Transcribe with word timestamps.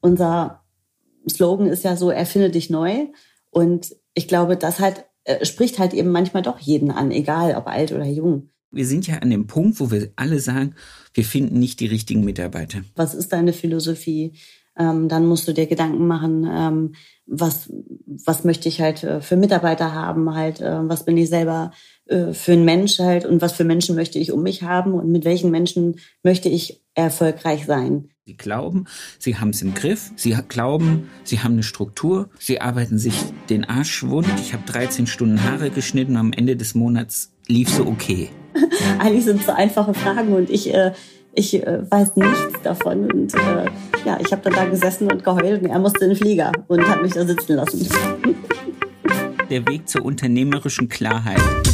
unser 0.00 0.64
Slogan 1.28 1.68
ist 1.68 1.84
ja 1.84 1.96
so, 1.96 2.10
erfinde 2.10 2.50
dich 2.50 2.70
neu. 2.70 3.06
Und 3.50 3.94
ich 4.14 4.28
glaube, 4.28 4.56
das 4.56 4.80
halt 4.80 5.04
äh, 5.24 5.44
spricht 5.44 5.78
halt 5.78 5.94
eben 5.94 6.10
manchmal 6.10 6.42
doch 6.42 6.58
jeden 6.58 6.90
an, 6.90 7.10
egal 7.10 7.54
ob 7.54 7.66
alt 7.66 7.92
oder 7.92 8.06
jung. 8.06 8.50
Wir 8.70 8.86
sind 8.86 9.06
ja 9.06 9.18
an 9.18 9.30
dem 9.30 9.46
Punkt, 9.46 9.80
wo 9.80 9.90
wir 9.90 10.10
alle 10.16 10.40
sagen, 10.40 10.74
wir 11.14 11.24
finden 11.24 11.58
nicht 11.58 11.80
die 11.80 11.86
richtigen 11.86 12.24
Mitarbeiter. 12.24 12.82
Was 12.96 13.14
ist 13.14 13.32
deine 13.32 13.52
Philosophie? 13.52 14.32
Ähm, 14.78 15.08
dann 15.08 15.26
musst 15.26 15.48
du 15.48 15.52
dir 15.52 15.66
Gedanken 15.66 16.06
machen, 16.06 16.48
ähm, 16.48 16.92
was, 17.26 17.70
was 18.06 18.44
möchte 18.44 18.68
ich 18.68 18.80
halt 18.80 19.02
äh, 19.02 19.20
für 19.20 19.36
Mitarbeiter 19.36 19.92
haben, 19.92 20.34
halt, 20.34 20.60
äh, 20.60 20.88
was 20.88 21.04
bin 21.04 21.16
ich 21.16 21.28
selber 21.28 21.72
äh, 22.06 22.32
für 22.32 22.52
ein 22.52 22.64
Mensch 22.64 22.98
halt 22.98 23.26
und 23.26 23.42
was 23.42 23.52
für 23.52 23.64
Menschen 23.64 23.96
möchte 23.96 24.18
ich 24.18 24.32
um 24.32 24.42
mich 24.42 24.62
haben 24.62 24.94
und 24.94 25.10
mit 25.10 25.24
welchen 25.24 25.50
Menschen 25.50 25.96
möchte 26.22 26.48
ich 26.48 26.82
erfolgreich 26.94 27.66
sein. 27.66 28.10
Sie 28.24 28.36
glauben, 28.36 28.86
sie 29.18 29.36
haben 29.36 29.50
es 29.50 29.62
im 29.62 29.74
Griff, 29.74 30.10
sie 30.16 30.36
glauben, 30.48 31.08
sie 31.24 31.40
haben 31.40 31.52
eine 31.52 31.62
Struktur, 31.62 32.28
sie 32.38 32.60
arbeiten 32.60 32.98
sich 32.98 33.14
den 33.48 33.64
Arsch 33.64 34.04
wund. 34.04 34.28
Ich 34.40 34.52
habe 34.52 34.64
13 34.66 35.06
Stunden 35.06 35.42
Haare 35.44 35.70
geschnitten 35.70 36.12
und 36.12 36.18
am 36.18 36.32
Ende 36.32 36.56
des 36.56 36.74
Monats 36.74 37.32
lief 37.46 37.68
so 37.68 37.86
okay. 37.86 38.30
Eigentlich 38.98 39.24
sind 39.24 39.40
es 39.40 39.46
so 39.46 39.52
einfache 39.52 39.94
Fragen 39.94 40.34
und 40.34 40.50
ich, 40.50 40.72
äh, 40.72 40.92
ich 41.34 41.54
äh, 41.54 41.90
weiß 41.90 42.16
nichts 42.16 42.62
davon. 42.62 43.10
Und 43.10 43.34
äh, 43.34 43.66
ja, 44.04 44.18
ich 44.20 44.32
habe 44.32 44.42
dann 44.42 44.54
da 44.54 44.64
gesessen 44.64 45.10
und 45.10 45.22
geheult 45.24 45.62
und 45.62 45.70
er 45.70 45.78
musste 45.78 46.04
in 46.04 46.10
den 46.10 46.16
Flieger 46.16 46.52
und 46.68 46.86
hat 46.88 47.02
mich 47.02 47.12
da 47.12 47.24
sitzen 47.24 47.54
lassen. 47.54 47.88
Der 49.50 49.66
Weg 49.66 49.88
zur 49.88 50.04
unternehmerischen 50.04 50.88
Klarheit. 50.88 51.67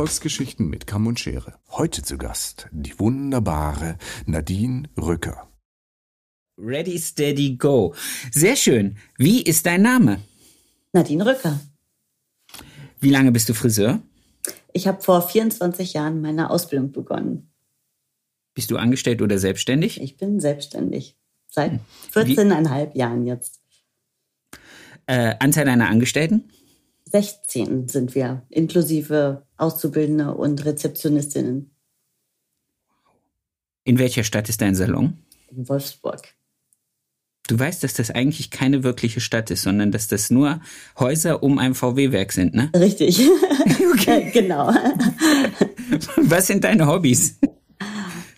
Erfolgsgeschichten 0.00 0.70
mit 0.70 0.86
Kamm 0.86 1.06
und 1.06 1.20
Schere. 1.20 1.56
Heute 1.72 2.02
zu 2.02 2.16
Gast 2.16 2.68
die 2.72 2.98
wunderbare 2.98 3.98
Nadine 4.24 4.88
Rücker. 4.96 5.50
Ready, 6.56 6.98
steady, 6.98 7.56
go. 7.56 7.94
Sehr 8.30 8.56
schön. 8.56 8.96
Wie 9.18 9.42
ist 9.42 9.66
dein 9.66 9.82
Name? 9.82 10.22
Nadine 10.94 11.26
Rücker. 11.26 11.60
Wie 12.98 13.10
lange 13.10 13.30
bist 13.30 13.50
du 13.50 13.52
Friseur? 13.52 14.00
Ich 14.72 14.88
habe 14.88 15.02
vor 15.02 15.20
24 15.20 15.92
Jahren 15.92 16.22
meine 16.22 16.48
Ausbildung 16.48 16.92
begonnen. 16.92 17.52
Bist 18.54 18.70
du 18.70 18.78
angestellt 18.78 19.20
oder 19.20 19.36
selbstständig? 19.36 20.00
Ich 20.00 20.16
bin 20.16 20.40
selbstständig. 20.40 21.18
Seit 21.46 21.78
14,5 22.14 22.96
Jahren 22.96 23.26
jetzt. 23.26 23.60
Äh, 25.04 25.34
Anzahl 25.40 25.66
deiner 25.66 25.90
Angestellten? 25.90 26.50
16 27.10 27.88
sind 27.88 28.14
wir, 28.14 28.42
inklusive 28.48 29.46
Auszubildende 29.56 30.34
und 30.34 30.64
Rezeptionistinnen. 30.64 31.70
In 33.84 33.98
welcher 33.98 34.24
Stadt 34.24 34.48
ist 34.48 34.60
dein 34.60 34.74
Salon? 34.74 35.18
In 35.50 35.68
Wolfsburg. 35.68 36.34
Du 37.48 37.58
weißt, 37.58 37.82
dass 37.82 37.94
das 37.94 38.12
eigentlich 38.12 38.52
keine 38.52 38.84
wirkliche 38.84 39.20
Stadt 39.20 39.50
ist, 39.50 39.62
sondern 39.62 39.90
dass 39.90 40.06
das 40.06 40.30
nur 40.30 40.60
Häuser 40.96 41.42
um 41.42 41.58
ein 41.58 41.74
VW-Werk 41.74 42.30
sind, 42.30 42.54
ne? 42.54 42.70
Richtig. 42.76 43.20
okay. 43.92 44.30
genau. 44.32 44.72
Was 46.16 46.46
sind 46.46 46.62
deine 46.62 46.86
Hobbys? 46.86 47.38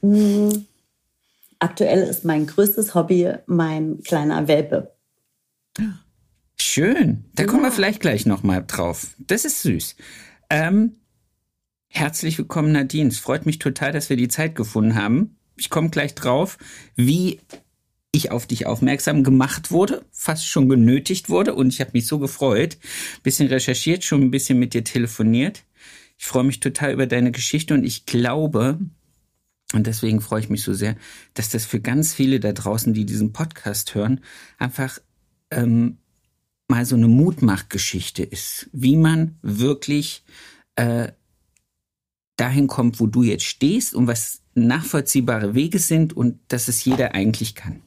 Hm. 0.01 0.64
Aktuell 1.59 2.09
ist 2.09 2.25
mein 2.25 2.47
größtes 2.47 2.95
Hobby 2.95 3.34
mein 3.47 4.03
kleiner 4.03 4.48
Welpe. 4.48 4.92
Schön. 6.75 7.27
Da 7.35 7.43
ja. 7.43 7.49
kommen 7.51 7.65
wir 7.65 7.71
vielleicht 7.71 8.01
gleich 8.01 8.25
nochmal 8.25 8.65
drauf. 8.67 9.09
Das 9.19 9.45
ist 9.45 9.61
süß. 9.61 9.95
Ähm, 10.49 10.97
herzlich 11.89 12.39
willkommen, 12.39 12.73
Nadine. 12.73 13.11
Es 13.11 13.19
freut 13.19 13.45
mich 13.45 13.59
total, 13.59 13.93
dass 13.93 14.09
wir 14.09 14.17
die 14.17 14.29
Zeit 14.29 14.55
gefunden 14.55 14.95
haben. 14.95 15.37
Ich 15.55 15.69
komme 15.69 15.91
gleich 15.91 16.15
drauf, 16.15 16.57
wie 16.97 17.41
ich 18.11 18.31
auf 18.31 18.47
dich 18.47 18.65
aufmerksam 18.65 19.23
gemacht 19.23 19.71
wurde, 19.71 20.07
fast 20.13 20.47
schon 20.47 20.71
genötigt 20.71 21.29
wurde 21.29 21.55
und 21.55 21.69
ich 21.69 21.83
habe 21.83 21.91
mich 21.93 22.07
so 22.07 22.19
gefreut. 22.19 22.79
Bisschen 23.23 23.49
recherchiert, 23.49 24.03
schon 24.03 24.23
ein 24.23 24.31
bisschen 24.31 24.59
mit 24.59 24.73
dir 24.73 24.83
telefoniert. 24.83 25.65
Ich 26.17 26.25
freue 26.25 26.45
mich 26.45 26.61
total 26.61 26.95
über 26.95 27.07
deine 27.07 27.33
Geschichte 27.33 27.75
und 27.75 27.85
ich 27.85 28.07
glaube, 28.07 28.79
und 29.75 29.87
deswegen 29.87 30.23
freue 30.23 30.41
ich 30.41 30.49
mich 30.49 30.63
so 30.63 30.73
sehr, 30.73 30.97
dass 31.35 31.51
das 31.51 31.67
für 31.67 31.81
ganz 31.81 32.15
viele 32.15 32.41
da 32.41 32.53
draußen, 32.53 32.95
die 32.95 33.05
diesen 33.05 33.35
Podcast 33.35 33.95
hören, 33.95 34.23
einfach 34.57 35.01
ähm, 35.51 35.99
mal 36.73 36.87
so 36.87 36.97
eine 36.97 37.07
Mutmachgeschichte 37.07 38.23
ist, 38.23 38.71
wie 38.73 38.97
man 38.97 39.37
wirklich 39.43 40.25
äh, 40.77 41.09
dahin 42.37 42.67
kommt, 42.67 42.99
wo 42.99 43.07
du 43.07 43.23
jetzt 43.23 43.45
stehst 43.45 43.95
und 43.95 44.07
was 44.07 44.41
nachvollziehbare 44.55 45.55
Wege 45.55 45.79
sind 45.79 46.17
und 46.17 46.39
dass 46.49 46.69
es 46.69 46.83
jeder 46.83 47.15
eigentlich 47.15 47.55
kann. 47.55 47.83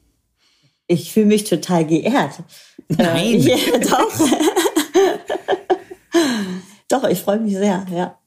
Ich 0.86 1.12
fühle 1.12 1.26
mich 1.26 1.42
total 1.42 1.84
geehrt. 1.84 2.44
Nein. 2.88 3.24
Äh, 3.24 3.36
ja, 3.38 3.78
doch. 3.78 4.28
doch, 6.88 7.08
ich 7.08 7.18
freue 7.18 7.40
mich 7.40 7.54
sehr, 7.54 7.84
ja. 7.90 8.20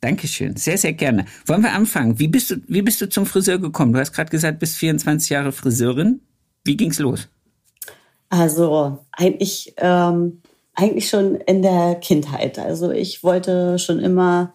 Dankeschön, 0.00 0.56
sehr, 0.56 0.78
sehr 0.78 0.94
gerne. 0.94 1.26
Wollen 1.46 1.62
wir 1.62 1.74
anfangen? 1.74 2.18
Wie 2.18 2.26
bist 2.26 2.50
du, 2.50 2.56
wie 2.66 2.82
bist 2.82 3.00
du 3.00 3.08
zum 3.08 3.24
Friseur 3.24 3.60
gekommen? 3.60 3.92
Du 3.92 4.00
hast 4.00 4.12
gerade 4.12 4.30
gesagt, 4.30 4.58
bist 4.58 4.76
24 4.78 5.30
Jahre 5.30 5.52
Friseurin. 5.52 6.22
Wie 6.64 6.76
ging's 6.76 6.98
los? 6.98 7.28
Also 8.28 8.98
eigentlich, 9.12 9.74
ähm, 9.78 10.42
eigentlich 10.74 11.08
schon 11.08 11.36
in 11.36 11.62
der 11.62 11.96
Kindheit. 11.96 12.58
Also 12.58 12.90
ich 12.90 13.24
wollte 13.24 13.78
schon 13.78 14.00
immer 14.00 14.54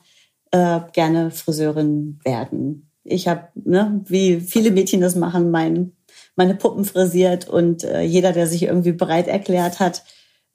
äh, 0.51 0.79
gerne 0.93 1.31
Friseurin 1.31 2.19
werden. 2.23 2.89
Ich 3.03 3.27
habe, 3.27 3.47
ne, 3.55 4.01
wie 4.05 4.39
viele 4.39 4.71
Mädchen 4.71 5.01
das 5.01 5.15
machen, 5.15 5.51
mein, 5.51 5.93
meine 6.35 6.55
Puppen 6.55 6.85
frisiert 6.85 7.49
und 7.49 7.83
äh, 7.83 8.01
jeder, 8.01 8.31
der 8.31 8.47
sich 8.47 8.63
irgendwie 8.63 8.93
bereit 8.93 9.27
erklärt 9.27 9.79
hat. 9.79 10.03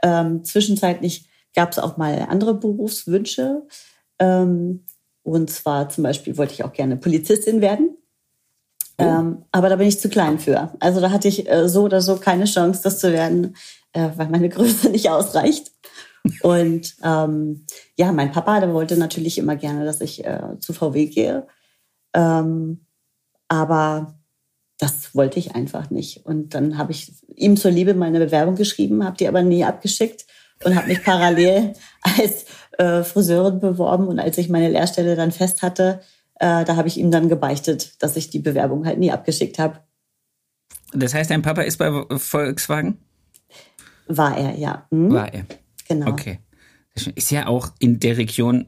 Ähm, 0.03 0.45
zwischenzeitlich 0.45 1.29
gab 1.55 1.73
es 1.73 1.79
auch 1.79 1.97
mal 1.97 2.27
andere 2.29 2.55
Berufswünsche. 2.55 3.67
Ähm, 4.19 4.85
und 5.23 5.51
zwar 5.51 5.89
zum 5.91 6.05
Beispiel 6.05 6.39
wollte 6.39 6.55
ich 6.55 6.65
auch 6.65 6.73
gerne 6.73 6.97
Polizistin 6.97 7.61
werden. 7.61 7.98
Oh. 8.99 9.05
Ähm, 9.05 9.45
aber 9.53 9.69
da 9.69 9.77
bin 9.77 9.89
ich 9.89 10.01
zu 10.01 10.09
klein 10.09 10.39
für. 10.39 10.73
Also 10.81 11.01
da 11.01 11.11
hatte 11.11 11.29
ich 11.29 11.49
äh, 11.49 11.69
so 11.69 11.83
oder 11.85 12.01
so 12.01 12.17
keine 12.17 12.45
Chance, 12.45 12.81
das 12.83 12.99
zu 12.99 13.13
werden, 13.13 13.57
äh, 13.93 14.11
weil 14.17 14.29
meine 14.29 14.49
Größe 14.51 14.91
nicht 14.91 15.09
ausreicht. 15.09 15.71
Und 16.43 16.97
ähm, 17.03 17.65
ja, 17.97 18.13
mein 18.13 18.33
Papa, 18.33 18.61
der 18.61 18.75
wollte 18.75 18.97
natürlich 18.97 19.39
immer 19.39 19.57
gerne, 19.57 19.85
dass 19.85 20.01
ich 20.01 20.25
äh, 20.25 20.59
zu 20.59 20.73
VW 20.73 21.07
gehe. 21.07 21.47
Ähm, 22.13 22.85
aber 23.49 24.19
das 24.79 25.15
wollte 25.15 25.39
ich 25.39 25.55
einfach 25.55 25.91
nicht. 25.91 26.25
Und 26.27 26.55
dann 26.55 26.79
habe 26.79 26.93
ich 26.93 27.13
ihm 27.35 27.57
zur 27.57 27.71
Liebe 27.71 27.95
meine 27.95 28.19
Bewerbung 28.19 28.55
geschrieben, 28.55 29.05
habe 29.05 29.17
die 29.17 29.29
aber 29.29 29.43
nie 29.43 29.65
abgeschickt 29.65 30.27
und 30.65 30.77
habe 30.77 30.89
mich 30.89 31.03
parallel 31.03 31.73
als 32.03 32.47
äh, 32.79 33.03
Friseurin 33.03 33.61
beworben. 33.61 34.07
Und 34.09 34.19
als 34.19 34.39
ich 34.39 34.49
meine 34.49 34.69
Lehrstelle 34.69 35.17
dann 35.17 35.33
fest 35.33 35.63
hatte, 35.63 36.01
äh, 36.41 36.65
da 36.65 36.77
habe 36.77 36.89
ich 36.89 36.97
ihm 36.97 37.11
dann 37.11 37.29
gebeichtet, 37.29 38.03
dass 38.03 38.17
ich 38.17 38.31
die 38.31 38.39
Bewerbung 38.39 38.87
halt 38.87 38.99
nie 38.99 39.11
abgeschickt 39.11 39.59
habe. 39.59 39.81
Das 40.93 41.15
heißt, 41.15 41.31
dein 41.31 41.43
Papa 41.43 41.63
ist 41.63 41.77
bei 41.77 41.91
Volkswagen? 42.19 42.99
War 44.07 44.37
er, 44.37 44.59
ja. 44.59 44.87
Hm? 44.91 45.13
War 45.13 45.33
er. 45.33 45.45
Genau. 45.89 46.09
Okay. 46.09 46.39
Ist 47.15 47.31
ja 47.31 47.47
auch 47.47 47.73
in 47.79 48.01
der 48.01 48.17
Region 48.17 48.67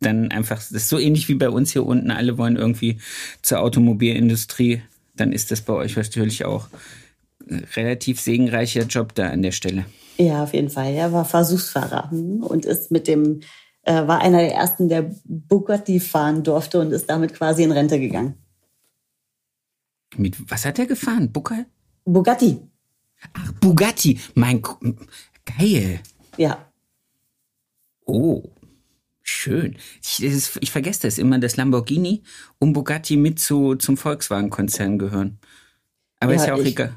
dann 0.00 0.30
einfach, 0.30 0.56
das 0.56 0.70
ist 0.70 0.88
so 0.88 0.98
ähnlich 0.98 1.28
wie 1.28 1.34
bei 1.34 1.50
uns 1.50 1.72
hier 1.72 1.84
unten. 1.84 2.10
Alle 2.10 2.38
wollen 2.38 2.56
irgendwie 2.56 2.98
zur 3.42 3.60
Automobilindustrie. 3.60 4.82
Dann 5.14 5.32
ist 5.32 5.50
das 5.50 5.60
bei 5.60 5.72
euch 5.72 5.96
natürlich 5.96 6.44
auch 6.44 6.68
ein 7.50 7.66
relativ 7.76 8.20
segenreicher 8.20 8.82
Job 8.82 9.14
da 9.14 9.28
an 9.28 9.42
der 9.42 9.52
Stelle. 9.52 9.86
Ja, 10.16 10.42
auf 10.42 10.54
jeden 10.54 10.70
Fall. 10.70 10.92
Er 10.94 11.12
war 11.12 11.24
Versuchsfahrer 11.24 12.10
hm, 12.10 12.42
und 12.42 12.64
ist 12.64 12.90
mit 12.90 13.08
dem 13.08 13.40
äh, 13.88 14.06
war 14.06 14.20
einer 14.20 14.38
der 14.38 14.54
ersten, 14.54 14.88
der 14.88 15.14
Bugatti 15.24 15.98
fahren 15.98 16.42
durfte 16.42 16.80
und 16.80 16.92
ist 16.92 17.08
damit 17.08 17.32
quasi 17.32 17.62
in 17.62 17.72
Rente 17.72 17.98
gegangen. 17.98 18.34
Mit 20.16 20.36
was 20.50 20.66
hat 20.66 20.78
er 20.78 20.86
gefahren? 20.86 21.32
Bugatti? 21.32 21.64
Bugatti. 22.04 22.60
Ach, 23.32 23.52
Bugatti. 23.52 24.20
Mein 24.34 24.62
geil. 25.44 26.00
Ja. 26.36 26.70
Oh, 28.04 28.42
schön. 29.22 29.76
Ich, 30.02 30.22
ist, 30.22 30.58
ich, 30.60 30.70
vergesse 30.70 31.02
das 31.02 31.18
immer, 31.18 31.38
dass 31.38 31.56
Lamborghini 31.56 32.22
und 32.58 32.74
Bugatti 32.74 33.16
mit 33.16 33.38
zu, 33.38 33.74
zum 33.76 33.96
Volkswagen-Konzern 33.96 34.98
gehören. 34.98 35.38
Aber 36.20 36.32
ja, 36.34 36.40
ist 36.40 36.46
ja 36.46 36.54
auch 36.54 36.58
ich, 36.58 36.68
egal. 36.68 36.96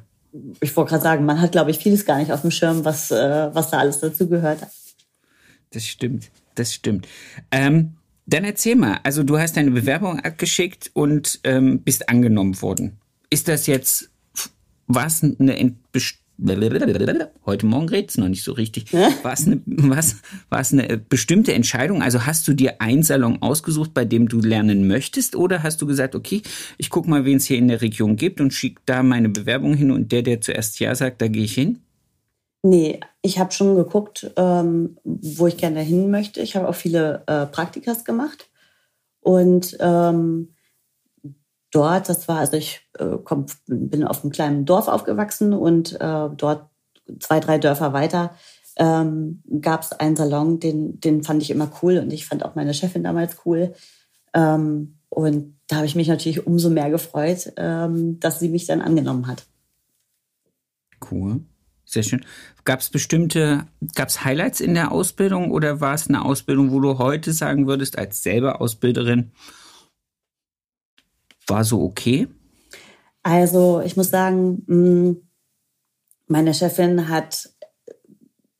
Ich 0.59 0.75
wollte 0.75 0.89
gerade 0.89 1.03
sagen, 1.03 1.25
man 1.25 1.41
hat, 1.41 1.51
glaube 1.53 1.71
ich, 1.71 1.77
vieles 1.77 2.05
gar 2.05 2.17
nicht 2.17 2.31
auf 2.31 2.41
dem 2.41 2.51
Schirm, 2.51 2.83
was, 2.83 3.11
äh, 3.11 3.49
was 3.53 3.69
da 3.69 3.79
alles 3.79 3.99
dazu 3.99 4.27
gehört. 4.27 4.67
Das 5.69 5.85
stimmt 5.85 6.31
das 6.55 6.73
stimmt. 6.73 7.07
Ähm, 7.51 7.93
Dann 8.27 8.43
erzähl 8.43 8.75
mal, 8.75 8.99
also 9.03 9.23
du 9.23 9.37
hast 9.39 9.57
deine 9.57 9.71
Bewerbung 9.71 10.19
abgeschickt 10.19 10.91
und 10.93 11.39
ähm, 11.43 11.81
bist 11.81 12.07
angenommen 12.07 12.61
worden. 12.61 12.99
Ist 13.29 13.47
das 13.47 13.67
jetzt, 13.67 14.09
was 14.87 15.23
eine 15.23 15.37
heute 17.45 17.65
Morgen 17.65 17.89
red's 17.89 18.17
noch 18.17 18.27
nicht 18.27 18.43
so 18.43 18.53
richtig. 18.53 18.93
War 18.93 19.33
es 19.33 19.45
eine, 19.45 19.61
was, 19.65 20.17
was 20.49 20.73
eine 20.73 20.97
bestimmte 20.97 21.53
Entscheidung? 21.53 22.01
Also 22.01 22.25
hast 22.25 22.47
du 22.47 22.53
dir 22.53 22.81
einen 22.81 23.03
Salon 23.03 23.41
ausgesucht, 23.41 23.93
bei 23.93 24.05
dem 24.05 24.27
du 24.27 24.39
lernen 24.39 24.87
möchtest, 24.87 25.35
oder 25.35 25.61
hast 25.61 25.81
du 25.81 25.85
gesagt, 25.85 26.15
okay, 26.15 26.41
ich 26.77 26.89
guck 26.89 27.07
mal, 27.07 27.25
wen 27.25 27.37
es 27.37 27.45
hier 27.45 27.57
in 27.57 27.67
der 27.67 27.81
Region 27.81 28.15
gibt 28.15 28.41
und 28.41 28.53
schick 28.53 28.79
da 28.85 29.03
meine 29.03 29.29
Bewerbung 29.29 29.75
hin 29.75 29.91
und 29.91 30.11
der, 30.11 30.23
der 30.23 30.41
zuerst 30.41 30.79
ja 30.79 30.95
sagt, 30.95 31.21
da 31.21 31.27
gehe 31.27 31.43
ich 31.43 31.53
hin? 31.53 31.79
Nee, 32.63 32.99
ich 33.21 33.39
habe 33.39 33.51
schon 33.51 33.75
geguckt, 33.75 34.31
ähm, 34.35 34.97
wo 35.03 35.47
ich 35.47 35.57
gerne 35.57 35.81
hin 35.81 36.11
möchte. 36.11 36.41
Ich 36.41 36.55
habe 36.55 36.69
auch 36.69 36.75
viele 36.75 37.23
äh, 37.25 37.47
Praktikas 37.47 38.05
gemacht. 38.05 38.49
Und 39.19 39.77
ähm, 39.79 40.55
dort, 41.71 42.09
das 42.09 42.27
war, 42.27 42.39
also 42.39 42.57
ich 42.57 42.81
äh, 42.99 43.17
komm, 43.23 43.45
bin 43.67 44.03
auf 44.03 44.23
einem 44.23 44.31
kleinen 44.31 44.65
Dorf 44.65 44.87
aufgewachsen 44.87 45.53
und 45.53 45.99
äh, 45.99 46.29
dort 46.35 46.69
zwei, 47.19 47.39
drei 47.39 47.57
Dörfer 47.57 47.93
weiter 47.93 48.31
ähm, 48.77 49.41
gab 49.61 49.83
es 49.83 49.91
einen 49.91 50.15
Salon, 50.15 50.59
den, 50.59 50.99
den 50.99 51.23
fand 51.23 51.41
ich 51.41 51.51
immer 51.51 51.71
cool 51.81 51.97
und 51.97 52.11
ich 52.11 52.25
fand 52.25 52.43
auch 52.43 52.55
meine 52.55 52.73
Chefin 52.73 53.03
damals 53.03 53.37
cool. 53.45 53.73
Ähm, 54.33 54.97
und 55.09 55.57
da 55.67 55.77
habe 55.77 55.85
ich 55.85 55.95
mich 55.95 56.07
natürlich 56.07 56.47
umso 56.47 56.69
mehr 56.69 56.89
gefreut, 56.89 57.53
ähm, 57.57 58.19
dass 58.19 58.39
sie 58.39 58.49
mich 58.49 58.65
dann 58.65 58.81
angenommen 58.81 59.27
hat. 59.27 59.45
Cool. 61.11 61.41
Sehr 61.91 62.03
schön. 62.03 62.25
Gab 62.63 62.79
es 62.79 62.89
bestimmte, 62.89 63.67
gab 63.95 64.07
es 64.07 64.23
Highlights 64.23 64.61
in 64.61 64.75
der 64.75 64.93
Ausbildung 64.93 65.51
oder 65.51 65.81
war 65.81 65.93
es 65.93 66.07
eine 66.07 66.23
Ausbildung, 66.23 66.71
wo 66.71 66.79
du 66.79 66.97
heute 66.99 67.33
sagen 67.33 67.67
würdest, 67.67 67.97
als 67.97 68.23
selber 68.23 68.61
Ausbilderin, 68.61 69.33
war 71.47 71.65
so 71.65 71.81
okay? 71.83 72.29
Also 73.23 73.81
ich 73.81 73.97
muss 73.97 74.09
sagen, 74.09 74.63
mm, 74.67 75.17
meine 76.27 76.53
Chefin 76.53 77.09
hat 77.09 77.49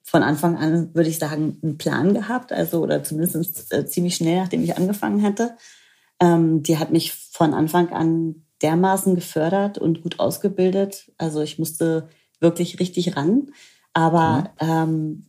von 0.04 0.24
Anfang 0.24 0.58
an, 0.58 0.94
würde 0.94 1.10
ich 1.10 1.18
sagen, 1.18 1.58
einen 1.64 1.78
Plan 1.78 2.14
gehabt, 2.14 2.52
also 2.52 2.82
oder 2.82 3.02
zumindest 3.02 3.74
äh, 3.74 3.86
ziemlich 3.86 4.16
schnell, 4.16 4.42
nachdem 4.42 4.62
ich 4.62 4.76
angefangen 4.76 5.24
hatte. 5.24 5.56
Ähm, 6.20 6.64
die 6.64 6.78
hat 6.78 6.92
mich 6.92 7.14
von 7.14 7.54
Anfang 7.54 7.94
an 7.94 8.46
dermaßen 8.62 9.16
gefördert 9.16 9.78
und 9.78 10.02
gut 10.02 10.20
ausgebildet. 10.20 11.14
Also 11.18 11.42
ich 11.42 11.60
musste 11.60 12.10
wirklich 12.42 12.80
richtig 12.80 13.16
ran. 13.16 13.48
Aber 13.94 14.52
mhm. 14.62 14.70
ähm, 14.70 15.24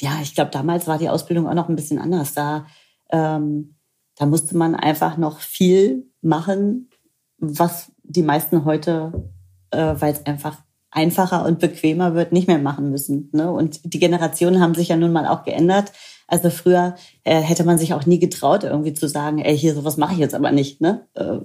ja, 0.00 0.18
ich 0.22 0.34
glaube, 0.34 0.50
damals 0.50 0.86
war 0.86 0.98
die 0.98 1.08
Ausbildung 1.08 1.48
auch 1.48 1.54
noch 1.54 1.68
ein 1.68 1.76
bisschen 1.76 1.98
anders. 1.98 2.34
Da, 2.34 2.66
ähm, 3.10 3.76
da 4.16 4.26
musste 4.26 4.56
man 4.56 4.74
einfach 4.74 5.16
noch 5.16 5.40
viel 5.40 6.06
machen, 6.22 6.90
was 7.38 7.92
die 8.02 8.22
meisten 8.22 8.64
heute, 8.64 9.30
äh, 9.70 9.94
weil 9.98 10.12
es 10.12 10.26
einfach 10.26 10.58
einfacher 10.90 11.44
und 11.44 11.58
bequemer 11.58 12.14
wird, 12.14 12.30
nicht 12.30 12.46
mehr 12.46 12.58
machen 12.58 12.90
müssen. 12.90 13.28
Ne? 13.32 13.50
Und 13.50 13.80
die 13.92 13.98
Generationen 13.98 14.60
haben 14.60 14.74
sich 14.74 14.88
ja 14.88 14.96
nun 14.96 15.12
mal 15.12 15.26
auch 15.26 15.42
geändert. 15.42 15.92
Also 16.28 16.50
früher 16.50 16.94
äh, 17.24 17.40
hätte 17.40 17.64
man 17.64 17.78
sich 17.78 17.94
auch 17.94 18.06
nie 18.06 18.20
getraut, 18.20 18.62
irgendwie 18.62 18.94
zu 18.94 19.08
sagen, 19.08 19.40
ey, 19.40 19.58
hier 19.58 19.74
sowas 19.74 19.96
mache 19.96 20.12
ich 20.12 20.20
jetzt 20.20 20.36
aber 20.36 20.52
nicht. 20.52 20.80
Ne? 20.80 21.06
Äh, 21.14 21.38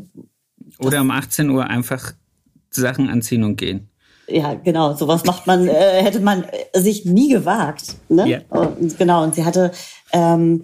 Oder 0.78 1.02
um 1.02 1.10
18 1.10 1.50
Uhr 1.50 1.66
einfach 1.66 2.14
Sachen 2.70 3.10
anziehen 3.10 3.44
und 3.44 3.56
gehen 3.56 3.90
ja, 4.30 4.54
genau, 4.56 4.94
sowas 4.94 5.26
macht 5.26 5.48
man, 5.48 5.68
äh, 5.68 6.04
hätte 6.04 6.20
man 6.20 6.46
sich 6.74 7.06
nie 7.06 7.30
gewagt. 7.30 7.96
Ne? 8.10 8.28
Yeah. 8.28 8.42
Und, 8.50 8.98
genau, 8.98 9.24
und 9.24 9.36
sie 9.36 9.46
hatte, 9.46 9.72
ähm, 10.14 10.64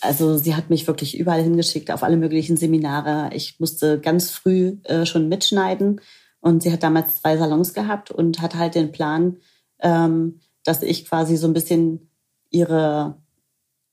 also 0.00 0.36
sie 0.36 0.54
hat 0.54 0.70
mich 0.70 0.86
wirklich 0.86 1.18
überall 1.18 1.42
hingeschickt, 1.42 1.90
auf 1.90 2.02
alle 2.02 2.16
möglichen 2.16 2.56
Seminare. 2.56 3.30
Ich 3.34 3.58
musste 3.60 4.00
ganz 4.00 4.30
früh 4.30 4.76
äh, 4.84 5.06
schon 5.06 5.28
mitschneiden 5.28 6.00
und 6.40 6.62
sie 6.62 6.72
hat 6.72 6.82
damals 6.82 7.20
zwei 7.20 7.36
Salons 7.36 7.74
gehabt 7.74 8.10
und 8.10 8.40
hat 8.40 8.54
halt 8.54 8.74
den 8.74 8.92
Plan, 8.92 9.38
ähm, 9.80 10.40
dass 10.64 10.82
ich 10.82 11.06
quasi 11.06 11.36
so 11.36 11.46
ein 11.46 11.54
bisschen 11.54 12.10
ihre, 12.50 13.22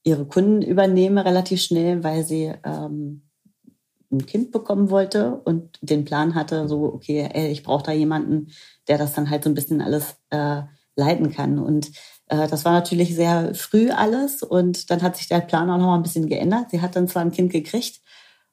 ihre 0.04 0.26
Kunden 0.26 0.62
übernehme 0.62 1.24
relativ 1.26 1.62
schnell, 1.62 2.04
weil 2.04 2.24
sie 2.24 2.54
ähm, 2.64 3.27
ein 4.12 4.26
Kind 4.26 4.52
bekommen 4.52 4.90
wollte 4.90 5.36
und 5.44 5.78
den 5.82 6.06
Plan 6.06 6.36
hatte, 6.36 6.68
so, 6.68 6.84
okay, 6.84 7.30
ey, 7.34 7.50
ich 7.50 7.64
brauche 7.64 7.84
da 7.84 7.92
jemanden, 7.92 8.52
der 8.88 8.98
das 8.98 9.14
dann 9.14 9.30
halt 9.30 9.44
so 9.44 9.50
ein 9.50 9.54
bisschen 9.54 9.82
alles 9.82 10.16
äh, 10.30 10.62
leiten 10.96 11.32
kann. 11.32 11.60
Und 11.60 11.92
äh, 12.28 12.48
das 12.48 12.66
war 12.66 12.74
natürlich 12.74 13.16
sehr 13.16 13.54
früh 13.54 13.90
alles 13.90 14.44
und 14.44 14.90
dann 14.90 15.02
hat 15.02 15.18
sich 15.18 15.28
der 15.28 15.42
Plan 15.42 15.70
auch 15.70 15.78
noch 15.78 15.88
mal 15.88 15.96
ein 15.96 16.04
bisschen 16.04 16.28
geändert. 16.28 16.72
Sie 16.72 16.82
hat 16.82 16.96
dann 16.96 17.08
zwar 17.08 17.22
ein 17.22 17.32
Kind 17.32 17.52
gekriegt 17.52 18.02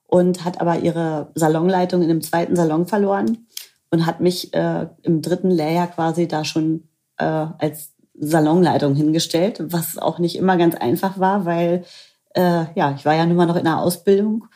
und 0.06 0.44
hat 0.44 0.60
aber 0.60 0.78
ihre 0.80 1.30
Salonleitung 1.34 2.02
in 2.02 2.08
dem 2.08 2.22
zweiten 2.22 2.56
Salon 2.56 2.86
verloren 2.86 3.46
und 3.90 4.06
hat 4.06 4.20
mich 4.20 4.52
äh, 4.54 4.88
im 5.02 5.22
dritten 5.22 5.50
Lehrjahr 5.50 5.88
quasi 5.88 6.26
da 6.28 6.44
schon 6.44 6.88
äh, 7.16 7.24
als 7.24 7.94
Salonleitung 8.14 8.94
hingestellt, 8.94 9.60
was 9.60 9.98
auch 9.98 10.18
nicht 10.18 10.36
immer 10.36 10.56
ganz 10.56 10.74
einfach 10.74 11.18
war, 11.18 11.44
weil 11.44 11.84
äh, 12.34 12.66
ja, 12.74 12.94
ich 12.96 13.04
war 13.04 13.14
ja 13.14 13.26
nun 13.26 13.36
mal 13.36 13.46
noch 13.46 13.56
in 13.56 13.64
der 13.64 13.78
Ausbildung 13.78 14.46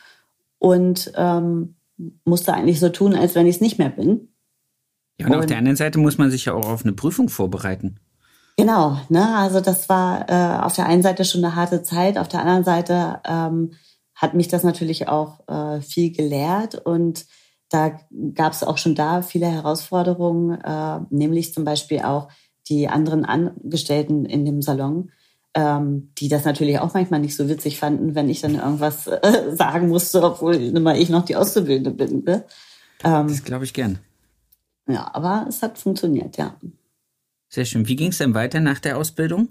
und 0.59 1.11
ähm, 1.15 1.75
musste 2.23 2.53
eigentlich 2.53 2.79
so 2.79 2.89
tun, 2.89 3.15
als 3.15 3.35
wenn 3.35 3.47
ich 3.47 3.55
es 3.55 3.61
nicht 3.61 3.79
mehr 3.79 3.89
bin. 3.89 4.33
Ja, 5.19 5.25
und, 5.25 5.33
und, 5.33 5.39
auf 5.39 5.45
der 5.47 5.57
anderen 5.57 5.75
Seite 5.75 5.99
muss 5.99 6.17
man 6.17 6.31
sich 6.31 6.45
ja 6.45 6.53
auch 6.53 6.67
auf 6.67 6.85
eine 6.85 6.93
Prüfung 6.93 7.29
vorbereiten. 7.29 7.99
Genau, 8.57 8.97
ne? 9.09 9.37
Also 9.37 9.61
das 9.61 9.89
war 9.89 10.29
äh, 10.29 10.63
auf 10.63 10.75
der 10.75 10.85
einen 10.85 11.01
Seite 11.01 11.25
schon 11.25 11.43
eine 11.43 11.55
harte 11.55 11.81
Zeit, 11.81 12.17
auf 12.17 12.27
der 12.27 12.41
anderen 12.41 12.63
Seite 12.63 13.21
ähm, 13.25 13.71
hat 14.15 14.33
mich 14.33 14.49
das 14.49 14.63
natürlich 14.63 15.07
auch 15.07 15.47
äh, 15.47 15.81
viel 15.81 16.11
gelehrt 16.11 16.75
und 16.75 17.25
da 17.69 17.97
gab 18.33 18.51
es 18.51 18.63
auch 18.63 18.77
schon 18.77 18.95
da 18.95 19.21
viele 19.21 19.45
Herausforderungen, 19.45 20.59
äh, 20.59 20.99
nämlich 21.09 21.53
zum 21.53 21.63
Beispiel 21.63 22.01
auch 22.01 22.27
die 22.67 22.89
anderen 22.89 23.23
Angestellten 23.23 24.25
in 24.25 24.43
dem 24.43 24.61
Salon 24.61 25.11
ähm, 25.53 26.11
die 26.17 26.27
das 26.27 26.45
natürlich 26.45 26.79
auch 26.79 26.93
manchmal 26.93 27.19
nicht 27.19 27.35
so 27.35 27.49
witzig 27.49 27.79
fanden, 27.79 28.15
wenn 28.15 28.29
ich 28.29 28.41
dann 28.41 28.55
irgendwas 28.55 29.07
äh, 29.07 29.51
sagen 29.55 29.89
musste, 29.89 30.21
obwohl 30.23 30.55
immer 30.55 30.95
ich 30.95 31.09
noch 31.09 31.25
die 31.25 31.35
Auszubildende 31.35 31.91
bin. 31.91 32.23
Ne? 32.23 32.45
Ähm, 33.03 33.27
das 33.27 33.43
glaube 33.43 33.65
ich 33.65 33.73
gern. 33.73 33.99
Ja, 34.87 35.09
aber 35.13 35.45
es 35.47 35.61
hat 35.61 35.77
funktioniert, 35.77 36.37
ja. 36.37 36.55
Sehr 37.49 37.65
schön. 37.65 37.87
Wie 37.87 37.95
ging 37.95 38.09
es 38.09 38.19
denn 38.19 38.33
weiter 38.33 38.59
nach 38.59 38.79
der 38.79 38.97
Ausbildung? 38.97 39.49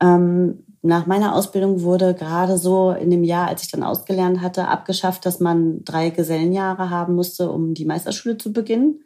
Ähm, 0.00 0.64
nach 0.82 1.06
meiner 1.06 1.34
Ausbildung 1.34 1.82
wurde 1.82 2.14
gerade 2.14 2.58
so 2.58 2.90
in 2.90 3.10
dem 3.10 3.24
Jahr, 3.24 3.48
als 3.48 3.62
ich 3.62 3.70
dann 3.70 3.82
ausgelernt 3.82 4.40
hatte, 4.40 4.68
abgeschafft, 4.68 5.24
dass 5.26 5.40
man 5.40 5.84
drei 5.84 6.10
Gesellenjahre 6.10 6.90
haben 6.90 7.14
musste, 7.14 7.50
um 7.50 7.74
die 7.74 7.86
Meisterschule 7.86 8.36
zu 8.36 8.52
beginnen. 8.52 9.02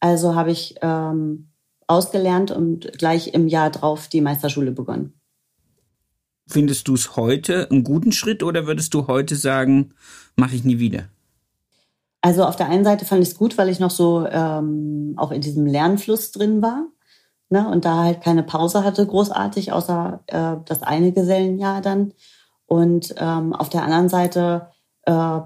Also 0.00 0.34
habe 0.34 0.50
ich 0.50 0.76
ähm, 0.80 1.50
ausgelernt 1.86 2.50
und 2.50 2.96
gleich 2.96 3.34
im 3.34 3.48
Jahr 3.48 3.70
drauf 3.70 4.08
die 4.08 4.22
Meisterschule 4.22 4.72
begonnen. 4.72 5.19
Findest 6.50 6.88
du 6.88 6.94
es 6.94 7.14
heute 7.14 7.70
einen 7.70 7.84
guten 7.84 8.10
Schritt 8.10 8.42
oder 8.42 8.66
würdest 8.66 8.92
du 8.92 9.06
heute 9.06 9.36
sagen, 9.36 9.94
mache 10.34 10.56
ich 10.56 10.64
nie 10.64 10.80
wieder? 10.80 11.04
Also 12.22 12.44
auf 12.44 12.56
der 12.56 12.68
einen 12.68 12.84
Seite 12.84 13.04
fand 13.04 13.22
ich 13.22 13.30
es 13.30 13.38
gut, 13.38 13.56
weil 13.56 13.68
ich 13.68 13.78
noch 13.78 13.92
so 13.92 14.26
ähm, 14.28 15.14
auch 15.16 15.30
in 15.30 15.40
diesem 15.40 15.64
Lernfluss 15.64 16.32
drin 16.32 16.60
war. 16.60 16.86
Ne, 17.52 17.68
und 17.68 17.84
da 17.84 18.04
halt 18.04 18.22
keine 18.22 18.44
Pause 18.44 18.84
hatte, 18.84 19.04
großartig, 19.06 19.72
außer 19.72 20.20
äh, 20.26 20.56
das 20.66 20.82
eine 20.82 21.12
Gesellenjahr 21.12 21.80
dann. 21.80 22.12
Und 22.66 23.14
ähm, 23.16 23.52
auf 23.52 23.68
der 23.68 23.82
anderen 23.82 24.08
Seite 24.08 24.68
äh, 25.02 25.40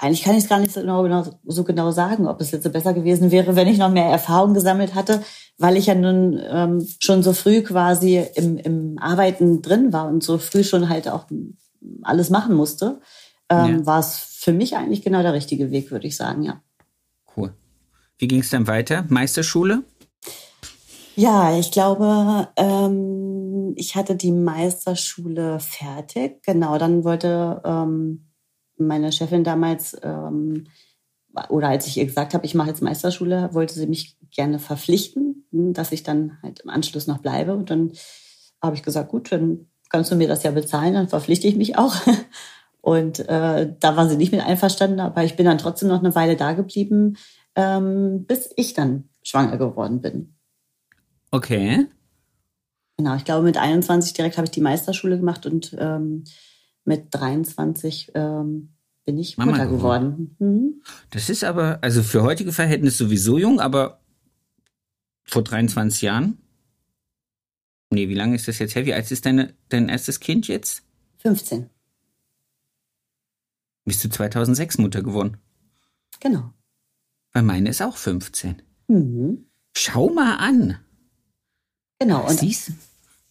eigentlich 0.00 0.22
kann 0.22 0.34
ich 0.34 0.44
es 0.44 0.48
gar 0.48 0.58
nicht 0.58 0.72
so 0.72 0.80
genau, 0.80 1.24
so 1.44 1.64
genau 1.64 1.90
sagen, 1.90 2.26
ob 2.26 2.40
es 2.40 2.50
jetzt 2.50 2.70
besser 2.72 2.94
gewesen 2.94 3.30
wäre, 3.30 3.54
wenn 3.54 3.68
ich 3.68 3.78
noch 3.78 3.90
mehr 3.90 4.06
Erfahrung 4.06 4.54
gesammelt 4.54 4.94
hatte, 4.94 5.22
weil 5.58 5.76
ich 5.76 5.86
ja 5.86 5.94
nun 5.94 6.40
ähm, 6.42 6.86
schon 7.00 7.22
so 7.22 7.34
früh 7.34 7.62
quasi 7.62 8.24
im, 8.34 8.56
im 8.56 8.98
Arbeiten 8.98 9.60
drin 9.60 9.92
war 9.92 10.08
und 10.08 10.22
so 10.22 10.38
früh 10.38 10.64
schon 10.64 10.88
halt 10.88 11.08
auch 11.08 11.26
alles 12.02 12.30
machen 12.30 12.54
musste, 12.54 13.00
ähm, 13.50 13.80
ja. 13.80 13.86
war 13.86 14.00
es 14.00 14.16
für 14.16 14.52
mich 14.52 14.76
eigentlich 14.76 15.02
genau 15.02 15.22
der 15.22 15.34
richtige 15.34 15.70
Weg, 15.70 15.90
würde 15.90 16.06
ich 16.06 16.16
sagen, 16.16 16.42
ja. 16.42 16.62
Cool. 17.36 17.52
Wie 18.16 18.26
ging 18.26 18.40
es 18.40 18.50
dann 18.50 18.66
weiter? 18.66 19.04
Meisterschule? 19.08 19.82
Ja, 21.14 21.58
ich 21.58 21.70
glaube, 21.72 22.48
ähm, 22.56 23.74
ich 23.76 23.96
hatte 23.96 24.16
die 24.16 24.32
Meisterschule 24.32 25.60
fertig. 25.60 26.42
Genau, 26.44 26.78
dann 26.78 27.04
wollte 27.04 27.60
ähm, 27.64 28.29
meine 28.86 29.12
Chefin 29.12 29.44
damals, 29.44 29.96
ähm, 30.02 30.66
oder 31.48 31.68
als 31.68 31.86
ich 31.86 31.96
ihr 31.96 32.06
gesagt 32.06 32.34
habe, 32.34 32.44
ich 32.44 32.54
mache 32.54 32.68
jetzt 32.68 32.82
Meisterschule, 32.82 33.50
wollte 33.52 33.74
sie 33.74 33.86
mich 33.86 34.16
gerne 34.30 34.58
verpflichten, 34.58 35.46
hm, 35.52 35.72
dass 35.72 35.92
ich 35.92 36.02
dann 36.02 36.38
halt 36.42 36.60
im 36.60 36.70
Anschluss 36.70 37.06
noch 37.06 37.18
bleibe. 37.18 37.54
Und 37.54 37.70
dann 37.70 37.92
habe 38.60 38.76
ich 38.76 38.82
gesagt, 38.82 39.10
gut, 39.10 39.30
dann 39.30 39.66
kannst 39.88 40.10
du 40.10 40.16
mir 40.16 40.28
das 40.28 40.42
ja 40.42 40.50
bezahlen, 40.50 40.94
dann 40.94 41.08
verpflichte 41.08 41.46
ich 41.46 41.56
mich 41.56 41.76
auch. 41.76 41.94
Und 42.80 43.20
äh, 43.28 43.74
da 43.78 43.96
war 43.96 44.08
sie 44.08 44.16
nicht 44.16 44.32
mit 44.32 44.40
einverstanden, 44.40 45.00
aber 45.00 45.22
ich 45.24 45.36
bin 45.36 45.44
dann 45.44 45.58
trotzdem 45.58 45.88
noch 45.88 45.98
eine 45.98 46.14
Weile 46.14 46.36
da 46.36 46.52
geblieben, 46.52 47.16
ähm, 47.54 48.24
bis 48.26 48.50
ich 48.56 48.72
dann 48.72 49.10
schwanger 49.22 49.58
geworden 49.58 50.00
bin. 50.00 50.34
Okay. 51.30 51.86
Genau, 52.96 53.14
ich 53.16 53.24
glaube 53.24 53.44
mit 53.44 53.58
21 53.58 54.14
direkt 54.14 54.36
habe 54.36 54.46
ich 54.46 54.50
die 54.50 54.60
Meisterschule 54.60 55.18
gemacht 55.18 55.46
und 55.46 55.76
ähm, 55.78 56.24
mit 56.84 57.06
23 57.10 58.12
ähm, 58.14 58.70
bin 59.04 59.18
ich 59.18 59.36
Mama 59.36 59.52
Mutter 59.52 59.66
geworden. 59.66 60.36
Mhm. 60.38 60.82
Das 61.10 61.28
ist 61.30 61.44
aber, 61.44 61.78
also 61.82 62.02
für 62.02 62.22
heutige 62.22 62.52
Verhältnisse 62.52 63.04
sowieso 63.04 63.38
jung, 63.38 63.60
aber 63.60 64.00
vor 65.24 65.42
23 65.42 66.02
Jahren? 66.02 66.38
Nee, 67.90 68.08
wie 68.08 68.14
lange 68.14 68.36
ist 68.36 68.46
das 68.48 68.58
jetzt 68.58 68.74
her? 68.74 68.86
Wie 68.86 68.94
alt 68.94 69.10
ist 69.10 69.26
deine, 69.26 69.54
dein 69.68 69.88
erstes 69.88 70.20
Kind 70.20 70.48
jetzt? 70.48 70.82
15. 71.18 71.68
Bist 73.84 74.04
du 74.04 74.08
2006 74.08 74.78
Mutter 74.78 75.02
geworden? 75.02 75.38
Genau. 76.20 76.52
Weil 77.32 77.42
meine 77.42 77.70
ist 77.70 77.82
auch 77.82 77.96
15. 77.96 78.62
Mhm. 78.88 79.46
Schau 79.76 80.10
mal 80.10 80.36
an. 80.36 80.78
Genau. 81.98 82.26
Und 82.26 82.38
Siehst? 82.38 82.72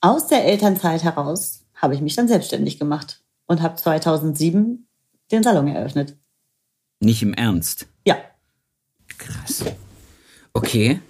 aus 0.01 0.27
der 0.27 0.45
Elternzeit 0.45 1.03
heraus 1.03 1.65
habe 1.75 1.95
ich 1.95 2.01
mich 2.01 2.15
dann 2.15 2.27
selbstständig 2.27 2.79
gemacht 2.79 3.23
und 3.49 3.61
habe 3.61 3.75
2007 3.75 4.87
den 5.31 5.43
Salon 5.43 5.67
eröffnet. 5.67 6.15
Nicht 6.99 7.23
im 7.23 7.33
Ernst? 7.33 7.87
Ja. 8.05 8.17
Krass. 9.17 9.65
Okay. 10.53 11.01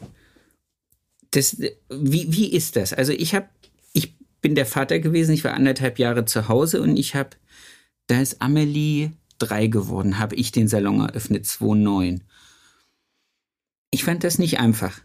Das, 1.32 1.60
wie, 1.60 2.32
wie 2.32 2.52
ist 2.52 2.76
das? 2.76 2.94
Also 2.94 3.12
ich 3.12 3.36
habe, 3.36 3.50
ich 3.94 4.18
bin 4.42 4.56
der 4.56 4.66
Vater 4.66 5.00
gewesen, 5.00 5.34
ich 5.34 5.44
war 5.44 5.54
anderthalb 5.54 6.00
Jahre 6.00 6.26
zu 6.26 6.48
Hause 6.48 6.82
und 6.82 6.98
ich 6.98 7.14
habe, 7.14 7.32
da 8.08 8.22
ist 8.22 8.42
Amelie 8.42 9.12
drei 9.38 9.68
geworden, 9.68 10.18
habe 10.18 10.36
ich 10.36 10.52
den 10.52 10.68
Salon 10.68 11.02
eröffnet, 11.02 11.46
2009. 11.46 12.24
Ich 13.92 14.04
fand 14.04 14.24
das 14.24 14.40
nicht 14.40 14.60
einfach. 14.60 15.02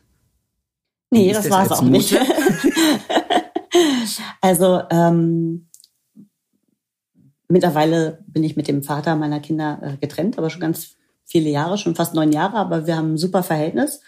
Nee, 1.10 1.32
das, 1.32 1.44
das 1.44 1.50
war 1.50 1.66
es 1.66 1.72
auch 1.72 1.82
Mutter? 1.82 1.90
nicht. 1.90 2.16
also 4.40 4.82
ähm, 4.90 5.68
mittlerweile 7.54 8.18
bin 8.26 8.42
ich 8.42 8.56
mit 8.56 8.66
dem 8.66 8.82
Vater 8.82 9.14
meiner 9.14 9.38
Kinder 9.38 9.78
äh, 9.80 9.96
getrennt, 9.96 10.38
aber 10.38 10.50
schon 10.50 10.60
ganz 10.60 10.96
viele 11.24 11.50
Jahre, 11.50 11.78
schon 11.78 11.94
fast 11.94 12.12
neun 12.12 12.32
Jahre, 12.32 12.56
aber 12.56 12.88
wir 12.88 12.96
haben 12.96 13.14
ein 13.14 13.18
super 13.18 13.44
Verhältnis. 13.44 14.00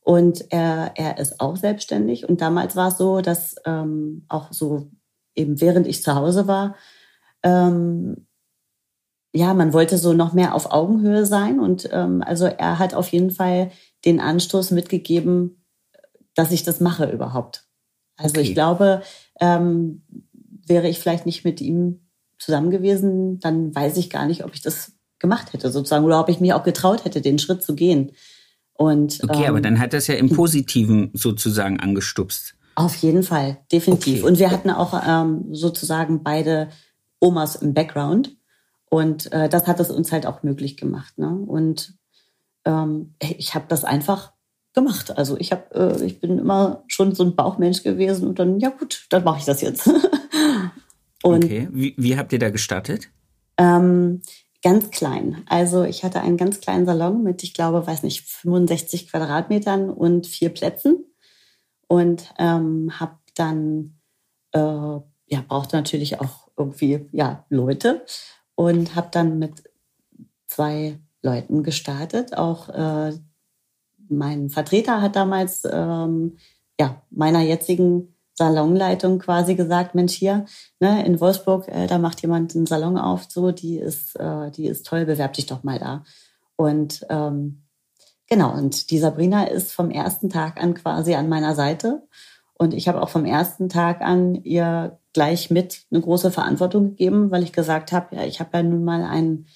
Und 0.00 0.52
er, 0.52 0.92
er 0.94 1.18
ist 1.18 1.40
auch 1.40 1.56
selbstständig. 1.56 2.28
Und 2.28 2.40
damals 2.40 2.76
war 2.76 2.88
es 2.88 2.98
so, 2.98 3.20
dass 3.20 3.56
ähm, 3.64 4.26
auch 4.28 4.52
so 4.52 4.90
eben 5.34 5.60
während 5.60 5.88
ich 5.88 6.04
zu 6.04 6.14
Hause 6.14 6.46
war, 6.46 6.76
ähm, 7.42 8.28
ja, 9.32 9.54
man 9.54 9.72
wollte 9.72 9.98
so 9.98 10.12
noch 10.12 10.32
mehr 10.32 10.54
auf 10.54 10.70
Augenhöhe 10.70 11.26
sein. 11.26 11.58
Und 11.58 11.88
ähm, 11.90 12.22
also 12.24 12.44
er 12.44 12.78
hat 12.78 12.94
auf 12.94 13.08
jeden 13.08 13.30
Fall 13.30 13.72
den 14.04 14.20
Anstoß 14.20 14.70
mitgegeben, 14.70 15.64
dass 16.36 16.52
ich 16.52 16.62
das 16.62 16.78
mache 16.78 17.10
überhaupt. 17.10 17.66
Also 18.16 18.38
okay. 18.38 18.48
ich 18.48 18.54
glaube, 18.54 19.02
ähm, 19.40 20.04
wäre 20.64 20.88
ich 20.88 21.00
vielleicht 21.00 21.26
nicht 21.26 21.44
mit 21.44 21.60
ihm 21.60 22.03
zusammen 22.44 22.70
gewesen, 22.70 23.40
dann 23.40 23.74
weiß 23.74 23.96
ich 23.96 24.10
gar 24.10 24.26
nicht, 24.26 24.44
ob 24.44 24.54
ich 24.54 24.62
das 24.62 24.92
gemacht 25.18 25.52
hätte 25.52 25.70
sozusagen 25.70 26.04
oder 26.04 26.20
ob 26.20 26.28
ich 26.28 26.40
mich 26.40 26.52
auch 26.52 26.64
getraut 26.64 27.04
hätte, 27.04 27.20
den 27.20 27.38
Schritt 27.38 27.62
zu 27.62 27.74
gehen. 27.74 28.12
Und, 28.74 29.20
okay, 29.22 29.44
ähm, 29.44 29.48
aber 29.50 29.60
dann 29.60 29.78
hat 29.78 29.92
das 29.92 30.06
ja 30.06 30.14
im 30.14 30.30
Positiven 30.30 31.10
sozusagen 31.14 31.80
angestupst. 31.80 32.54
Auf 32.74 32.96
jeden 32.96 33.22
Fall, 33.22 33.58
definitiv. 33.70 34.20
Okay. 34.20 34.28
Und 34.28 34.38
wir 34.38 34.50
hatten 34.50 34.70
auch 34.70 35.00
ähm, 35.06 35.46
sozusagen 35.52 36.22
beide 36.24 36.68
Omas 37.20 37.56
im 37.56 37.72
Background. 37.72 38.36
Und 38.90 39.32
äh, 39.32 39.48
das 39.48 39.66
hat 39.66 39.80
es 39.80 39.90
uns 39.90 40.12
halt 40.12 40.26
auch 40.26 40.42
möglich 40.42 40.76
gemacht. 40.76 41.16
Ne? 41.18 41.28
Und 41.28 41.94
ähm, 42.64 43.14
ich 43.20 43.54
habe 43.54 43.66
das 43.68 43.84
einfach 43.84 44.32
gemacht. 44.74 45.16
Also 45.16 45.36
ich 45.38 45.52
habe, 45.52 45.74
äh, 45.74 46.04
ich 46.04 46.20
bin 46.20 46.38
immer 46.38 46.82
schon 46.88 47.14
so 47.14 47.22
ein 47.24 47.36
Bauchmensch 47.36 47.82
gewesen 47.82 48.28
und 48.28 48.38
dann, 48.38 48.58
ja 48.58 48.70
gut, 48.70 49.06
dann 49.10 49.24
mache 49.24 49.38
ich 49.38 49.44
das 49.44 49.60
jetzt. 49.60 49.88
und, 51.24 51.44
okay, 51.44 51.68
wie, 51.72 51.94
wie 51.96 52.18
habt 52.18 52.34
ihr 52.34 52.38
da 52.38 52.50
gestartet? 52.50 53.08
Ähm, 53.56 54.20
ganz 54.62 54.90
klein. 54.90 55.42
Also 55.46 55.82
ich 55.82 56.04
hatte 56.04 56.20
einen 56.20 56.36
ganz 56.36 56.60
kleinen 56.60 56.84
Salon 56.84 57.22
mit, 57.22 57.42
ich 57.42 57.54
glaube, 57.54 57.86
weiß 57.86 58.02
nicht, 58.02 58.28
65 58.28 59.08
Quadratmetern 59.10 59.88
und 59.88 60.26
vier 60.26 60.50
Plätzen 60.50 61.02
und 61.88 62.34
ähm, 62.38 63.00
habe 63.00 63.16
dann 63.34 63.98
äh, 64.52 64.58
ja 64.58 65.44
brauchte 65.48 65.76
natürlich 65.76 66.20
auch 66.20 66.48
irgendwie 66.58 67.06
ja 67.12 67.46
Leute 67.48 68.04
und 68.54 68.94
habe 68.94 69.08
dann 69.10 69.38
mit 69.38 69.64
zwei 70.46 70.98
Leuten 71.22 71.62
gestartet. 71.62 72.36
Auch 72.36 72.68
äh, 72.68 73.12
mein 74.10 74.50
Vertreter 74.50 75.00
hat 75.00 75.16
damals 75.16 75.62
ähm, 75.64 76.36
ja 76.78 77.02
meiner 77.10 77.40
jetzigen 77.40 78.13
Salonleitung 78.34 79.18
quasi 79.18 79.54
gesagt, 79.54 79.94
Mensch, 79.94 80.12
hier, 80.12 80.44
ne, 80.80 81.04
in 81.06 81.20
Wolfsburg, 81.20 81.68
äh, 81.68 81.86
da 81.86 81.98
macht 81.98 82.20
jemand 82.22 82.54
einen 82.54 82.66
Salon 82.66 82.98
auf, 82.98 83.26
so, 83.28 83.52
die 83.52 83.78
ist, 83.78 84.16
äh, 84.16 84.50
die 84.50 84.66
ist 84.66 84.86
toll, 84.86 85.06
bewerb 85.06 85.34
dich 85.34 85.46
doch 85.46 85.62
mal 85.62 85.78
da. 85.78 86.04
Und 86.56 87.06
ähm, 87.10 87.62
genau, 88.28 88.52
und 88.52 88.90
die 88.90 88.98
Sabrina 88.98 89.44
ist 89.44 89.72
vom 89.72 89.90
ersten 89.90 90.30
Tag 90.30 90.60
an 90.60 90.74
quasi 90.74 91.14
an 91.14 91.28
meiner 91.28 91.54
Seite. 91.54 92.02
Und 92.54 92.74
ich 92.74 92.88
habe 92.88 93.02
auch 93.02 93.08
vom 93.08 93.24
ersten 93.24 93.68
Tag 93.68 94.00
an 94.00 94.36
ihr 94.36 94.98
gleich 95.12 95.50
mit 95.50 95.82
eine 95.90 96.00
große 96.00 96.30
Verantwortung 96.30 96.90
gegeben, 96.90 97.30
weil 97.30 97.42
ich 97.42 97.52
gesagt 97.52 97.92
habe, 97.92 98.16
ja, 98.16 98.24
ich 98.24 98.40
habe 98.40 98.50
ja 98.54 98.62
nun 98.62 98.84
mal 98.84 99.02
ein 99.04 99.46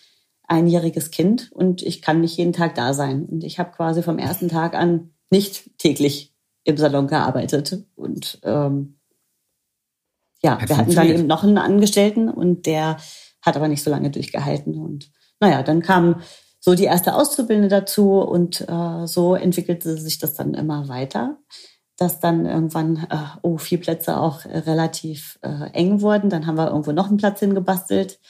einjähriges 0.49 1.11
Kind 1.11 1.53
und 1.53 1.83
ich 1.83 2.01
kann 2.03 2.21
nicht 2.21 2.37
jeden 2.37 2.53
Tag 2.53 2.75
da 2.75 2.95
sein. 2.95 3.27
Und 3.27 3.45
ich 3.45 3.59
habe 3.59 3.71
quasi 3.71 4.03
vom 4.03 4.19
ersten 4.19 4.49
Tag 4.49 4.75
an 4.75 5.11
nicht 5.31 5.79
täglich 5.79 6.35
im 6.69 6.77
Salon 6.77 7.07
gearbeitet. 7.07 7.79
Und 7.97 8.39
ähm, 8.43 8.99
ja, 10.43 10.61
hat 10.61 10.69
wir 10.69 10.77
hatten 10.77 10.95
dann 10.95 11.09
eben 11.09 11.27
noch 11.27 11.43
einen 11.43 11.59
Angestellten 11.59 12.29
und 12.29 12.67
der 12.67 12.99
hat 13.41 13.57
aber 13.57 13.69
nicht 13.69 13.83
so 13.83 13.91
lange 13.91 14.11
durchgehalten. 14.11 14.75
Und 14.77 15.11
naja, 15.41 15.63
dann 15.63 15.81
kam 15.81 16.21
so 16.61 16.75
die 16.75 16.85
erste 16.85 17.15
Auszubildende 17.15 17.69
dazu 17.69 18.21
und 18.21 18.69
äh, 18.69 19.07
so 19.07 19.35
entwickelte 19.35 19.97
sich 19.97 20.19
das 20.19 20.35
dann 20.35 20.53
immer 20.53 20.89
weiter, 20.89 21.39
dass 21.97 22.21
dann 22.21 22.45
irgendwann, 22.45 23.07
äh, 23.09 23.39
oh, 23.43 23.57
vier 23.57 23.81
Plätze 23.81 24.19
auch 24.19 24.45
relativ 24.45 25.39
äh, 25.43 25.71
eng 25.73 26.03
wurden. 26.03 26.29
Dann 26.29 26.47
haben 26.47 26.59
wir 26.59 26.69
irgendwo 26.69 26.93
noch 26.93 27.09
einen 27.09 27.17
Platz 27.17 27.41
hingebastelt. 27.41 28.21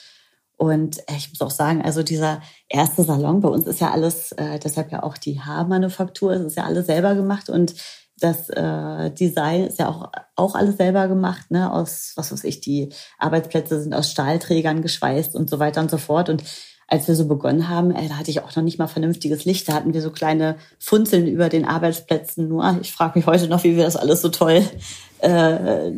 Und 0.56 0.98
äh, 1.08 1.16
ich 1.16 1.30
muss 1.30 1.40
auch 1.40 1.50
sagen, 1.50 1.82
also 1.82 2.04
dieser 2.04 2.40
erste 2.68 3.02
Salon 3.02 3.40
bei 3.40 3.48
uns 3.48 3.66
ist 3.66 3.80
ja 3.80 3.90
alles, 3.90 4.30
äh, 4.32 4.60
deshalb 4.60 4.92
ja 4.92 5.02
auch 5.02 5.18
die 5.18 5.40
Haarmanufaktur, 5.40 6.32
es 6.32 6.42
ist 6.42 6.56
ja 6.56 6.64
alles 6.64 6.86
selber 6.86 7.16
gemacht 7.16 7.50
und 7.50 7.74
das 8.20 8.48
äh, 8.50 9.10
Design 9.10 9.64
ist 9.64 9.78
ja 9.78 9.88
auch, 9.88 10.10
auch 10.36 10.54
alles 10.54 10.76
selber 10.76 11.08
gemacht, 11.08 11.50
ne? 11.50 11.72
Aus, 11.72 12.12
was 12.16 12.32
weiß 12.32 12.44
ich, 12.44 12.60
die 12.60 12.90
Arbeitsplätze 13.18 13.80
sind 13.80 13.94
aus 13.94 14.10
Stahlträgern 14.10 14.82
geschweißt 14.82 15.34
und 15.34 15.48
so 15.50 15.58
weiter 15.58 15.80
und 15.80 15.90
so 15.90 15.98
fort. 15.98 16.28
Und 16.28 16.42
als 16.86 17.06
wir 17.06 17.14
so 17.14 17.28
begonnen 17.28 17.68
haben, 17.68 17.90
ey, 17.90 18.08
da 18.08 18.16
hatte 18.16 18.30
ich 18.30 18.40
auch 18.40 18.56
noch 18.56 18.62
nicht 18.62 18.78
mal 18.78 18.86
vernünftiges 18.86 19.44
Licht. 19.44 19.68
Da 19.68 19.74
hatten 19.74 19.92
wir 19.92 20.00
so 20.00 20.10
kleine 20.10 20.56
Funzeln 20.78 21.26
über 21.26 21.48
den 21.48 21.66
Arbeitsplätzen. 21.66 22.48
Nur 22.48 22.78
ich 22.80 22.92
frage 22.92 23.18
mich 23.18 23.26
heute 23.26 23.46
noch, 23.48 23.62
wie 23.62 23.76
wir 23.76 23.84
das 23.84 23.96
alles 23.96 24.22
so 24.22 24.30
toll 24.30 24.62
äh, 25.18 25.92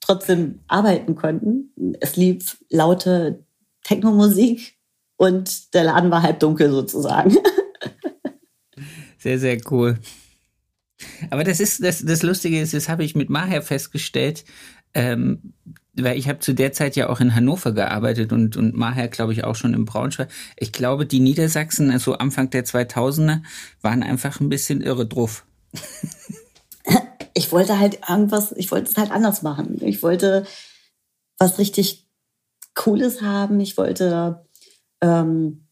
trotzdem 0.00 0.60
arbeiten 0.68 1.16
konnten. 1.16 1.72
Es 2.00 2.16
lief 2.16 2.58
laute 2.70 3.44
Technomusik 3.82 4.78
und 5.16 5.74
der 5.74 5.84
Laden 5.84 6.10
war 6.10 6.22
halb 6.22 6.38
dunkel 6.40 6.70
sozusagen. 6.70 7.36
Sehr, 9.18 9.38
sehr 9.38 9.58
cool. 9.70 9.98
Aber 11.30 11.44
das 11.44 11.60
ist, 11.60 11.82
das, 11.82 12.04
das 12.04 12.22
Lustige 12.22 12.60
ist, 12.60 12.74
das 12.74 12.88
habe 12.88 13.04
ich 13.04 13.14
mit 13.14 13.30
Maher 13.30 13.62
festgestellt, 13.62 14.44
ähm, 14.94 15.54
weil 15.94 16.18
ich 16.18 16.28
habe 16.28 16.38
zu 16.38 16.54
der 16.54 16.72
Zeit 16.72 16.96
ja 16.96 17.08
auch 17.08 17.20
in 17.20 17.34
Hannover 17.34 17.72
gearbeitet 17.72 18.32
und, 18.32 18.56
und 18.56 18.76
Maher, 18.76 19.08
glaube 19.08 19.32
ich, 19.32 19.44
auch 19.44 19.56
schon 19.56 19.74
im 19.74 19.84
Braunschweig. 19.84 20.28
Ich 20.56 20.72
glaube, 20.72 21.06
die 21.06 21.20
Niedersachsen, 21.20 21.90
also 21.90 22.14
Anfang 22.14 22.50
der 22.50 22.64
2000er, 22.64 23.42
waren 23.80 24.02
einfach 24.02 24.40
ein 24.40 24.48
bisschen 24.48 24.80
irre 24.80 25.06
drauf. 25.06 25.44
Ich 27.32 27.52
wollte 27.52 27.78
halt 27.78 28.00
irgendwas, 28.08 28.52
ich 28.52 28.72
wollte 28.72 28.90
es 28.90 28.96
halt 28.96 29.12
anders 29.12 29.42
machen. 29.42 29.78
Ich 29.82 30.02
wollte 30.02 30.44
was 31.38 31.58
richtig 31.58 32.08
Cooles 32.74 33.22
haben. 33.22 33.60
Ich 33.60 33.76
wollte, 33.76 34.46
ähm, 35.00 35.66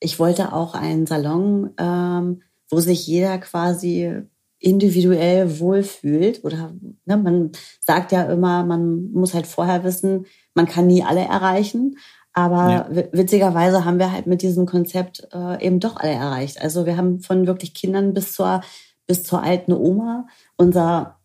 ich 0.00 0.18
wollte 0.18 0.52
auch 0.52 0.74
einen 0.74 1.06
Salon, 1.06 1.74
ähm, 1.78 2.42
wo 2.70 2.80
sich 2.80 3.06
jeder 3.06 3.38
quasi 3.38 4.22
individuell 4.58 5.60
wohlfühlt. 5.60 6.44
Oder 6.44 6.74
ne, 7.04 7.16
man 7.16 7.52
sagt 7.80 8.12
ja 8.12 8.24
immer, 8.24 8.64
man 8.64 9.10
muss 9.12 9.34
halt 9.34 9.46
vorher 9.46 9.84
wissen, 9.84 10.26
man 10.54 10.66
kann 10.66 10.86
nie 10.86 11.02
alle 11.02 11.20
erreichen. 11.20 11.96
Aber 12.32 12.86
ja. 12.92 13.04
witzigerweise 13.12 13.84
haben 13.84 13.98
wir 13.98 14.12
halt 14.12 14.26
mit 14.26 14.42
diesem 14.42 14.66
Konzept 14.66 15.26
äh, 15.32 15.64
eben 15.64 15.80
doch 15.80 15.96
alle 15.96 16.12
erreicht. 16.12 16.60
Also 16.60 16.86
wir 16.86 16.96
haben 16.96 17.20
von 17.20 17.46
wirklich 17.46 17.74
Kindern 17.74 18.14
bis 18.14 18.32
zur, 18.32 18.60
bis 19.06 19.24
zur 19.24 19.42
alten 19.42 19.72
Oma. 19.72 20.26
Unser 20.56 21.18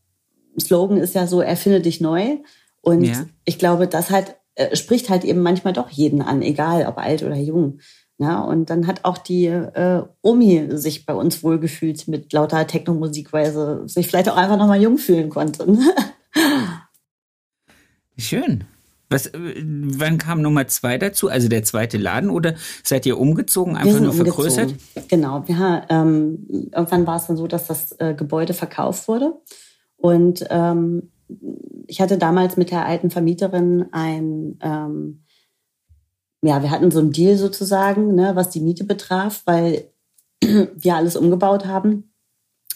Slogan 0.60 0.98
ist 0.98 1.14
ja 1.16 1.28
so, 1.28 1.42
erfinde 1.42 1.82
dich 1.82 2.02
neu. 2.02 2.38
Und 2.82 3.04
ja. 3.04 3.26
ich 3.46 3.60
glaube, 3.60 3.88
das 3.88 4.10
halt 4.10 4.36
äh, 4.56 4.76
spricht 4.76 5.10
halt 5.10 5.24
eben 5.24 5.42
manchmal 5.42 5.74
doch 5.74 5.90
jeden 5.90 6.22
an, 6.22 6.42
egal 6.42 6.86
ob 6.86 6.98
alt 6.98 7.24
oder 7.24 7.36
jung. 7.36 7.80
Ja, 8.24 8.40
und 8.40 8.70
dann 8.70 8.88
hat 8.88 9.04
auch 9.04 9.18
die 9.18 9.48
äh, 9.48 10.02
Omi 10.22 10.70
sich 10.78 11.06
bei 11.06 11.14
uns 11.14 11.44
wohlgefühlt 11.44 12.08
mit 12.08 12.32
lauter 12.32 12.66
Techno-Musik, 12.66 13.34
weil 13.34 13.52
sie 13.52 13.90
sich 13.90 14.08
vielleicht 14.08 14.30
auch 14.30 14.38
einfach 14.38 14.58
nochmal 14.58 14.82
jung 14.82 14.98
fühlen 14.98 15.30
konnte. 15.30 15.68
Schön. 18.18 18.64
Was, 19.10 19.28
äh, 19.28 19.62
wann 19.66 20.20
kam 20.20 20.42
Nummer 20.42 20.68
zwei 20.68 20.98
dazu? 20.98 21.28
Also 21.28 21.50
der 21.50 21.64
zweite 21.64 21.98
Laden 21.98 22.30
oder 22.30 22.54
seid 22.82 23.06
ihr 23.06 23.20
umgezogen, 23.20 23.76
einfach 23.76 24.00
nur 24.00 24.14
vergrößert? 24.14 24.72
Umgezogen. 24.72 25.08
Genau. 25.10 25.44
Ja, 25.48 25.86
ähm, 25.90 26.48
irgendwann 26.72 27.06
war 27.06 27.18
es 27.18 27.28
dann 27.28 27.36
so, 27.36 27.48
dass 27.48 27.68
das 27.68 27.92
äh, 28.00 28.14
Gebäude 28.14 28.54
verkauft 28.54 29.10
wurde. 29.10 29.34
Und 29.98 30.46
ähm, 30.50 31.12
ich 31.88 32.00
hatte 32.00 32.18
damals 32.18 32.56
mit 32.56 32.72
der 32.72 32.86
alten 32.86 33.10
Vermieterin 33.10 33.88
ein, 33.92 34.58
ähm, 34.62 35.26
ja, 36.44 36.62
wir 36.62 36.72
hatten 36.72 36.92
so 36.92 37.00
einen 37.00 37.14
Deal 37.14 37.38
sozusagen, 37.38 38.16
ne, 38.16 38.36
was 38.36 38.50
die 38.50 38.60
Miete 38.60 38.84
betraf, 38.84 39.42
weil 39.46 39.86
wir 40.42 40.96
alles 40.96 41.16
umgebaut 41.16 41.66
haben, 41.66 42.12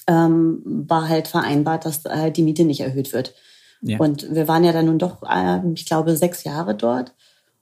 ähm, 0.08 0.62
war 0.64 1.10
halt 1.10 1.28
vereinbart, 1.28 1.86
dass 1.86 2.06
halt 2.06 2.38
die 2.38 2.44
Miete 2.44 2.64
nicht 2.64 2.80
erhöht 2.80 3.12
wird. 3.12 3.36
Ja. 3.82 4.00
Und 4.00 4.34
wir 4.34 4.48
waren 4.48 4.64
ja 4.64 4.72
dann 4.72 4.86
nun 4.86 5.00
doch, 5.00 5.22
äh, 5.24 5.60
ich 5.74 5.86
glaube, 5.86 6.16
sechs 6.16 6.46
Jahre 6.46 6.76
dort. 6.76 7.14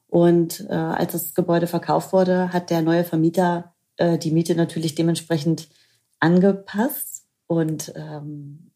Und 0.08 0.68
äh, 0.70 0.74
als 0.74 1.14
das 1.14 1.34
Gebäude 1.34 1.66
verkauft 1.66 2.14
wurde, 2.14 2.54
hat 2.54 2.70
der 2.70 2.84
neue 2.84 3.04
Vermieter 3.04 3.74
äh, 3.98 4.20
die 4.20 4.32
Miete 4.32 4.56
natürlich 4.56 4.94
dementsprechend 4.94 5.68
angepasst. 6.20 7.24
Und 7.48 7.94
ähm, 7.96 8.72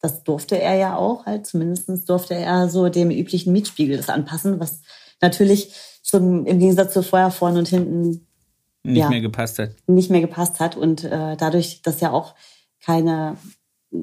das 0.00 0.24
durfte 0.24 0.58
er 0.58 0.76
ja 0.76 0.96
auch, 0.96 1.26
halt 1.26 1.46
zumindest 1.46 2.08
durfte 2.08 2.34
er 2.34 2.70
so 2.70 2.88
dem 2.88 3.10
üblichen 3.10 3.52
Mietspiegel 3.52 3.98
das 3.98 4.08
anpassen, 4.08 4.58
was 4.58 4.80
natürlich 5.20 5.72
zum, 6.10 6.46
im 6.46 6.58
Gegensatz 6.58 6.92
zu 6.92 7.02
vorher 7.02 7.30
vorne 7.30 7.60
und 7.60 7.68
hinten 7.68 8.26
nicht 8.82 8.98
ja, 8.98 9.08
mehr 9.08 9.20
gepasst 9.20 9.58
hat. 9.58 9.70
Nicht 9.86 10.10
mehr 10.10 10.20
gepasst 10.20 10.60
hat. 10.60 10.76
Und 10.76 11.04
äh, 11.04 11.36
dadurch, 11.36 11.82
dass 11.82 12.00
ja 12.00 12.12
auch 12.12 12.34
keine 12.82 13.36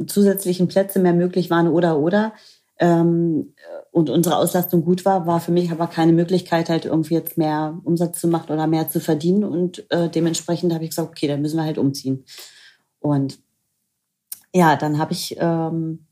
zusätzlichen 0.06 0.68
Plätze 0.68 1.00
mehr 1.00 1.14
möglich 1.14 1.50
waren 1.50 1.68
oder 1.68 1.98
oder 1.98 2.34
ähm, 2.80 3.54
und 3.92 4.10
unsere 4.10 4.38
Auslastung 4.38 4.84
gut 4.84 5.06
war, 5.06 5.26
war 5.26 5.40
für 5.40 5.52
mich 5.52 5.72
aber 5.72 5.88
keine 5.88 6.14
Möglichkeit, 6.14 6.70
halt 6.70 6.86
irgendwie 6.86 7.16
jetzt 7.16 7.38
mehr 7.38 7.80
Umsatz 7.84 8.20
zu 8.22 8.28
machen 8.28 8.52
oder 8.52 8.68
mehr 8.68 8.90
zu 8.90 9.00
verdienen. 9.00 9.44
Und 9.44 9.90
äh, 9.92 10.10
dementsprechend 10.10 10.74
habe 10.74 10.84
ich 10.84 10.92
gesagt, 10.92 11.10
okay, 11.10 11.28
dann 11.28 11.42
müssen 11.42 11.58
wir 11.58 11.64
halt 11.64 11.80
umziehen. 11.80 12.24
Und 13.00 13.40
ja, 14.54 14.76
dann 14.76 15.00
habe 15.00 15.14
ich 15.14 15.36
ähm, 15.40 16.06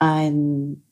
ein, 0.00 0.82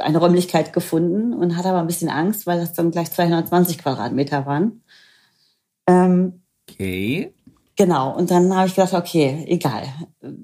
eine 0.00 0.18
Räumlichkeit 0.18 0.72
gefunden 0.72 1.32
und 1.32 1.56
hatte 1.56 1.68
aber 1.68 1.80
ein 1.80 1.86
bisschen 1.86 2.08
Angst, 2.08 2.46
weil 2.46 2.60
das 2.60 2.72
dann 2.72 2.90
gleich 2.90 3.10
220 3.10 3.78
Quadratmeter 3.78 4.46
waren. 4.46 4.82
Ähm, 5.86 6.42
okay. 6.68 7.34
Genau, 7.76 8.14
und 8.14 8.30
dann 8.30 8.54
habe 8.54 8.66
ich 8.68 8.74
gedacht, 8.74 8.94
okay, 8.94 9.44
egal, 9.48 9.84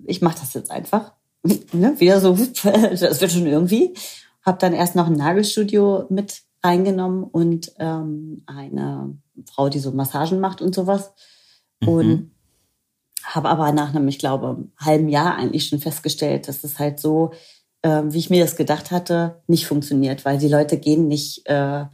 ich 0.05 0.23
mache 0.23 0.39
das 0.41 0.55
jetzt 0.55 0.71
einfach. 0.71 1.13
ne? 1.73 1.95
Wieder 1.99 2.21
so, 2.21 2.33
das 2.63 3.21
wird 3.21 3.33
schon 3.33 3.47
irgendwie. 3.47 3.95
Habe 4.43 4.59
dann 4.59 4.73
erst 4.73 4.97
noch 4.97 5.07
ein 5.07 5.15
Nagelstudio 5.15 6.07
mit 6.09 6.43
reingenommen 6.63 7.25
und 7.25 7.73
ähm, 7.79 8.43
eine 8.47 9.17
Frau, 9.45 9.69
die 9.69 9.79
so 9.79 9.93
Massagen 9.93 10.41
macht 10.41 10.63
und 10.63 10.75
sowas. 10.75 11.13
Mhm. 11.81 11.89
Und 11.89 12.31
habe 13.23 13.49
aber 13.49 13.73
nach 13.73 13.91
einem, 13.91 14.09
ich 14.09 14.19
glaube, 14.19 14.69
halben 14.79 15.09
Jahr 15.09 15.37
eigentlich 15.37 15.67
schon 15.67 15.81
festgestellt, 15.81 16.49
dass 16.49 16.65
es 16.65 16.79
halt 16.79 17.01
so, 17.01 17.33
äh, 17.87 18.13
wie 18.13 18.19
ich 18.19 18.31
mir 18.31 18.43
das 18.43 18.57
gedacht 18.57 18.91
hatte, 18.91 19.43
nicht 19.47 19.67
funktioniert, 19.67 20.25
weil 20.25 20.39
die 20.39 20.49
Leute 20.49 20.77
gehen 20.77 21.07
nicht 21.07 21.47
äh, 21.47 21.85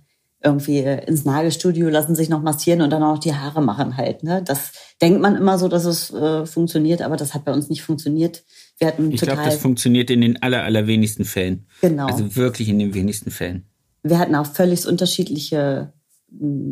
irgendwie 0.42 0.78
ins 0.78 1.24
Nagelstudio, 1.24 1.88
lassen 1.88 2.14
sich 2.14 2.30
noch 2.30 2.42
massieren 2.42 2.80
und 2.80 2.90
dann 2.90 3.02
auch 3.02 3.18
die 3.18 3.34
Haare 3.34 3.62
machen 3.62 3.96
halt. 3.96 4.22
Ne? 4.22 4.42
Das 4.42 4.72
denkt 5.02 5.20
man 5.20 5.36
immer 5.36 5.58
so, 5.58 5.68
dass 5.68 5.84
es 5.84 6.10
äh, 6.10 6.46
funktioniert, 6.46 7.02
aber 7.02 7.16
das 7.16 7.34
hat 7.34 7.44
bei 7.44 7.52
uns 7.52 7.68
nicht 7.68 7.82
funktioniert. 7.82 8.42
Wir 8.78 8.88
hatten 8.88 9.12
ich 9.12 9.20
glaube, 9.20 9.42
das 9.44 9.58
funktioniert 9.58 10.10
in 10.10 10.22
den 10.22 10.42
aller, 10.42 10.64
allerwenigsten 10.64 11.26
Fällen. 11.26 11.66
Genau. 11.82 12.06
Also 12.06 12.34
wirklich 12.36 12.70
in 12.70 12.78
den 12.78 12.94
wenigsten 12.94 13.30
Fällen. 13.30 13.66
Wir 14.02 14.18
hatten 14.18 14.34
auch 14.34 14.46
völlig 14.46 14.86
unterschiedliche, 14.86 15.92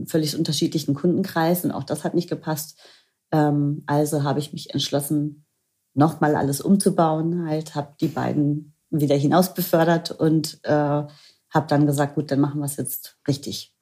völlig 0.07 0.37
unterschiedlichen 0.37 0.95
Kundenkreis 0.95 1.65
und 1.65 1.73
auch 1.73 1.85
das 1.85 2.05
hat 2.05 2.15
nicht 2.15 2.31
gepasst. 2.31 2.79
Ähm, 3.31 3.83
also 3.87 4.25
habe 4.25 4.41
ich 4.41 4.55
mich 4.55 4.73
entschlossen, 4.73 5.45
nochmal 5.93 6.35
alles 6.37 6.61
umzubauen. 6.61 7.47
Halt, 7.47 7.75
habe 7.75 7.95
die 8.01 8.09
beiden 8.09 8.73
wieder 8.91 9.17
hinaus 9.17 9.55
befördert 9.55 10.11
und 10.11 10.61
äh, 10.65 10.71
habe 10.71 11.67
dann 11.69 11.87
gesagt, 11.87 12.15
gut, 12.15 12.31
dann 12.31 12.41
machen 12.41 12.61
wir 12.61 12.67
es 12.67 12.77
jetzt 12.77 13.19
richtig. 13.27 13.73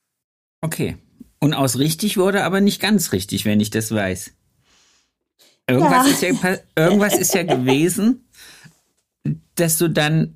Okay. 0.61 0.97
Und 1.41 1.55
aus 1.55 1.79
richtig 1.79 2.17
wurde 2.17 2.45
aber 2.45 2.61
nicht 2.61 2.81
ganz 2.81 3.13
richtig, 3.13 3.45
wenn 3.45 3.61
ich 3.61 3.71
das 3.71 3.93
weiß. 3.93 4.33
Irgendwas, 5.69 6.07
ja. 6.07 6.29
Ist, 6.29 6.43
ja, 6.43 6.57
irgendwas 6.77 7.15
ist 7.19 7.35
ja 7.35 7.43
gewesen, 7.43 8.29
dass 9.55 9.79
du 9.79 9.89
dann 9.89 10.35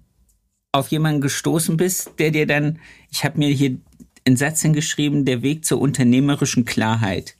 auf 0.73 0.89
jemanden 0.89 1.21
gestoßen 1.21 1.77
bist, 1.77 2.13
der 2.19 2.31
dir 2.31 2.47
dann, 2.47 2.79
ich 3.11 3.25
habe 3.25 3.39
mir 3.39 3.49
hier 3.49 3.79
einen 4.25 4.37
Satz 4.37 4.63
hingeschrieben, 4.63 5.25
der 5.25 5.43
Weg 5.43 5.65
zur 5.65 5.81
unternehmerischen 5.81 6.65
Klarheit. 6.65 7.37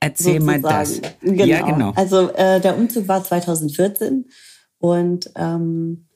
Erzähl 0.00 0.40
Sozusagen. 0.40 0.62
mal 0.62 0.70
das. 0.70 1.00
Genau. 1.22 1.44
Ja, 1.44 1.62
genau. 1.62 1.92
Also 1.92 2.30
äh, 2.34 2.60
der 2.60 2.76
Umzug 2.76 3.08
war 3.08 3.24
2014 3.24 4.26
und 4.84 5.30
ähm, 5.34 6.06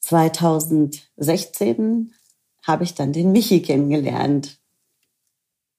2016 0.00 2.12
habe 2.64 2.82
ich 2.82 2.96
dann 2.96 3.12
den 3.12 3.30
Michi 3.30 3.62
kennengelernt. 3.62 4.58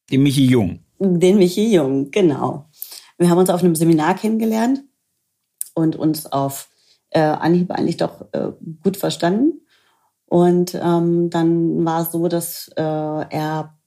Den 0.10 0.24
Michi 0.24 0.46
Jung. 0.46 0.80
Den 0.98 1.38
Michi 1.38 1.74
Jung, 1.74 2.12
genau. 2.12 2.70
Wir 3.18 3.30
haben 3.30 3.40
uns 3.40 3.50
auf 3.50 3.62
einem 3.62 3.76
Seminar 3.76 4.16
kennengelernt 4.16 4.86
und 5.74 5.98
uns 5.98 6.26
auf 6.26 6.70
äh, 7.10 7.20
Anhieb 7.20 7.70
eigentlich 7.72 7.98
doch 7.98 8.22
äh, 8.32 8.54
gut 8.82 8.96
verstanden. 8.96 9.66
Und 10.26 10.74
ähm, 10.74 11.30
dann 11.30 11.84
war 11.84 12.04
es 12.04 12.14
so, 12.14 12.30
dass 12.30 12.70
äh, 12.78 12.82
er 12.82 13.78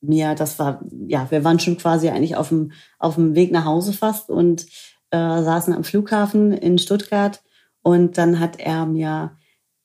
mir, 0.00 0.34
das 0.34 0.58
war, 0.58 0.82
ja, 1.06 1.30
wir 1.30 1.44
waren 1.44 1.60
schon 1.60 1.76
quasi 1.76 2.08
eigentlich 2.08 2.34
auf 2.34 2.48
dem, 2.48 2.72
auf 2.98 3.14
dem 3.14 3.36
Weg 3.36 3.52
nach 3.52 3.64
Hause 3.64 3.92
fast 3.92 4.28
und 4.28 4.66
äh, 5.12 5.42
saßen 5.42 5.72
am 5.72 5.84
Flughafen 5.84 6.50
in 6.50 6.76
Stuttgart. 6.76 7.40
Und 7.82 8.18
dann 8.18 8.40
hat 8.40 8.58
er 8.58 8.86
mir 8.86 9.36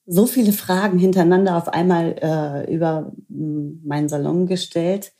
so 0.05 0.27
viele 0.27 0.53
Fragen 0.53 0.99
hintereinander 0.99 1.57
auf 1.57 1.67
einmal 1.69 2.15
äh, 2.21 2.73
über 2.73 3.11
hm, 3.29 3.81
meinen 3.83 4.09
Salon 4.09 4.45
gestellt, 4.45 5.13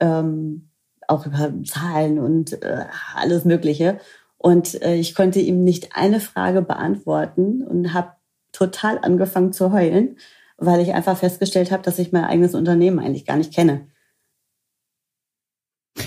ähm, 0.00 0.70
auch 1.06 1.26
über 1.26 1.52
Zahlen 1.64 2.18
und 2.18 2.62
äh, 2.62 2.86
alles 3.14 3.44
Mögliche. 3.44 3.98
Und 4.38 4.80
äh, 4.82 4.96
ich 4.96 5.14
konnte 5.14 5.40
ihm 5.40 5.64
nicht 5.64 5.96
eine 5.96 6.20
Frage 6.20 6.62
beantworten 6.62 7.62
und 7.62 7.94
habe 7.94 8.12
total 8.52 8.98
angefangen 8.98 9.52
zu 9.52 9.72
heulen, 9.72 10.18
weil 10.56 10.80
ich 10.80 10.94
einfach 10.94 11.16
festgestellt 11.16 11.70
habe, 11.70 11.82
dass 11.82 11.98
ich 11.98 12.12
mein 12.12 12.24
eigenes 12.24 12.54
Unternehmen 12.54 12.98
eigentlich 12.98 13.26
gar 13.26 13.36
nicht 13.36 13.54
kenne. 13.54 13.88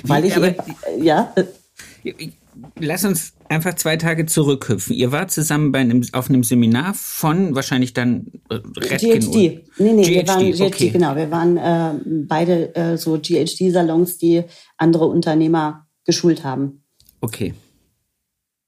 Weil 0.03 0.25
ich, 0.25 0.35
eben, 0.35 0.55
ja. 0.99 1.33
Lass 2.79 3.05
uns 3.05 3.33
einfach 3.49 3.75
zwei 3.75 3.97
Tage 3.97 4.25
zurückhüpfen. 4.25 4.95
Ihr 4.95 5.11
wart 5.11 5.31
zusammen 5.31 5.71
bei 5.71 5.79
einem, 5.79 6.03
auf 6.13 6.29
einem 6.29 6.43
Seminar 6.43 6.93
von 6.93 7.55
wahrscheinlich 7.55 7.93
dann 7.93 8.27
äh, 8.49 8.55
Redken 8.77 9.19
GHD. 9.19 9.35
Nee, 9.79 9.93
nee, 9.93 10.03
GHD, 10.03 10.09
wir 10.09 10.27
waren 10.27 10.51
GHD, 10.51 10.61
okay. 10.61 10.89
genau. 10.89 11.15
Wir 11.15 11.31
waren 11.31 11.57
äh, 11.57 11.93
beide 12.27 12.75
äh, 12.75 12.97
so 12.97 13.19
GHD-Salons, 13.19 14.17
die 14.17 14.43
andere 14.77 15.05
Unternehmer 15.05 15.87
geschult 16.05 16.43
haben. 16.43 16.83
Okay. 17.21 17.53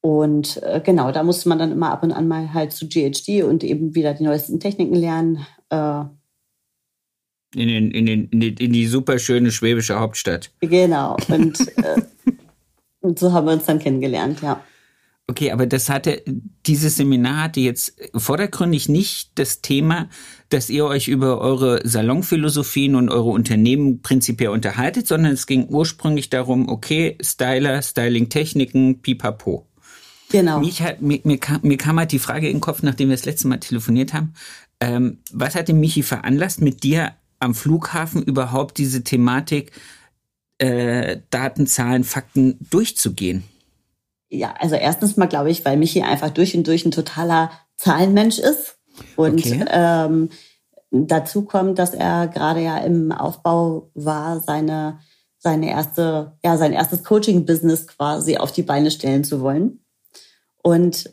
Und 0.01 0.61
äh, 0.63 0.81
genau, 0.83 1.11
da 1.11 1.23
musste 1.23 1.49
man 1.49 1.59
dann 1.59 1.71
immer 1.71 1.91
ab 1.91 2.03
und 2.03 2.11
an 2.11 2.27
mal 2.27 2.53
halt 2.53 2.71
zu 2.71 2.87
GHD 2.87 3.43
und 3.43 3.63
eben 3.63 3.95
wieder 3.95 4.13
die 4.13 4.23
neuesten 4.23 4.59
Techniken 4.59 4.95
lernen. 4.95 5.45
Äh, 5.69 6.03
in, 7.55 7.67
den, 7.67 7.91
in, 7.91 8.05
den, 8.05 8.29
in, 8.29 8.39
die, 8.39 8.63
in 8.63 8.73
die 8.73 8.85
super 8.85 9.19
schöne 9.19 9.51
schwäbische 9.51 9.99
Hauptstadt. 9.99 10.51
Genau. 10.61 11.17
Und 11.27 11.59
äh, 11.77 12.01
Und 13.09 13.17
so 13.17 13.33
haben 13.33 13.47
wir 13.47 13.53
uns 13.53 13.65
dann 13.65 13.79
kennengelernt, 13.79 14.43
ja. 14.43 14.61
Okay, 15.25 15.51
aber 15.51 15.65
das 15.65 15.89
hatte, 15.89 16.21
dieses 16.67 16.97
Seminar 16.97 17.45
hatte 17.45 17.59
jetzt 17.59 17.95
vordergründig 18.15 18.87
nicht 18.87 19.31
das 19.33 19.61
Thema, 19.61 20.09
dass 20.49 20.69
ihr 20.69 20.85
euch 20.85 21.07
über 21.07 21.41
eure 21.41 21.81
Salonphilosophien 21.87 22.93
und 22.93 23.09
eure 23.09 23.29
Unternehmen 23.29 24.03
prinzipiell 24.03 24.51
unterhaltet, 24.51 25.07
sondern 25.07 25.31
es 25.31 25.47
ging 25.47 25.65
ursprünglich 25.69 26.29
darum, 26.29 26.69
okay, 26.69 27.17
Styler, 27.19 27.81
Styling-Techniken, 27.81 29.01
pipapo. 29.01 29.65
Genau. 30.31 30.59
Mich 30.59 30.83
hat, 30.83 31.01
mir, 31.01 31.19
mir, 31.23 31.39
kam, 31.39 31.61
mir 31.63 31.77
kam 31.77 31.97
halt 31.97 32.11
die 32.11 32.19
Frage 32.19 32.47
in 32.47 32.57
den 32.57 32.61
Kopf, 32.61 32.83
nachdem 32.83 33.09
wir 33.09 33.15
das 33.15 33.25
letzte 33.25 33.47
Mal 33.47 33.57
telefoniert 33.57 34.13
haben, 34.13 34.35
ähm, 34.81 35.17
was 35.33 35.55
hat 35.55 35.67
den 35.67 35.79
Michi 35.79 36.03
veranlasst, 36.03 36.61
mit 36.61 36.83
dir 36.83 37.13
am 37.39 37.55
Flughafen 37.55 38.21
überhaupt 38.21 38.77
diese 38.77 39.03
Thematik 39.03 39.71
äh, 40.59 41.21
Daten, 41.29 41.67
Zahlen, 41.67 42.03
Fakten 42.03 42.57
durchzugehen? 42.69 43.43
Ja, 44.29 44.53
also 44.59 44.75
erstens 44.75 45.17
mal 45.17 45.25
glaube 45.25 45.49
ich, 45.49 45.65
weil 45.65 45.77
Michi 45.77 46.01
einfach 46.01 46.29
durch 46.29 46.55
und 46.55 46.67
durch 46.67 46.85
ein 46.85 46.91
totaler 46.91 47.51
Zahlenmensch 47.77 48.37
ist. 48.37 48.77
Und 49.15 49.39
okay. 49.39 49.65
ähm, 49.69 50.29
dazu 50.91 51.43
kommt, 51.43 51.79
dass 51.79 51.93
er 51.93 52.27
gerade 52.27 52.61
ja 52.61 52.77
im 52.77 53.11
Aufbau 53.11 53.89
war, 53.95 54.39
seine, 54.39 54.99
seine 55.37 55.69
erste, 55.69 56.37
ja, 56.43 56.57
sein 56.57 56.73
erstes 56.73 57.03
Coaching-Business 57.03 57.87
quasi 57.87 58.37
auf 58.37 58.51
die 58.51 58.63
Beine 58.63 58.91
stellen 58.91 59.23
zu 59.23 59.41
wollen. 59.41 59.79
Und 60.61 61.11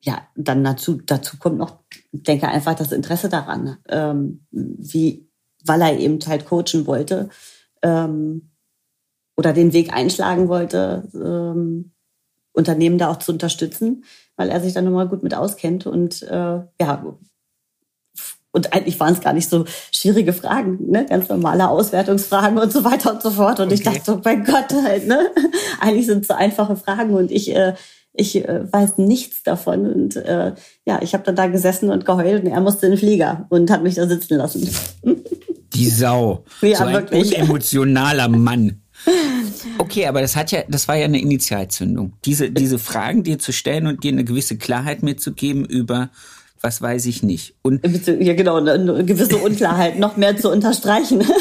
ja, 0.00 0.28
dann 0.36 0.62
dazu, 0.62 1.00
dazu 1.04 1.38
kommt 1.38 1.58
noch, 1.58 1.78
ich 2.12 2.22
denke 2.22 2.46
einfach 2.46 2.74
das 2.74 2.92
Interesse 2.92 3.28
daran, 3.28 3.78
ähm, 3.88 4.46
wie, 4.50 5.28
weil 5.64 5.80
er 5.80 5.98
eben 5.98 6.20
halt 6.26 6.44
coachen 6.44 6.86
wollte 6.86 7.30
ähm, 7.82 8.50
oder 9.36 9.52
den 9.52 9.72
Weg 9.72 9.92
einschlagen 9.92 10.48
wollte, 10.48 11.08
ähm, 11.14 11.92
Unternehmen 12.52 12.98
da 12.98 13.10
auch 13.10 13.18
zu 13.18 13.32
unterstützen, 13.32 14.04
weil 14.36 14.48
er 14.48 14.60
sich 14.60 14.72
da 14.72 14.80
nochmal 14.80 15.08
gut 15.08 15.22
mit 15.22 15.34
auskennt 15.34 15.86
und 15.86 16.22
äh, 16.22 16.60
ja, 16.80 17.16
und 18.56 18.72
eigentlich 18.72 18.98
waren 18.98 19.12
es 19.12 19.20
gar 19.20 19.34
nicht 19.34 19.50
so 19.50 19.66
schwierige 19.92 20.32
Fragen, 20.32 20.90
ne? 20.90 21.04
ganz 21.04 21.28
normale 21.28 21.68
Auswertungsfragen 21.68 22.56
und 22.56 22.72
so 22.72 22.84
weiter 22.84 23.12
und 23.12 23.20
so 23.20 23.30
fort. 23.30 23.60
Und 23.60 23.66
okay. 23.66 23.74
ich 23.74 23.82
dachte 23.82 24.00
so, 24.02 24.20
mein 24.24 24.44
Gott, 24.44 24.72
halt, 24.82 25.06
ne? 25.06 25.30
eigentlich 25.80 26.06
sind 26.06 26.22
es 26.22 26.28
so 26.28 26.34
einfache 26.34 26.74
Fragen 26.74 27.14
und 27.14 27.30
ich, 27.30 27.54
äh, 27.54 27.74
ich 28.14 28.34
äh, 28.36 28.72
weiß 28.72 28.96
nichts 28.96 29.42
davon. 29.42 29.92
Und 29.92 30.16
äh, 30.16 30.54
ja, 30.86 31.02
ich 31.02 31.12
habe 31.12 31.22
dann 31.24 31.36
da 31.36 31.48
gesessen 31.48 31.90
und 31.90 32.06
geheult 32.06 32.44
und 32.44 32.50
er 32.50 32.62
musste 32.62 32.86
in 32.86 32.92
den 32.92 32.98
Flieger 32.98 33.44
und 33.50 33.70
hat 33.70 33.82
mich 33.82 33.96
da 33.96 34.06
sitzen 34.06 34.38
lassen. 34.38 34.66
Die 35.76 35.90
Sau. 35.90 36.44
Ja, 36.62 36.78
so 36.78 36.84
ein 36.84 36.94
wirklich. 36.94 37.36
unemotionaler 37.36 38.28
Mann. 38.28 38.82
Okay, 39.78 40.06
aber 40.06 40.20
das 40.20 40.36
hat 40.36 40.52
ja, 40.52 40.62
das 40.68 40.88
war 40.88 40.96
ja 40.96 41.04
eine 41.04 41.20
Initialzündung. 41.20 42.14
Diese, 42.24 42.50
diese 42.50 42.78
Fragen 42.78 43.24
dir 43.24 43.38
zu 43.38 43.52
stellen 43.52 43.86
und 43.86 44.04
dir 44.04 44.12
eine 44.12 44.24
gewisse 44.24 44.56
Klarheit 44.56 45.02
mitzugeben 45.02 45.64
über 45.64 46.10
was 46.60 46.82
weiß 46.82 47.06
ich 47.06 47.22
nicht. 47.22 47.54
Und 47.62 47.80
ja, 47.84 48.34
genau, 48.34 48.56
eine 48.56 49.04
gewisse 49.04 49.36
Unklarheit 49.36 49.98
noch 49.98 50.16
mehr 50.16 50.36
zu 50.36 50.50
unterstreichen. 50.50 51.24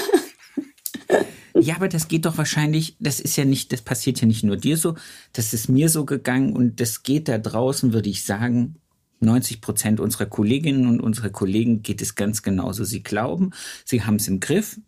Ja, 1.57 1.77
aber 1.77 1.87
das 1.87 2.09
geht 2.09 2.25
doch 2.25 2.37
wahrscheinlich, 2.37 2.97
das 2.99 3.21
ist 3.21 3.37
ja 3.37 3.45
nicht, 3.45 3.71
das 3.71 3.81
passiert 3.81 4.19
ja 4.19 4.27
nicht 4.27 4.43
nur 4.43 4.57
dir 4.57 4.75
so, 4.75 4.95
das 5.31 5.53
ist 5.53 5.69
mir 5.69 5.87
so 5.87 6.03
gegangen 6.03 6.53
und 6.53 6.81
das 6.81 7.01
geht 7.01 7.29
da 7.29 7.37
draußen, 7.37 7.93
würde 7.93 8.09
ich 8.09 8.25
sagen, 8.25 8.75
90 9.19 9.61
Prozent 9.61 9.99
unserer 9.99 10.25
Kolleginnen 10.25 10.87
und 10.87 11.01
unserer 11.01 11.29
Kollegen 11.29 11.81
geht 11.81 12.01
es 12.01 12.15
ganz 12.15 12.43
genauso. 12.43 12.83
Sie 12.83 13.03
glauben, 13.03 13.51
sie 13.83 14.03
haben 14.03 14.15
es 14.15 14.27
im 14.27 14.39
Griff, 14.39 14.79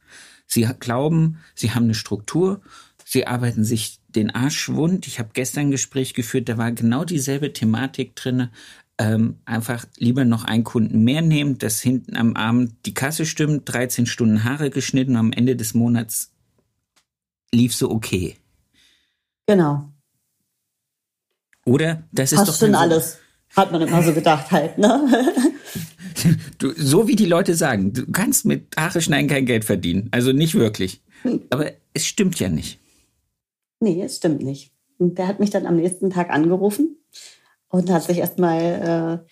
sie 0.46 0.68
glauben, 0.80 1.40
sie 1.56 1.72
haben 1.72 1.86
eine 1.86 1.96
Struktur, 1.96 2.62
sie 3.06 3.28
arbeiten 3.28 3.64
sich 3.64 4.00
den 4.10 4.32
Arsch 4.32 4.70
wund. 4.70 5.08
Ich 5.08 5.20
habe 5.20 5.30
gestern 5.34 5.68
ein 5.68 5.72
Gespräch 5.72 6.14
geführt, 6.14 6.50
da 6.50 6.58
war 6.58 6.72
genau 6.72 7.04
dieselbe 7.06 7.54
Thematik 7.54 8.16
drinne 8.16 8.52
ähm, 9.00 9.40
einfach 9.46 9.86
lieber 9.98 10.26
noch 10.26 10.44
einen 10.44 10.64
Kunden 10.64 11.04
mehr 11.04 11.22
nehmen, 11.22 11.58
dass 11.58 11.80
hinten 11.82 12.16
am 12.16 12.36
Abend 12.36 12.86
die 12.86 12.94
Kasse 12.94 13.26
stimmt, 13.26 13.72
13 13.72 14.06
Stunden 14.06 14.44
Haare 14.44 14.70
geschnitten 14.70 15.12
und 15.12 15.18
am 15.18 15.32
Ende 15.32 15.56
des 15.56 15.74
Monats 15.74 16.32
lief 17.52 17.76
so 17.76 17.92
okay. 17.92 18.38
Genau. 19.46 19.90
Oder 21.64 22.04
das 22.12 22.32
ist 22.32 22.40
Passt 22.40 22.50
doch 22.50 22.58
schon 22.58 22.72
so 22.72 22.78
alles. 22.78 23.20
Hat 23.56 23.72
man 23.72 23.82
immer 23.82 24.04
so 24.04 24.14
gedacht 24.14 24.52
halt, 24.52 24.78
ne? 24.78 25.08
Du, 26.58 26.74
so 26.76 27.08
wie 27.08 27.16
die 27.16 27.28
Leute 27.28 27.54
sagen, 27.54 27.94
du 27.94 28.12
kannst 28.12 28.46
mit 28.46 28.76
Haare 28.76 29.02
schneiden 29.02 29.30
kein 29.30 29.46
Geld 29.46 29.66
verdienen. 29.66 30.10
Also 30.12 30.32
nicht 30.32 30.56
wirklich. 30.56 31.04
Aber 31.52 31.72
es 31.94 32.08
stimmt 32.08 32.40
ja 32.40 32.50
nicht. 32.50 32.80
Nee, 33.80 34.02
es 34.02 34.18
stimmt 34.18 34.42
nicht. 34.42 34.72
Und 34.98 35.20
der 35.20 35.28
hat 35.28 35.40
mich 35.40 35.52
dann 35.52 35.68
am 35.68 35.76
nächsten 35.76 36.10
Tag 36.10 36.32
angerufen 36.32 36.98
und 37.70 37.92
hat 37.92 38.04
sich 38.04 38.18
erstmal 38.18 39.24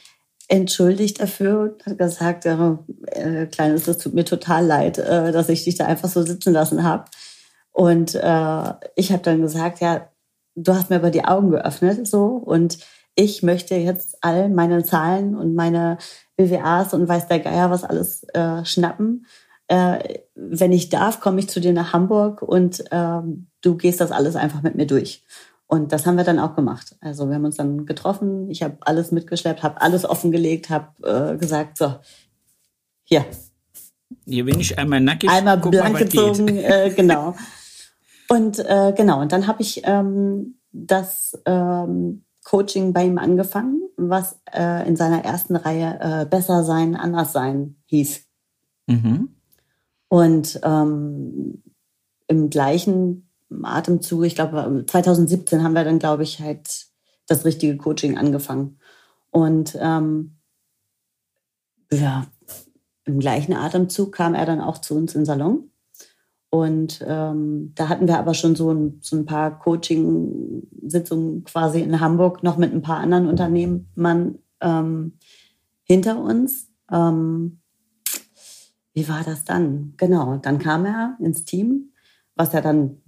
äh, 0.50 0.54
entschuldigt 0.54 1.20
dafür 1.20 1.62
und 1.62 1.86
hat 1.86 1.98
gesagt, 1.98 2.46
äh, 2.46 3.46
Kleines, 3.48 3.86
das 3.86 3.98
tut 3.98 4.14
mir 4.14 4.26
total 4.26 4.66
leid, 4.66 5.00
äh, 5.00 5.32
dass 5.32 5.50
ich 5.50 5.64
dich 5.64 5.76
da 5.76 5.86
einfach 5.86 6.10
so 6.10 6.22
sitzen 6.22 6.54
lassen 6.54 6.84
habe. 6.84 7.06
Und 7.72 8.16
äh, 8.16 8.74
ich 8.96 9.12
habe 9.12 9.24
dann 9.24 9.42
gesagt, 9.42 9.82
ja, 9.82 10.10
du 10.56 10.74
hast 10.74 10.90
mir 10.90 10.98
aber 10.98 11.12
die 11.12 11.26
Augen 11.26 11.52
geöffnet 11.52 12.08
so 12.08 12.26
und 12.28 12.78
ich 13.16 13.44
möchte 13.44 13.76
jetzt 13.76 14.18
all 14.22 14.50
meine 14.50 14.84
Zahlen 14.84 15.36
und 15.36 15.56
meine 15.56 15.98
BWAs 16.36 16.94
und 16.94 17.08
weiß 17.08 17.28
der 17.28 17.40
Geier 17.40 17.72
was 17.72 17.84
alles 17.84 18.24
äh, 18.34 18.64
schnappen. 18.66 19.26
Äh, 19.68 20.20
wenn 20.36 20.72
ich 20.72 20.90
darf, 20.90 21.22
komme 21.22 21.40
ich 21.40 21.50
zu 21.50 21.60
dir 21.60 21.74
nach 21.74 21.94
Hamburg 21.94 22.42
und 22.42 22.82
äh, 22.92 23.22
du 23.62 23.78
gehst 23.78 24.02
das 24.02 24.12
alles 24.12 24.36
einfach 24.36 24.62
mit 24.62 24.76
mir 24.76 24.86
durch. 24.86 25.24
Und 25.68 25.92
das 25.92 26.06
haben 26.06 26.18
wir 26.18 26.24
dann 26.24 26.40
auch 26.40 26.56
gemacht. 26.56 26.96
Also 27.02 27.28
wir 27.28 27.36
haben 27.36 27.46
uns 27.46 27.58
dann 27.58 27.86
getroffen, 27.86 28.52
ich 28.52 28.62
habe 28.62 28.78
alles 28.82 29.12
mitgeschleppt, 29.12 29.64
habe 29.64 29.82
alles 29.82 30.06
offengelegt, 30.06 30.70
habe 30.70 31.34
äh, 31.34 31.38
gesagt, 31.38 31.78
so, 31.78 31.96
hier. 33.04 33.26
Hier 34.26 34.46
bin 34.46 34.60
ich 34.60 34.78
einmal 34.78 35.02
nackig. 35.02 35.30
Einmal 35.30 35.58
blank 35.58 35.98
gezogen, 35.98 36.48
äh, 36.50 36.94
genau. 36.96 37.36
Und 38.28 38.60
äh, 38.60 38.94
genau, 38.96 39.22
und 39.22 39.32
dann 39.32 39.48
habe 39.48 39.62
ich 39.62 39.82
ähm, 39.86 40.60
das 40.72 41.40
ähm, 41.46 42.25
Coaching 42.46 42.94
bei 42.94 43.06
ihm 43.06 43.18
angefangen, 43.18 43.82
was 43.98 44.40
äh, 44.54 44.88
in 44.88 44.96
seiner 44.96 45.26
ersten 45.26 45.56
Reihe 45.56 46.00
äh, 46.00 46.26
Besser 46.26 46.64
sein, 46.64 46.96
anders 46.96 47.34
sein 47.34 47.76
hieß. 47.88 48.24
Mhm. 48.88 49.30
Und 50.08 50.60
ähm, 50.64 51.64
im 52.28 52.50
gleichen 52.50 53.30
Atemzug, 53.64 54.24
ich 54.26 54.36
glaube, 54.36 54.86
2017 54.88 55.64
haben 55.64 55.74
wir 55.74 55.84
dann, 55.84 56.00
glaube 56.00 56.24
ich, 56.24 56.40
halt 56.40 56.88
das 57.28 57.46
richtige 57.46 57.78
Coaching 57.78 58.18
angefangen. 58.18 58.80
Und 59.32 59.78
ähm, 59.82 60.38
ja, 61.92 62.28
im 63.06 63.20
gleichen 63.20 63.54
Atemzug 63.54 64.14
kam 64.14 64.36
er 64.36 64.46
dann 64.46 64.62
auch 64.62 64.78
zu 64.78 64.96
uns 64.96 65.14
den 65.14 65.26
Salon. 65.26 65.72
Und 66.56 67.04
ähm, 67.06 67.74
da 67.76 67.90
hatten 67.90 68.08
wir 68.08 68.18
aber 68.18 68.34
schon 68.34 68.56
so 68.56 68.72
ein, 68.72 69.00
so 69.02 69.18
ein 69.18 69.26
paar 69.26 69.60
Coaching-Sitzungen 69.60 71.44
quasi 71.44 71.82
in 71.82 72.00
Hamburg 72.00 72.44
noch 72.44 72.56
mit 72.56 72.72
ein 72.74 72.82
paar 72.82 73.00
anderen 73.00 73.28
Unternehmern 73.28 74.40
ähm, 74.62 75.18
hinter 75.84 76.18
uns. 76.18 76.70
Ähm, 76.90 77.60
wie 78.94 79.10
war 79.10 79.24
das 79.26 79.44
dann? 79.44 79.96
Genau, 79.98 80.38
dann 80.38 80.58
kam 80.58 80.86
er 80.86 81.18
ins 81.20 81.44
Team, 81.44 81.92
was 82.36 82.54
ja 82.54 82.62
dann 82.62 83.02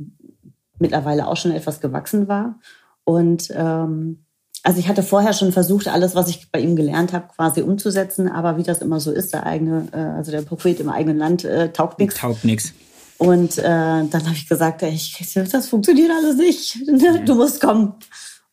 mittlerweile 0.78 1.26
auch 1.30 1.38
schon 1.38 1.52
etwas 1.52 1.80
gewachsen 1.80 2.28
war. 2.28 2.60
Und 3.06 3.50
ähm, 3.56 4.26
also 4.64 4.78
ich 4.78 4.90
hatte 4.90 5.04
vorher 5.04 5.32
schon 5.32 5.54
versucht, 5.54 5.88
alles, 5.88 6.16
was 6.16 6.28
ich 6.28 6.52
bei 6.52 6.60
ihm 6.60 6.76
gelernt 6.76 7.14
habe, 7.14 7.30
quasi 7.34 7.62
umzusetzen, 7.62 8.28
aber 8.28 8.58
wie 8.58 8.64
das 8.64 8.82
immer 8.82 9.00
so 9.00 9.14
ist, 9.14 9.32
der 9.32 9.46
eigene, 9.46 9.88
äh, 9.94 10.18
also 10.18 10.32
der 10.32 10.42
Prophet 10.42 10.82
im 10.82 10.90
eigenen 10.90 11.18
Land 11.18 11.46
äh, 11.46 11.72
taugt 11.72 11.98
nichts. 12.00 12.16
Taugt 12.16 12.44
nichts. 12.44 12.74
Und 13.18 13.58
äh, 13.58 13.64
dann 13.64 14.12
habe 14.14 14.34
ich 14.34 14.48
gesagt, 14.48 14.84
ey, 14.84 14.92
ich, 14.92 15.34
das 15.34 15.68
funktioniert 15.68 16.12
alles 16.12 16.38
nicht. 16.38 16.78
Du 17.26 17.36
musst 17.36 17.62
kommen. 17.62 17.96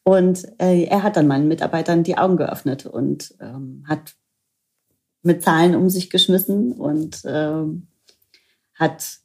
Und 0.02 0.44
äh, 0.60 0.84
er 0.84 1.02
hat 1.02 1.16
dann 1.16 1.26
meinen 1.26 1.48
Mitarbeitern 1.48 2.02
die 2.02 2.18
Augen 2.18 2.36
geöffnet 2.36 2.86
und 2.86 3.34
ähm, 3.40 3.84
hat 3.88 4.14
mit 5.22 5.42
Zahlen 5.42 5.74
um 5.74 5.88
sich 5.88 6.10
geschmissen 6.10 6.72
und 6.72 7.22
ähm, 7.24 7.88
hat 8.74 9.18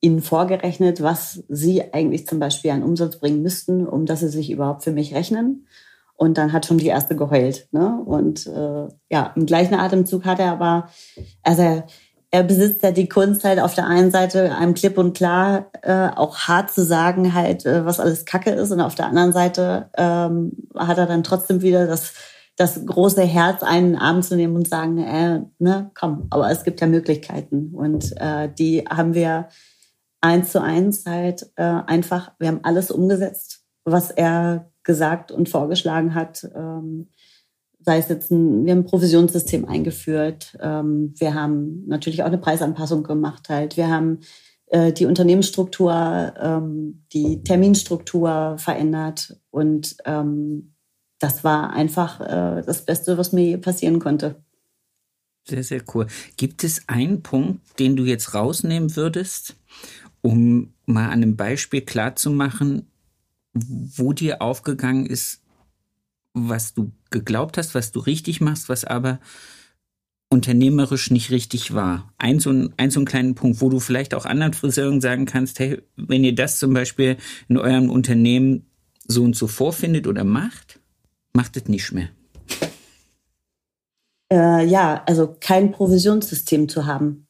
ihnen 0.00 0.22
vorgerechnet, 0.22 1.02
was 1.02 1.44
sie 1.48 1.92
eigentlich 1.92 2.26
zum 2.26 2.38
Beispiel 2.38 2.70
an 2.70 2.82
Umsatz 2.82 3.18
bringen 3.18 3.42
müssten, 3.42 3.86
um 3.86 4.06
dass 4.06 4.20
sie 4.20 4.28
sich 4.28 4.50
überhaupt 4.50 4.84
für 4.84 4.92
mich 4.92 5.14
rechnen. 5.14 5.66
Und 6.14 6.38
dann 6.38 6.54
hat 6.54 6.64
schon 6.64 6.78
die 6.78 6.86
erste 6.86 7.14
geheult. 7.14 7.68
Ne? 7.72 8.02
Und 8.06 8.46
äh, 8.46 8.88
ja, 9.10 9.32
im 9.36 9.44
gleichen 9.44 9.74
Atemzug 9.74 10.24
hat 10.24 10.38
er 10.38 10.52
aber, 10.52 10.88
also 11.42 11.60
er, 11.60 11.86
er 12.30 12.42
besitzt 12.42 12.82
ja 12.82 12.90
die 12.90 13.08
Kunst 13.08 13.44
halt 13.44 13.60
auf 13.60 13.74
der 13.74 13.86
einen 13.86 14.10
Seite 14.10 14.54
einem 14.54 14.74
klipp 14.74 14.98
und 14.98 15.16
klar 15.16 15.70
äh, 15.82 16.08
auch 16.14 16.38
hart 16.38 16.70
zu 16.70 16.84
sagen 16.84 17.34
halt, 17.34 17.64
äh, 17.64 17.84
was 17.84 18.00
alles 18.00 18.24
Kacke 18.24 18.50
ist. 18.50 18.72
Und 18.72 18.80
auf 18.80 18.94
der 18.94 19.06
anderen 19.06 19.32
Seite 19.32 19.90
ähm, 19.96 20.52
hat 20.74 20.98
er 20.98 21.06
dann 21.06 21.22
trotzdem 21.22 21.62
wieder 21.62 21.86
das 21.86 22.14
das 22.56 22.84
große 22.86 23.22
Herz, 23.22 23.62
einen 23.62 23.96
Arm 23.96 24.22
zu 24.22 24.34
nehmen 24.34 24.56
und 24.56 24.66
sagen, 24.66 24.98
äh, 24.98 25.42
ne, 25.58 25.90
komm, 25.94 26.26
aber 26.30 26.50
es 26.50 26.64
gibt 26.64 26.80
ja 26.80 26.86
Möglichkeiten. 26.86 27.74
Und 27.74 28.14
äh, 28.16 28.48
die 28.48 28.84
haben 28.88 29.12
wir 29.14 29.48
eins 30.22 30.52
zu 30.52 30.62
eins 30.62 31.04
halt 31.06 31.50
äh, 31.56 31.62
einfach, 31.62 32.32
wir 32.38 32.48
haben 32.48 32.60
alles 32.62 32.90
umgesetzt, 32.90 33.62
was 33.84 34.10
er 34.10 34.70
gesagt 34.84 35.32
und 35.32 35.50
vorgeschlagen 35.50 36.14
hat. 36.14 36.48
Ähm, 36.54 37.10
sei 37.86 37.98
es 37.98 38.08
jetzt 38.08 38.32
ein, 38.32 38.66
wir 38.66 38.72
haben 38.72 38.80
ein 38.80 38.86
Provisionssystem 38.86 39.64
eingeführt, 39.64 40.58
ähm, 40.60 41.14
wir 41.16 41.34
haben 41.34 41.86
natürlich 41.86 42.22
auch 42.22 42.26
eine 42.26 42.38
Preisanpassung 42.38 43.04
gemacht 43.04 43.48
halt, 43.48 43.76
wir 43.76 43.88
haben 43.88 44.18
äh, 44.66 44.92
die 44.92 45.06
Unternehmensstruktur, 45.06 46.34
ähm, 46.38 47.04
die 47.12 47.44
Terminstruktur 47.44 48.56
verändert 48.58 49.40
und 49.50 49.96
ähm, 50.04 50.74
das 51.20 51.44
war 51.44 51.72
einfach 51.72 52.20
äh, 52.20 52.62
das 52.66 52.84
Beste, 52.84 53.16
was 53.18 53.32
mir 53.32 53.44
je 53.44 53.56
passieren 53.56 54.00
konnte. 54.00 54.42
Sehr, 55.48 55.62
sehr 55.62 55.82
cool. 55.94 56.08
Gibt 56.36 56.64
es 56.64 56.88
einen 56.88 57.22
Punkt, 57.22 57.78
den 57.78 57.94
du 57.94 58.04
jetzt 58.04 58.34
rausnehmen 58.34 58.96
würdest, 58.96 59.54
um 60.22 60.74
mal 60.86 61.06
an 61.06 61.22
einem 61.22 61.36
Beispiel 61.36 61.82
klarzumachen, 61.82 62.90
wo 63.54 64.12
dir 64.12 64.42
aufgegangen 64.42 65.06
ist, 65.06 65.45
was 66.36 66.74
du 66.74 66.92
geglaubt 67.10 67.56
hast, 67.56 67.74
was 67.74 67.92
du 67.92 68.00
richtig 68.00 68.40
machst, 68.40 68.68
was 68.68 68.84
aber 68.84 69.20
unternehmerisch 70.28 71.10
nicht 71.10 71.30
richtig 71.30 71.72
war. 71.72 72.12
Ein 72.18 72.40
so, 72.40 72.50
ein, 72.50 72.74
ein 72.76 72.90
so 72.90 73.00
einen 73.00 73.06
kleinen 73.06 73.34
Punkt, 73.34 73.60
wo 73.60 73.70
du 73.70 73.80
vielleicht 73.80 74.12
auch 74.14 74.26
anderen 74.26 74.52
Friseuren 74.52 75.00
sagen 75.00 75.24
kannst, 75.24 75.58
hey, 75.58 75.80
wenn 75.96 76.24
ihr 76.24 76.34
das 76.34 76.58
zum 76.58 76.74
Beispiel 76.74 77.16
in 77.48 77.56
eurem 77.56 77.90
Unternehmen 77.90 78.66
so 79.06 79.22
und 79.22 79.36
so 79.36 79.46
vorfindet 79.46 80.06
oder 80.06 80.24
macht, 80.24 80.80
macht 81.32 81.56
es 81.56 81.66
nicht 81.68 81.92
mehr. 81.92 82.08
Äh, 84.30 84.66
ja, 84.66 85.04
also 85.06 85.36
kein 85.38 85.70
Provisionssystem 85.70 86.68
zu 86.68 86.86
haben. 86.86 87.28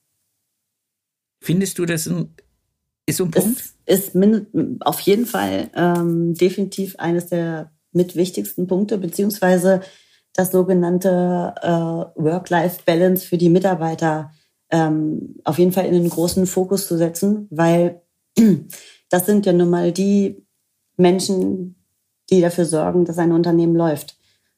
Findest 1.40 1.78
du 1.78 1.84
das 1.84 2.06
ein, 2.06 2.34
ist 3.04 3.18
so 3.18 3.24
ein 3.24 3.30
Punkt? 3.30 3.62
Es 3.84 4.08
ist 4.08 4.16
auf 4.80 5.00
jeden 5.00 5.26
Fall 5.26 5.70
ähm, 5.74 6.34
definitiv 6.34 6.96
eines 6.96 7.26
der 7.26 7.75
mit 7.96 8.14
wichtigsten 8.14 8.66
Punkte, 8.66 8.98
beziehungsweise 8.98 9.80
das 10.34 10.52
sogenannte 10.52 11.54
äh, 11.62 12.22
Work-Life-Balance 12.22 13.26
für 13.26 13.38
die 13.38 13.48
Mitarbeiter 13.48 14.30
ähm, 14.70 15.36
auf 15.44 15.58
jeden 15.58 15.72
Fall 15.72 15.86
in 15.86 15.94
den 15.94 16.10
großen 16.10 16.46
Fokus 16.46 16.86
zu 16.86 16.96
setzen, 16.96 17.48
weil 17.50 18.02
das 19.10 19.26
sind 19.26 19.46
ja 19.46 19.52
nun 19.52 19.70
mal 19.70 19.92
die 19.92 20.46
Menschen, 20.96 21.76
die 22.30 22.40
dafür 22.40 22.64
sorgen, 22.64 23.04
dass 23.04 23.18
ein 23.18 23.32
Unternehmen 23.32 23.76
läuft. 23.76 24.16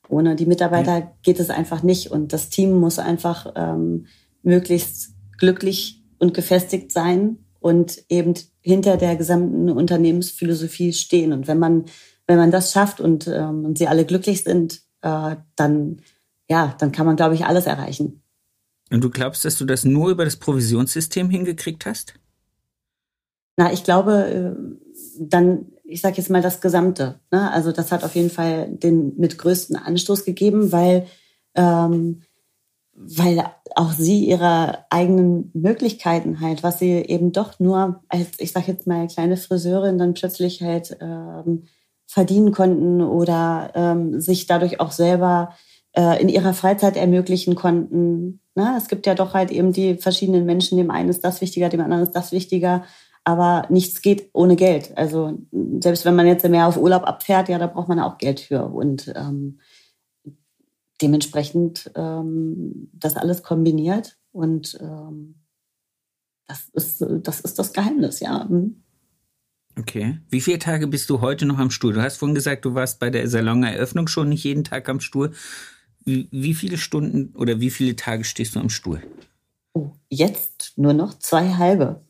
Ohne 0.08 0.36
die 0.36 0.46
Mitarbeiter 0.46 0.98
ja. 0.98 1.12
geht 1.22 1.38
es 1.38 1.50
einfach 1.50 1.82
nicht 1.82 2.10
und 2.10 2.32
das 2.32 2.48
Team 2.48 2.72
muss 2.72 2.98
einfach 2.98 3.52
ähm, 3.56 4.06
möglichst 4.42 5.14
glücklich 5.36 6.02
und 6.18 6.34
gefestigt 6.34 6.90
sein 6.92 7.38
und 7.60 8.04
eben 8.08 8.34
hinter 8.60 8.96
der 8.96 9.16
gesamten 9.16 9.68
Unternehmensphilosophie 9.70 10.92
stehen. 10.92 11.32
Und 11.32 11.46
wenn 11.46 11.58
man 11.58 11.84
wenn 12.28 12.38
man 12.38 12.52
das 12.52 12.72
schafft 12.72 13.00
und, 13.00 13.26
ähm, 13.26 13.64
und 13.64 13.78
sie 13.78 13.88
alle 13.88 14.04
glücklich 14.04 14.44
sind, 14.44 14.82
äh, 15.02 15.36
dann 15.56 16.02
ja, 16.48 16.74
dann 16.78 16.92
kann 16.92 17.06
man 17.06 17.16
glaube 17.16 17.34
ich 17.34 17.44
alles 17.44 17.66
erreichen. 17.66 18.22
Und 18.90 19.02
du 19.02 19.10
glaubst, 19.10 19.44
dass 19.44 19.58
du 19.58 19.64
das 19.64 19.84
nur 19.84 20.10
über 20.10 20.24
das 20.24 20.36
Provisionssystem 20.36 21.28
hingekriegt 21.28 21.84
hast? 21.84 22.14
Na, 23.56 23.72
ich 23.72 23.84
glaube, 23.84 24.56
äh, 24.56 24.78
dann, 25.18 25.66
ich 25.84 26.00
sage 26.00 26.16
jetzt 26.16 26.30
mal 26.30 26.40
das 26.40 26.60
Gesamte. 26.60 27.18
Ne? 27.30 27.50
Also 27.50 27.72
das 27.72 27.92
hat 27.92 28.04
auf 28.04 28.14
jeden 28.14 28.30
Fall 28.30 28.68
den 28.70 29.18
mit 29.18 29.36
größten 29.36 29.76
Anstoß 29.76 30.24
gegeben, 30.24 30.72
weil 30.72 31.06
ähm, 31.54 32.22
weil 33.00 33.44
auch 33.76 33.92
sie 33.92 34.24
ihre 34.26 34.84
eigenen 34.90 35.50
Möglichkeiten 35.54 36.40
halt, 36.40 36.62
was 36.62 36.80
sie 36.80 36.94
eben 36.94 37.32
doch 37.32 37.60
nur 37.60 38.02
als, 38.08 38.30
ich 38.38 38.52
sag 38.52 38.66
jetzt 38.66 38.86
mal, 38.88 39.06
kleine 39.06 39.36
Friseurin 39.36 39.98
dann 39.98 40.14
plötzlich 40.14 40.62
halt 40.62 40.96
ähm, 41.00 41.64
verdienen 42.08 42.52
konnten 42.52 43.02
oder 43.02 43.70
ähm, 43.74 44.18
sich 44.18 44.46
dadurch 44.46 44.80
auch 44.80 44.92
selber 44.92 45.54
äh, 45.92 46.20
in 46.20 46.30
ihrer 46.30 46.54
Freizeit 46.54 46.96
ermöglichen 46.96 47.54
konnten. 47.54 48.40
Ne? 48.54 48.74
Es 48.78 48.88
gibt 48.88 49.06
ja 49.06 49.14
doch 49.14 49.34
halt 49.34 49.50
eben 49.50 49.72
die 49.72 49.96
verschiedenen 49.96 50.46
Menschen, 50.46 50.78
dem 50.78 50.90
einen 50.90 51.10
ist 51.10 51.22
das 51.22 51.42
wichtiger, 51.42 51.68
dem 51.68 51.82
anderen 51.82 52.02
ist 52.02 52.16
das 52.16 52.32
wichtiger, 52.32 52.82
aber 53.24 53.66
nichts 53.68 54.00
geht 54.00 54.30
ohne 54.32 54.56
Geld. 54.56 54.96
Also 54.96 55.38
selbst 55.80 56.06
wenn 56.06 56.16
man 56.16 56.26
jetzt 56.26 56.48
mehr 56.48 56.66
auf 56.66 56.78
Urlaub 56.78 57.04
abfährt, 57.04 57.50
ja, 57.50 57.58
da 57.58 57.66
braucht 57.66 57.88
man 57.88 58.00
auch 58.00 58.16
Geld 58.16 58.40
für. 58.40 58.64
Und 58.64 59.12
ähm, 59.14 59.60
dementsprechend 61.02 61.90
ähm, 61.94 62.90
das 62.94 63.16
alles 63.16 63.42
kombiniert 63.42 64.18
und 64.32 64.78
ähm, 64.80 65.34
das 66.46 66.70
ist, 66.72 67.04
das 67.22 67.40
ist 67.40 67.58
das 67.58 67.74
Geheimnis, 67.74 68.20
ja. 68.20 68.44
Mhm. 68.48 68.82
Okay. 69.78 70.18
Wie 70.28 70.40
viele 70.40 70.58
Tage 70.58 70.86
bist 70.86 71.08
du 71.08 71.20
heute 71.20 71.46
noch 71.46 71.58
am 71.58 71.70
Stuhl? 71.70 71.92
Du 71.92 72.02
hast 72.02 72.16
vorhin 72.16 72.34
gesagt, 72.34 72.64
du 72.64 72.74
warst 72.74 72.98
bei 72.98 73.10
der 73.10 73.28
Saloneröffnung 73.28 74.08
schon 74.08 74.28
nicht 74.28 74.44
jeden 74.44 74.64
Tag 74.64 74.88
am 74.88 75.00
Stuhl. 75.00 75.32
Wie, 76.04 76.28
wie 76.32 76.54
viele 76.54 76.78
Stunden 76.78 77.34
oder 77.36 77.60
wie 77.60 77.70
viele 77.70 77.94
Tage 77.94 78.24
stehst 78.24 78.56
du 78.56 78.60
am 78.60 78.70
Stuhl? 78.70 79.02
Oh, 79.74 79.90
jetzt 80.08 80.72
nur 80.76 80.94
noch 80.94 81.18
zwei 81.18 81.54
halbe. 81.54 82.00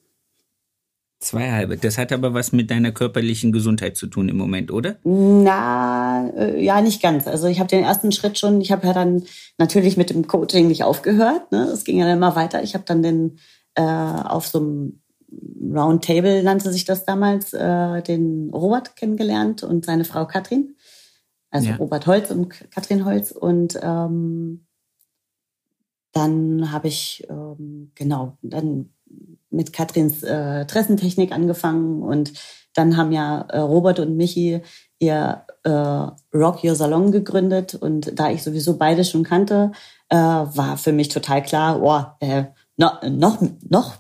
Zwei 1.21 1.51
halbe. 1.51 1.77
Das 1.77 1.99
hat 1.99 2.13
aber 2.13 2.33
was 2.33 2.53
mit 2.53 2.71
deiner 2.71 2.93
körperlichen 2.93 3.51
Gesundheit 3.51 3.97
zu 3.97 4.07
tun 4.07 4.29
im 4.29 4.37
Moment, 4.37 4.71
oder? 4.71 4.99
Na, 5.03 6.31
äh, 6.37 6.63
ja, 6.63 6.81
nicht 6.81 7.03
ganz. 7.03 7.27
Also 7.27 7.49
ich 7.49 7.59
habe 7.59 7.69
den 7.69 7.83
ersten 7.83 8.13
Schritt 8.13 8.39
schon, 8.39 8.61
ich 8.61 8.71
habe 8.71 8.87
ja 8.87 8.93
dann 8.93 9.25
natürlich 9.59 9.97
mit 9.97 10.11
dem 10.11 10.29
Coaching 10.29 10.69
nicht 10.69 10.85
aufgehört. 10.85 11.51
Ne? 11.51 11.65
Es 11.65 11.85
ging 11.85 11.99
ja 11.99 12.07
dann 12.07 12.19
immer 12.19 12.37
weiter. 12.37 12.63
Ich 12.63 12.75
habe 12.75 12.85
dann 12.87 13.03
den 13.03 13.39
äh, 13.75 13.83
auf 13.83 14.47
so 14.47 14.61
einem 14.61 15.01
Roundtable 15.31 16.43
nannte 16.43 16.73
sich 16.73 16.85
das 16.85 17.05
damals, 17.05 17.53
äh, 17.53 18.03
den 18.03 18.51
Robert 18.51 18.97
kennengelernt 18.97 19.63
und 19.63 19.85
seine 19.85 20.05
Frau 20.05 20.27
Katrin. 20.27 20.77
Also 21.51 21.71
ja. 21.71 21.77
Robert 21.77 22.07
Holz 22.07 22.31
und 22.31 22.49
Katrin 22.71 23.05
Holz. 23.05 23.33
Und 23.33 23.79
ähm, 23.83 24.67
dann 26.13 26.73
habe 26.73 26.89
ich, 26.89 27.27
ähm, 27.29 27.93
genau, 27.95 28.37
dann 28.43 28.91
mit 29.51 29.73
Katrins 29.73 30.23
äh, 30.23 30.67
Tressentechnik 30.67 31.33
angefangen 31.33 32.03
und 32.03 32.33
dann 32.75 32.97
haben 32.97 33.13
ja 33.13 33.41
äh, 33.49 33.59
Robert 33.59 33.99
und 33.99 34.17
Michi 34.17 34.61
ihr 34.99 35.45
äh, 35.65 35.71
Rock 36.37 36.65
Your 36.65 36.75
Salon 36.75 37.13
gegründet 37.13 37.75
und 37.75 38.19
da 38.19 38.31
ich 38.31 38.43
sowieso 38.43 38.77
beide 38.77 39.05
schon 39.05 39.25
kannte, 39.25 39.73
äh, 40.11 40.17
war 40.17 40.77
für 40.77 40.93
mich 40.93 41.09
total 41.09 41.43
klar, 41.43 41.83
oh, 41.83 42.25
äh, 42.25 42.45
no, 42.77 42.91
noch, 43.09 43.41
noch 43.69 43.97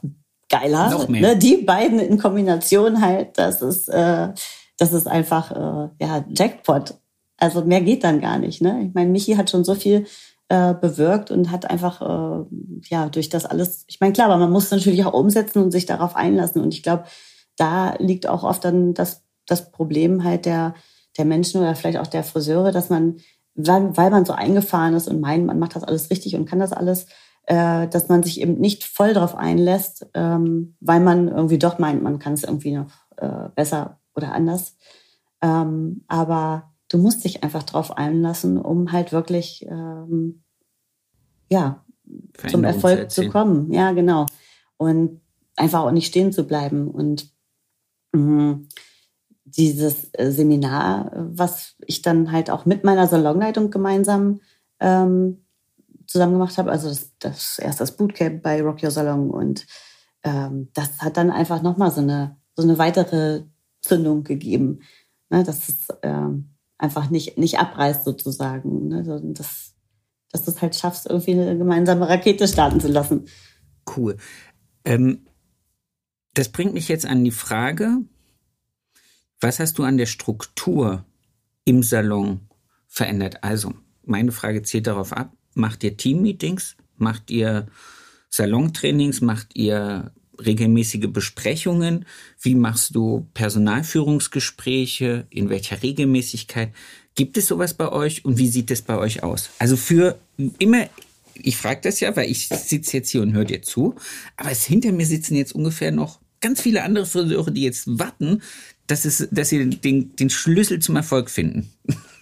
geiler. 0.49 0.91
Noch 0.91 1.09
mehr. 1.09 1.21
Ne? 1.21 1.37
Die 1.37 1.59
beiden 1.59 1.99
in 1.99 2.19
Kombination 2.19 3.01
halt, 3.01 3.39
das 3.39 3.63
ist, 3.63 3.89
äh, 3.89 4.29
das 4.77 4.93
ist 4.93 5.07
einfach 5.07 5.51
äh, 5.51 6.05
ja 6.05 6.25
Jackpot. 6.29 6.95
Also 7.37 7.65
mehr 7.65 7.81
geht 7.81 8.05
dann 8.05 8.21
gar 8.21 8.39
nicht. 8.39 8.61
Ne? 8.63 8.85
Ich 8.89 8.95
meine, 8.95 9.11
Michi 9.11 9.35
hat 9.35 9.51
schon 9.51 9.65
so 9.65 9.75
viel 9.75 10.07
äh, 10.49 10.75
bewirkt 10.75 11.31
und 11.31 11.51
hat 11.51 11.71
einfach 11.71 12.01
äh, 12.01 12.45
ja 12.89 13.09
durch 13.09 13.29
das 13.29 13.47
alles. 13.47 13.85
Ich 13.87 14.01
meine, 14.01 14.13
klar, 14.13 14.27
aber 14.27 14.39
man 14.39 14.51
muss 14.51 14.71
natürlich 14.71 15.05
auch 15.05 15.13
umsetzen 15.13 15.63
und 15.63 15.71
sich 15.71 15.87
darauf 15.87 16.17
einlassen. 16.17 16.63
Und 16.63 16.75
ich 16.75 16.83
glaube, 16.83 17.05
da 17.57 17.95
liegt 17.99 18.27
auch 18.27 18.45
oft 18.45 18.65
dann 18.65 18.95
das 18.95 19.23
das 19.47 19.71
Problem 19.71 20.25
halt 20.25 20.47
der 20.47 20.75
der 21.17 21.25
Menschen 21.25 21.61
oder 21.61 21.75
vielleicht 21.75 21.99
auch 21.99 22.07
der 22.07 22.23
Friseure, 22.23 22.73
dass 22.73 22.91
man 22.91 23.17
weil, 23.59 23.97
weil 23.97 24.11
man 24.11 24.25
so 24.25 24.33
eingefahren 24.33 24.95
ist 24.95 25.09
und 25.09 25.21
meint, 25.21 25.45
man 25.45 25.59
macht 25.59 25.75
das 25.75 25.83
alles 25.83 26.11
richtig 26.11 26.37
und 26.37 26.47
kann 26.47 26.61
das 26.61 26.73
alles, 26.73 27.07
äh, 27.49 27.89
dass 27.89 28.09
man 28.09 28.23
sich 28.23 28.43
eben 28.43 28.59
nicht 28.59 28.85
voll 28.85 29.15
darauf 29.15 29.35
einlässt, 29.35 30.07
ähm, 30.13 30.77
weil 30.81 31.01
man 31.01 31.29
irgendwie 31.29 31.59
doch 31.59 31.79
meint, 31.79 32.03
man 32.03 32.19
kann 32.19 32.35
es 32.35 32.45
irgendwie 32.45 32.73
noch 32.73 32.91
äh, 33.17 33.49
besser 33.55 34.01
oder 34.15 34.33
anders. 34.33 34.77
Ähm, 35.41 36.05
aber 36.09 36.75
du 36.91 36.99
musst 36.99 37.25
dich 37.25 37.43
einfach 37.43 37.63
darauf 37.63 37.97
einlassen, 37.97 38.59
um 38.59 38.93
halt 38.93 39.13
wirklich 39.13 39.67
ähm, 39.67 40.43
ja 41.51 41.85
zum 42.49 42.65
Erfolg 42.65 43.11
zu, 43.11 43.23
zu 43.23 43.29
kommen. 43.31 43.73
Ja, 43.73 43.93
genau. 43.93 44.27
Und 44.77 45.23
einfach 45.57 45.85
auch 45.85 45.91
nicht 45.91 46.09
stehen 46.09 46.33
zu 46.33 46.47
bleiben. 46.47 46.89
Und 46.91 47.31
mh, 48.13 48.59
dieses 49.47 50.11
äh, 50.13 50.31
Seminar, 50.31 51.13
was 51.15 51.77
ich 51.87 52.03
dann 52.03 52.31
halt 52.31 52.51
auch 52.51 52.67
mit 52.67 52.85
meiner 52.85 53.07
Salonleitung 53.07 53.71
gemeinsam 53.71 54.41
ähm, 54.81 55.47
zusammen 56.09 56.33
gemacht 56.33 56.59
habe. 56.59 56.73
Also 56.73 56.89
das, 56.89 57.13
das 57.21 57.59
erst 57.61 57.81
das 57.81 57.97
Bootcamp 57.97 58.43
bei 58.43 58.61
Rock 58.63 58.83
Your 58.83 58.91
Salon 58.91 59.31
und 59.31 59.67
ähm, 60.25 60.71
das 60.75 60.99
hat 60.99 61.17
dann 61.17 61.31
einfach 61.31 61.63
nochmal 61.63 61.93
so 61.93 62.01
eine, 62.01 62.37
so 62.57 62.65
eine 62.65 62.79
weitere 62.79 63.45
Zündung 63.81 64.25
gegeben. 64.25 64.81
Ne, 65.31 65.45
dass 65.45 65.69
es 65.69 65.89
ähm, 66.03 66.55
einfach 66.79 67.11
nicht, 67.11 67.37
nicht 67.37 67.59
abreißt 67.59 68.05
sozusagen. 68.05 68.89
Ne, 68.89 69.03
dass, 69.35 69.75
dass 70.33 70.45
du 70.45 70.51
es 70.51 70.63
halt 70.63 70.75
schaffst, 70.75 71.07
irgendwie 71.07 71.33
eine 71.33 71.57
gemeinsame 71.57 72.09
Rakete 72.09 72.49
starten 72.49 72.81
zu 72.81 72.89
lassen. 72.89 73.27
Cool. 73.97 74.17
Ähm, 74.85 75.27
das 76.35 76.49
bringt 76.49 76.73
mich 76.73 76.89
jetzt 76.89 77.05
an 77.05 77.25
die 77.25 77.31
Frage, 77.31 77.99
was 79.41 79.61
hast 79.61 79.79
du 79.79 79.85
an 79.85 79.99
der 79.99 80.07
Struktur 80.07 81.05
im 81.65 81.83
Salon 81.83 82.49
verändert? 82.87 83.45
Also, 83.45 83.75
meine 84.03 84.33
Frage 84.33 84.63
zielt 84.63 84.87
darauf 84.87 85.13
ab, 85.13 85.33
Macht 85.55 85.85
ihr 85.85 85.97
Teammeetings? 85.97 86.77
Macht 86.97 87.31
ihr 87.31 87.67
Salontrainings? 88.31 89.21
Macht 89.21 89.55
ihr 89.55 90.13
regelmäßige 90.45 91.09
Besprechungen? 91.09 92.07
Wie 92.41 92.55
machst 92.55 92.95
du 92.95 93.27
Personalführungsgespräche? 93.35 95.27
In 95.31 95.49
welcher 95.49 95.83
Regelmäßigkeit? 95.83 96.73
Gibt 97.15 97.37
es 97.37 97.49
sowas 97.49 97.75
bei 97.75 97.91
euch 97.91 98.25
und 98.25 98.39
wie 98.39 98.49
sieht 98.49 98.71
es 98.71 98.83
bei 98.83 98.97
euch 98.97 99.23
aus? 99.23 99.51
Also 99.59 99.77
für 99.77 100.19
immer, 100.59 100.89
ich 101.35 101.57
frage 101.57 101.81
das 101.83 102.01
ja, 102.01 102.15
weil 102.15 102.31
ich 102.31 102.49
sitze 102.49 102.99
jetzt 102.99 103.11
hier 103.11 103.23
und 103.23 103.33
höre 103.33 103.45
dir 103.45 103.63
zu, 103.63 103.97
aber 104.37 104.53
es 104.53 104.65
hinter 104.65 104.93
mir 104.93 105.07
sitzen 105.07 105.35
jetzt 105.35 105.55
ungefähr 105.55 105.91
noch 105.91 106.21
ganz 106.41 106.61
viele 106.61 106.85
andere 106.85 107.07
Friseure, 107.07 107.51
die 107.51 107.63
jetzt 107.63 107.99
warten, 107.99 108.43
dass, 108.87 109.05
es, 109.05 109.29
dass 109.31 109.49
sie 109.49 109.69
den, 109.69 110.15
den 110.15 110.31
Schlüssel 110.31 110.79
zum 110.79 110.97
Erfolg 110.97 111.31
finden. 111.31 111.73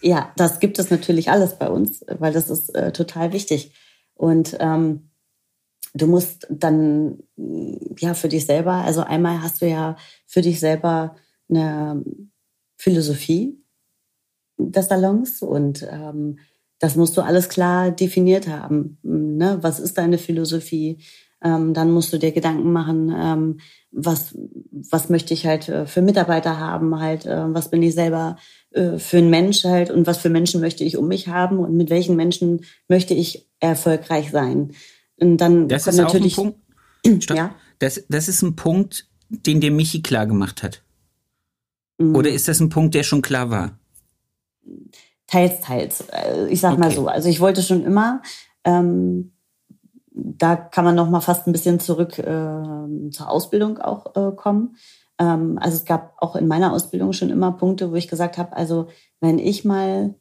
Ja, 0.03 0.33
das 0.37 0.61
gibt 0.61 0.79
es 0.79 0.91
natürlich 0.91 1.31
alles 1.31 1.59
bei 1.59 1.69
uns, 1.69 2.05
weil 2.07 2.33
das 2.33 2.51
ist 2.51 2.75
äh, 2.75 2.93
total 2.93 3.33
wichtig. 3.33 3.73
Und 4.15 4.57
ähm, 4.61 5.11
du 5.95 6.07
musst 6.07 6.47
dann 6.51 7.19
ja 7.99 8.15
für 8.15 8.29
dich 8.29 8.47
selber, 8.47 8.75
also 8.75 9.03
einmal 9.03 9.43
hast 9.43 9.63
du 9.63 9.69
ja 9.69 9.97
für 10.27 10.43
dich 10.43 10.61
selber 10.61 11.17
eine 11.49 12.05
Philosophie 12.77 13.63
des 14.59 14.89
Salons 14.89 15.43
und 15.43 15.87
ähm, 15.91 16.39
das 16.79 16.97
musst 16.97 17.17
du 17.17 17.23
alles 17.23 17.49
klar 17.49 17.91
definiert 17.91 18.49
haben. 18.49 18.99
Ne? 19.03 19.59
Was 19.63 19.81
ist 19.81 19.97
deine 19.97 20.19
Philosophie? 20.19 20.99
Ähm, 21.43 21.75
dann 21.75 21.91
musst 21.91 22.13
du 22.13 22.19
dir 22.19 22.33
Gedanken 22.33 22.73
machen, 22.73 23.15
ähm, 23.15 23.61
was, 23.91 24.37
was 24.71 25.11
möchte 25.11 25.35
ich 25.35 25.47
halt 25.47 25.69
äh, 25.69 25.87
für 25.87 26.01
Mitarbeiter 26.01 26.59
haben, 26.59 26.99
halt, 26.99 27.27
äh, 27.27 27.53
was 27.53 27.71
bin 27.71 27.83
ich 27.83 27.95
selber 27.95 28.37
äh, 28.71 28.99
für 28.99 29.19
ein 29.19 29.31
Mensch 29.31 29.65
halt 29.65 29.91
und 29.91 30.07
was 30.07 30.19
für 30.19 30.31
Menschen 30.31 30.61
möchte 30.61 30.85
ich 30.85 30.97
um 30.97 31.09
mich 31.09 31.29
haben 31.29 31.59
und 31.59 31.77
mit 31.77 31.91
welchen 31.91 32.17
Menschen 32.17 32.65
möchte 32.89 33.15
ich 33.15 33.49
erfolgreich 33.61 34.31
sein. 34.31 34.73
Und 35.19 35.39
dann 35.39 35.69
das 35.69 35.87
ist 35.87 35.97
natürlich, 35.97 36.39
auch 36.39 36.45
ein 36.45 36.55
Punkt. 37.03 37.23
Stopp. 37.23 37.37
Ja? 37.37 37.55
Das, 37.79 38.05
das 38.09 38.29
ist 38.29 38.43
ein 38.43 38.57
Punkt, 38.57 39.07
den 39.29 39.61
dir 39.61 39.71
Michi 39.71 40.03
klar 40.03 40.27
gemacht 40.27 40.63
hat. 40.63 40.83
Mhm. 41.99 42.15
Oder 42.15 42.31
ist 42.31 42.49
das 42.49 42.61
ein 42.61 42.69
Punkt, 42.69 42.95
der 42.95 43.03
schon 43.03 43.23
klar 43.23 43.51
war? 43.51 43.79
Teils, 45.27 45.61
teils. 45.61 46.05
Äh, 46.13 46.49
ich 46.49 46.61
sag 46.61 46.73
okay. 46.73 46.81
mal 46.81 46.91
so. 46.91 47.09
Also 47.09 47.29
ich 47.29 47.41
wollte 47.41 47.63
schon 47.63 47.85
immer, 47.85 48.23
ähm, 48.65 49.33
da 50.17 50.57
kann 50.57 50.85
man 50.85 50.95
noch 50.95 51.11
mal 51.11 51.21
fast 51.21 51.47
ein 51.47 51.53
bisschen 51.53 51.79
zurück 51.79 52.19
äh, 52.19 53.11
zur 53.11 53.29
Ausbildung 53.29 53.79
auch 53.79 54.17
äh, 54.17 54.35
kommen. 54.35 54.77
Ähm, 55.19 55.59
also 55.61 55.77
es 55.77 55.85
gab 55.85 56.15
auch 56.19 56.37
in 56.37 56.49
meiner 56.49 56.73
Ausbildung 56.73 57.13
schon 57.13 57.31
immer 57.31 57.53
Punkte, 57.53 57.91
wo 57.91 57.95
ich 57.95 58.09
gesagt 58.09 58.39
habe, 58.39 58.57
also 58.57 58.89
wenn 59.21 59.39
ich 59.39 59.65
mal 59.65 60.15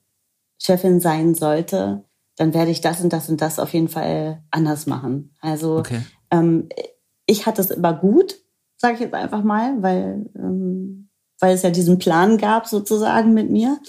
Chefin 0.58 1.00
sein 1.00 1.34
sollte, 1.34 2.04
dann 2.36 2.54
werde 2.54 2.72
ich 2.72 2.82
das 2.82 3.02
und 3.02 3.14
das 3.14 3.30
und 3.30 3.42
das 3.42 3.60
auf 3.60 3.74
jeden 3.74 3.88
Fall 3.88 4.44
anders 4.52 4.86
machen. 4.86 5.34
Also 5.40 5.78
okay. 5.78 6.02
ähm, 6.30 6.68
ich 7.26 7.46
hatte 7.46 7.62
es 7.62 7.72
immer 7.72 7.94
gut, 7.94 8.36
sage 8.76 8.96
ich 8.96 9.00
jetzt 9.00 9.14
einfach 9.14 9.44
mal, 9.44 9.82
weil, 9.82 10.30
ähm, 10.36 11.10
weil 11.40 11.56
es 11.56 11.62
ja 11.62 11.70
diesen 11.70 12.00
Plan 12.00 12.38
gab 12.38 12.68
sozusagen 12.68 13.34
mit 13.34 13.50
mir. 13.50 13.80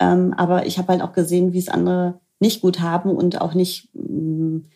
Ähm, 0.00 0.34
aber 0.36 0.66
ich 0.66 0.78
habe 0.78 0.88
halt 0.88 1.02
auch 1.02 1.12
gesehen, 1.12 1.52
wie 1.52 1.58
es 1.58 1.68
andere 1.68 2.20
nicht 2.40 2.60
gut 2.60 2.80
haben 2.80 3.10
und 3.10 3.40
auch 3.40 3.54
nicht 3.54 3.90
ähm, 3.94 4.68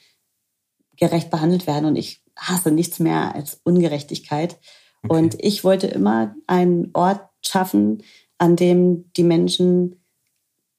gerecht 0.96 1.30
behandelt 1.30 1.66
werden. 1.66 1.86
Und 1.86 1.96
ich 1.96 2.22
hasse 2.36 2.70
nichts 2.70 2.98
mehr 2.98 3.34
als 3.34 3.60
Ungerechtigkeit. 3.64 4.58
Okay. 5.02 5.16
Und 5.16 5.36
ich 5.42 5.64
wollte 5.64 5.86
immer 5.86 6.34
einen 6.46 6.90
Ort 6.94 7.20
schaffen, 7.42 8.02
an 8.38 8.56
dem 8.56 9.12
die 9.14 9.22
Menschen 9.22 10.00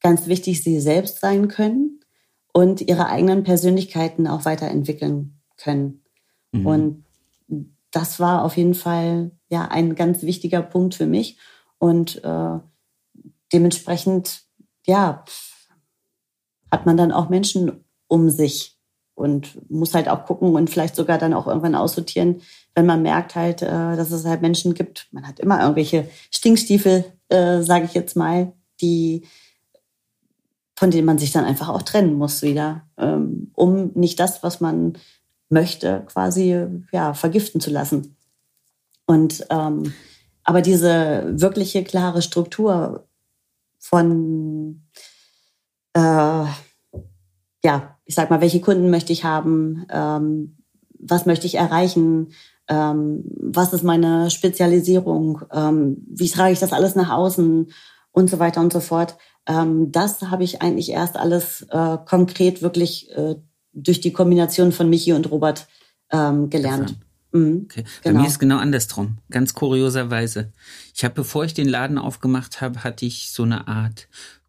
ganz 0.01 0.27
wichtig 0.27 0.63
sie 0.63 0.80
selbst 0.80 1.19
sein 1.19 1.47
können 1.47 2.01
und 2.53 2.82
ihre 2.82 3.08
eigenen 3.08 3.43
Persönlichkeiten 3.43 4.27
auch 4.27 4.45
weiterentwickeln 4.45 5.39
können. 5.58 6.03
Mhm. 6.51 6.65
Und 6.65 7.06
das 7.91 8.19
war 8.19 8.43
auf 8.43 8.58
jeden 8.58 8.75
Fall 8.75 9.32
ja 9.49 9.65
ein 9.65 9.95
ganz 9.95 10.23
wichtiger 10.23 10.62
Punkt 10.62 10.95
für 10.95 11.08
mich 11.08 11.38
und 11.80 12.23
äh, 12.23 12.60
dementsprechend 13.53 14.43
ja 14.86 15.23
hat 16.69 16.86
man 16.86 16.97
dann 16.97 17.12
auch 17.12 17.30
Menschen 17.30 17.84
um 18.08 18.30
sich 18.30 18.76
und 19.17 19.69
muss 19.71 19.95
halt 19.95 20.08
auch 20.10 20.25
gucken 20.25 20.56
und 20.56 20.69
vielleicht 20.69 20.95
sogar 20.95 21.17
dann 21.17 21.34
auch 21.34 21.47
irgendwann 21.47 21.73
aussortieren, 21.73 22.41
wenn 22.75 22.86
man 22.86 23.01
merkt 23.01 23.34
halt, 23.36 23.63
äh, 23.63 23.95
dass 23.95 24.12
es 24.12 24.25
halt 24.25 24.43
Menschen 24.43 24.75
gibt. 24.75 25.08
Man 25.12 25.27
hat 25.27 25.39
immer 25.39 25.60
irgendwelche 25.60 26.08
Stinkstiefel, 26.30 27.03
äh, 27.30 27.63
sage 27.63 27.86
ich 27.86 27.95
jetzt 27.95 28.15
mal, 28.15 28.53
die 28.80 29.25
von 30.75 30.91
denen 30.91 31.08
man 31.08 31.17
sich 31.17 31.32
dann 31.32 31.45
einfach 31.45 31.69
auch 31.69 31.82
trennen 31.82 32.13
muss 32.13 32.43
wieder, 32.43 32.84
ähm, 32.99 33.49
um 33.56 33.91
nicht 33.95 34.19
das, 34.19 34.43
was 34.43 34.62
man 34.62 34.99
möchte, 35.49 36.03
quasi 36.06 36.67
ja 36.91 37.15
vergiften 37.15 37.60
zu 37.60 37.71
lassen. 37.71 38.15
Und 39.08 39.47
ähm, 39.49 39.93
aber 40.43 40.62
diese 40.62 41.25
wirkliche 41.41 41.84
klare 41.84 42.21
Struktur 42.21 43.08
von 43.80 44.84
äh, 45.93 46.45
ja, 47.67 47.97
ich 48.06 48.15
sag 48.15 48.30
mal, 48.30 48.39
welche 48.39 48.62
Kunden 48.62 48.89
möchte 48.89 49.12
ich 49.12 49.25
haben, 49.25 49.86
ähm, 49.89 50.56
was 50.97 51.25
möchte 51.25 51.47
ich 51.47 51.56
erreichen, 51.56 52.30
ähm, 52.69 53.25
was 53.41 53.73
ist 53.73 53.84
meine 53.84 54.32
Spezialisierung, 54.32 55.41
ähm, 55.51 55.97
wie 56.10 56.30
trage 56.30 56.53
ich 56.53 56.60
das 56.60 56.71
alles 56.71 56.95
nach 56.95 57.10
außen 57.10 57.69
und 58.12 58.30
so 58.30 58.39
weiter 58.39 58.62
und 58.62 58.71
so 58.71 58.80
fort. 58.80 59.17
Ähm, 59.45 59.91
das 59.91 60.21
habe 60.21 60.45
ich 60.45 60.62
eigentlich 60.62 60.91
erst 60.91 61.17
alles 61.17 61.63
äh, 61.69 61.97
konkret 62.06 62.62
wirklich 62.62 63.12
äh, 63.12 63.36
durch 63.73 63.99
die 63.99 64.13
Kombination 64.13 64.71
von 64.71 64.89
Michi 64.89 65.12
und 65.12 65.30
Robert 65.30 65.67
ähm, 66.10 66.49
gelernt. 66.49 66.95
Mhm, 67.34 67.63
okay. 67.65 67.84
Genau. 68.01 68.15
Bei 68.15 68.21
mir 68.21 68.27
ist 68.27 68.39
genau 68.39 68.60
andersrum, 68.60 69.17
ganz 69.30 69.53
kurioserweise. 69.53 70.53
Ich 70.95 71.03
habe, 71.03 71.15
bevor 71.15 71.43
ich 71.43 71.53
den 71.53 71.67
Laden 71.67 71.97
aufgemacht 71.97 72.62
habe, 72.62 72.86
hatte 72.86 73.06
ich 73.06 73.30
so 73.32 73.43
eine 73.43 73.67
Art 73.67 74.08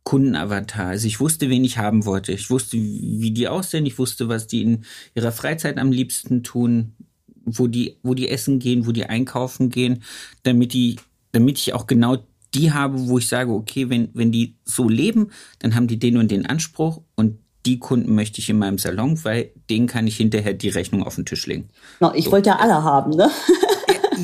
Kundenavatar. 0.09 0.87
Also 0.87 1.07
ich 1.07 1.21
wusste, 1.21 1.51
wen 1.51 1.65
ich 1.65 1.77
haben 1.77 2.07
wollte. 2.07 2.33
Ich 2.33 2.49
wusste, 2.49 2.79
wie 2.79 3.31
die 3.31 3.47
aussehen. 3.47 3.85
Ich 3.85 3.99
wusste, 3.99 4.31
was 4.31 4.47
die 4.47 4.63
in 4.63 4.85
ihrer 5.15 5.33
Freizeit 5.33 5.77
am 5.77 5.93
liebsten 5.93 6.43
tun, 6.43 6.95
wo 7.45 7.67
die, 7.67 7.99
wo 8.03 8.15
die 8.15 8.31
essen 8.31 8.59
gehen, 8.59 8.87
wo 8.87 8.93
die 8.93 9.05
einkaufen 9.05 9.69
gehen, 9.69 10.03
damit 10.45 10.73
die, 10.73 10.97
damit 11.33 11.59
ich 11.59 11.75
auch 11.75 11.87
genau 11.87 12.17
die 12.55 12.73
habe, 12.73 13.09
wo 13.09 13.19
ich 13.19 13.29
sage, 13.29 13.53
okay, 13.53 13.91
wenn, 13.91 14.09
wenn 14.15 14.33
die 14.33 14.57
so 14.65 14.89
leben, 14.89 15.31
dann 15.59 15.75
haben 15.75 15.89
die 15.89 15.99
den 15.99 16.17
und 16.17 16.31
den 16.31 16.47
Anspruch 16.47 17.03
und 17.15 17.37
die 17.67 17.79
Kunden 17.79 18.15
möchte 18.15 18.41
ich 18.41 18.49
in 18.49 18.57
meinem 18.57 18.79
Salon, 18.79 19.23
weil 19.25 19.51
denen 19.69 19.89
kann 19.89 20.07
ich 20.07 20.17
hinterher 20.17 20.55
die 20.55 20.71
Rechnung 20.71 21.03
auf 21.03 21.17
den 21.17 21.27
Tisch 21.27 21.47
legen. 21.47 21.69
No, 22.01 22.15
ich 22.15 22.25
so. 22.25 22.33
wollte 22.33 22.49
ja 22.49 22.57
alle 22.57 22.83
haben, 22.83 23.11
ne? 23.11 23.31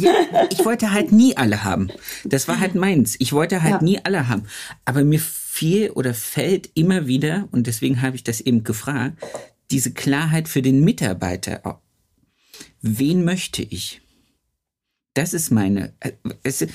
ja, 0.01 0.13
ich 0.51 0.65
wollte 0.65 0.93
halt 0.93 1.13
nie 1.13 1.37
alle 1.37 1.63
haben. 1.63 1.89
Das 2.25 2.49
war 2.49 2.59
halt 2.59 2.75
meins. 2.75 3.17
Ich 3.19 3.35
wollte 3.35 3.63
halt 3.63 3.75
ja. 3.75 3.83
nie 3.83 4.01
alle 4.03 4.29
haben. 4.29 4.45
Aber 4.87 5.05
mir 5.05 5.21
fiel 5.55 5.91
oder 5.91 6.15
fällt 6.15 6.71
immer 6.75 7.07
wieder, 7.07 7.49
und 7.53 7.69
deswegen 7.69 8.03
habe 8.03 8.17
ich 8.17 8.25
das 8.25 8.41
eben 8.41 8.65
gefragt, 8.65 9.23
diese 9.71 9.93
Klarheit 9.93 10.49
für 10.49 10.63
den 10.63 10.83
Mitarbeiter. 10.83 11.81
Wen 12.83 13.25
möchte 13.25 13.63
ich? 13.63 14.01
Das 15.15 15.33
ist 15.33 15.53
meine. 15.53 15.93
Äh, 16.01 16.13
es, 16.43 16.67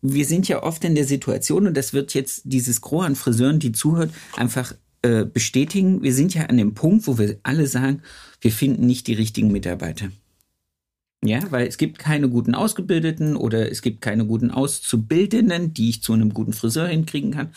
wir 0.00 0.24
sind 0.24 0.48
ja 0.48 0.62
oft 0.62 0.82
in 0.82 0.94
der 0.94 1.04
Situation, 1.04 1.66
und 1.66 1.76
das 1.76 1.92
wird 1.92 2.14
jetzt 2.14 2.42
dieses 2.44 2.80
Gros 2.80 3.04
an 3.04 3.16
Friseuren, 3.16 3.58
die 3.58 3.72
zuhört, 3.72 4.14
einfach 4.34 4.74
äh, 5.02 5.26
bestätigen. 5.26 6.02
Wir 6.02 6.14
sind 6.14 6.32
ja 6.32 6.46
an 6.46 6.56
dem 6.56 6.72
Punkt, 6.72 7.06
wo 7.06 7.18
wir 7.18 7.38
alle 7.42 7.66
sagen, 7.66 8.00
wir 8.40 8.50
finden 8.50 8.86
nicht 8.86 9.08
die 9.08 9.14
richtigen 9.14 9.52
Mitarbeiter. 9.52 10.10
Ja, 11.22 11.40
weil 11.50 11.66
es 11.66 11.76
gibt 11.76 11.98
keine 11.98 12.30
guten 12.30 12.54
Ausgebildeten 12.54 13.36
oder 13.36 13.70
es 13.70 13.82
gibt 13.82 14.00
keine 14.00 14.24
guten 14.24 14.50
Auszubildenden, 14.50 15.74
die 15.74 15.90
ich 15.90 16.02
zu 16.02 16.14
einem 16.14 16.32
guten 16.32 16.54
Friseur 16.54 16.88
hinkriegen 16.88 17.32
kann. 17.32 17.50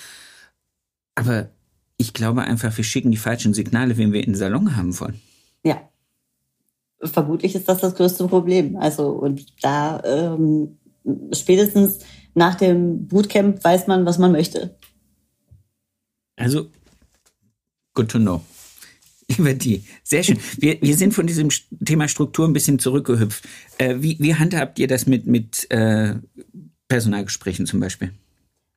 Aber 1.15 1.49
ich 1.97 2.13
glaube 2.13 2.41
einfach, 2.41 2.75
wir 2.75 2.84
schicken 2.84 3.12
die 3.12 3.17
falschen 3.17 3.54
Signale, 3.54 3.97
wenn 3.97 4.12
wir 4.12 4.19
in 4.19 4.34
den 4.34 4.36
Salon 4.36 4.75
haben 4.75 4.99
wollen. 4.99 5.21
Ja. 5.63 5.89
Vermutlich 7.01 7.56
ist 7.56 7.69
das 7.69 7.80
das 7.82 7.95
größte 7.95 8.28
Problem. 8.28 8.75
Also, 8.78 9.10
und 9.10 9.45
da 9.63 10.01
ähm, 10.04 10.78
spätestens 11.34 11.99
nach 12.34 12.56
dem 12.56 13.08
Bootcamp 13.08 13.63
weiß 13.63 13.88
man, 13.88 14.06
was 14.06 14.17
man 14.17 14.32
möchte. 14.32 14.78
Also, 16.36 16.69
good 17.93 18.10
to 18.10 18.19
know. 18.19 18.41
Über 19.38 19.54
die. 19.54 19.84
Sehr 20.04 20.21
schön. 20.23 20.38
Wir, 20.58 20.80
wir 20.82 20.95
sind 20.97 21.13
von 21.13 21.25
diesem 21.25 21.49
Thema 21.84 22.08
Struktur 22.08 22.47
ein 22.47 22.54
bisschen 22.54 22.78
zurückgehüpft. 22.78 23.43
Äh, 23.78 23.95
wie, 23.99 24.17
wie 24.19 24.36
handhabt 24.36 24.78
ihr 24.78 24.88
das 24.88 25.08
mit, 25.08 25.25
mit 25.25 25.69
äh, 25.71 26.15
Personalgesprächen 26.88 27.65
zum 27.65 27.80
Beispiel? 27.80 28.12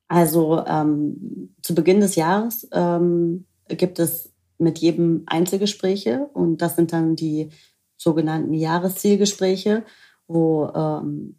Also 0.09 0.65
ähm, 0.67 1.55
zu 1.63 1.75
Beginn 1.75 2.01
des 2.01 2.17
Jahres 2.17 2.67
ähm, 2.73 3.45
gibt 3.69 3.99
es 3.99 4.33
mit 4.59 4.79
jedem 4.79 5.23
Einzelgespräche 5.27 6.29
und 6.33 6.63
das 6.63 6.77
sind 6.77 6.93
dann 6.93 7.15
die 7.15 7.51
sogenannten 7.97 8.55
Jahreszielgespräche, 8.55 9.85
wo 10.27 10.67
ähm, 10.75 11.37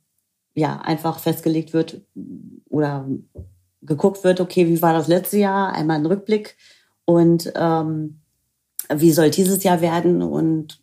ja 0.53 0.79
einfach 0.81 1.19
festgelegt 1.19 1.73
wird 1.73 2.01
oder 2.69 3.07
geguckt 3.81 4.23
wird, 4.23 4.39
okay, 4.41 4.67
wie 4.67 4.81
war 4.81 4.93
das 4.93 5.07
letzte 5.07 5.37
Jahr, 5.37 5.73
einmal 5.73 5.97
ein 5.97 6.05
Rückblick 6.05 6.55
und 7.05 7.51
ähm, 7.55 8.19
wie 8.93 9.11
soll 9.11 9.29
dieses 9.29 9.63
Jahr 9.63 9.81
werden? 9.81 10.21
Und 10.21 10.81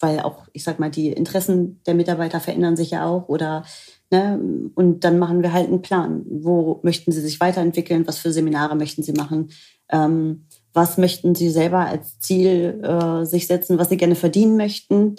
weil 0.00 0.20
auch, 0.20 0.46
ich 0.52 0.64
sag 0.64 0.78
mal, 0.78 0.90
die 0.90 1.08
Interessen 1.08 1.80
der 1.86 1.94
Mitarbeiter 1.94 2.40
verändern 2.40 2.76
sich 2.76 2.90
ja 2.90 3.06
auch 3.06 3.28
oder 3.28 3.64
Ne? 4.10 4.70
Und 4.74 5.04
dann 5.04 5.18
machen 5.18 5.42
wir 5.42 5.52
halt 5.52 5.68
einen 5.68 5.82
Plan. 5.82 6.24
Wo 6.28 6.80
möchten 6.82 7.12
Sie 7.12 7.20
sich 7.20 7.40
weiterentwickeln? 7.40 8.06
Was 8.06 8.18
für 8.18 8.32
Seminare 8.32 8.74
möchten 8.74 9.02
Sie 9.02 9.12
machen? 9.12 9.50
Ähm, 9.90 10.46
was 10.72 10.96
möchten 10.96 11.34
Sie 11.34 11.50
selber 11.50 11.80
als 11.80 12.18
Ziel 12.18 12.80
äh, 12.82 13.24
sich 13.26 13.46
setzen, 13.46 13.78
was 13.78 13.90
Sie 13.90 13.96
gerne 13.96 14.14
verdienen 14.14 14.56
möchten? 14.56 15.16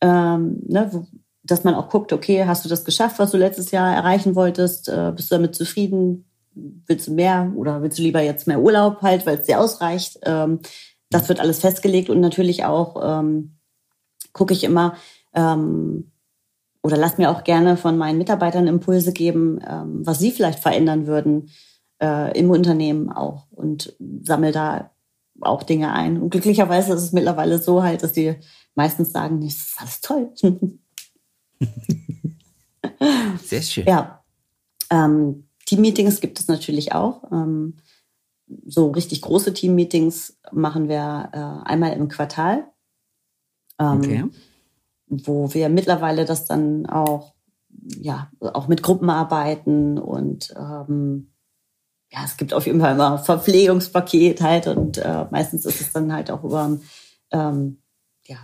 Ähm, 0.00 0.60
ne? 0.66 1.06
Dass 1.42 1.64
man 1.64 1.74
auch 1.74 1.88
guckt, 1.88 2.12
okay, 2.12 2.44
hast 2.44 2.64
du 2.64 2.68
das 2.68 2.84
geschafft, 2.84 3.18
was 3.18 3.32
du 3.32 3.36
letztes 3.36 3.72
Jahr 3.72 3.94
erreichen 3.94 4.36
wolltest? 4.36 4.88
Äh, 4.88 5.12
bist 5.14 5.30
du 5.30 5.34
damit 5.34 5.56
zufrieden? 5.56 6.26
Willst 6.54 7.08
du 7.08 7.14
mehr 7.14 7.52
oder 7.56 7.82
willst 7.82 7.98
du 7.98 8.02
lieber 8.02 8.20
jetzt 8.20 8.46
mehr 8.46 8.60
Urlaub 8.60 9.02
halt, 9.02 9.26
weil 9.26 9.38
es 9.38 9.46
dir 9.46 9.58
ausreicht? 9.58 10.18
Ähm, 10.22 10.60
das 11.10 11.28
wird 11.28 11.40
alles 11.40 11.58
festgelegt 11.58 12.10
und 12.10 12.20
natürlich 12.20 12.64
auch 12.64 13.20
ähm, 13.20 13.56
gucke 14.32 14.54
ich 14.54 14.62
immer, 14.62 14.94
ähm, 15.34 16.09
oder 16.82 16.96
lass 16.96 17.18
mir 17.18 17.30
auch 17.30 17.44
gerne 17.44 17.76
von 17.76 17.98
meinen 17.98 18.18
Mitarbeitern 18.18 18.66
Impulse 18.66 19.12
geben, 19.12 19.60
ähm, 19.66 20.06
was 20.06 20.18
sie 20.18 20.30
vielleicht 20.30 20.60
verändern 20.60 21.06
würden 21.06 21.50
äh, 22.02 22.38
im 22.38 22.50
Unternehmen 22.50 23.10
auch 23.10 23.46
und 23.50 23.94
sammle 24.22 24.52
da 24.52 24.90
auch 25.40 25.62
Dinge 25.62 25.92
ein. 25.92 26.20
Und 26.20 26.30
glücklicherweise 26.30 26.92
ist 26.94 27.02
es 27.02 27.12
mittlerweile 27.12 27.60
so 27.60 27.82
halt, 27.82 28.02
dass 28.02 28.12
die 28.12 28.36
meistens 28.74 29.12
sagen, 29.12 29.40
das 29.40 29.54
ist 29.54 29.74
alles 29.78 30.00
toll. 30.00 30.32
Sehr 33.42 33.62
schön. 33.62 33.86
Ja. 33.86 34.24
Ähm, 34.90 35.48
Team-Meetings 35.66 36.20
gibt 36.20 36.40
es 36.40 36.48
natürlich 36.48 36.92
auch. 36.92 37.30
Ähm, 37.30 37.76
so 38.66 38.90
richtig 38.90 39.22
große 39.22 39.54
Teammeetings 39.54 40.38
machen 40.50 40.88
wir 40.88 41.30
äh, 41.32 41.68
einmal 41.68 41.92
im 41.92 42.08
Quartal. 42.08 42.66
Ähm, 43.78 43.98
okay. 43.98 44.24
Wo 45.10 45.52
wir 45.52 45.68
mittlerweile 45.68 46.24
das 46.24 46.44
dann 46.44 46.86
auch, 46.86 47.34
ja, 47.98 48.30
auch 48.40 48.68
mit 48.68 48.82
Gruppen 48.82 49.10
arbeiten 49.10 49.98
und 49.98 50.54
ähm, 50.56 51.32
ja, 52.12 52.20
es 52.24 52.36
gibt 52.36 52.54
auf 52.54 52.66
jeden 52.66 52.80
Fall 52.80 52.94
immer 52.94 53.18
Verpflegungspaket 53.18 54.40
halt 54.40 54.66
und 54.66 54.98
äh, 54.98 55.26
meistens 55.30 55.64
ist 55.64 55.80
es 55.80 55.92
dann 55.92 56.12
halt 56.12 56.30
auch 56.30 56.44
über, 56.44 56.78
ähm, 57.30 57.78
ja, 58.26 58.38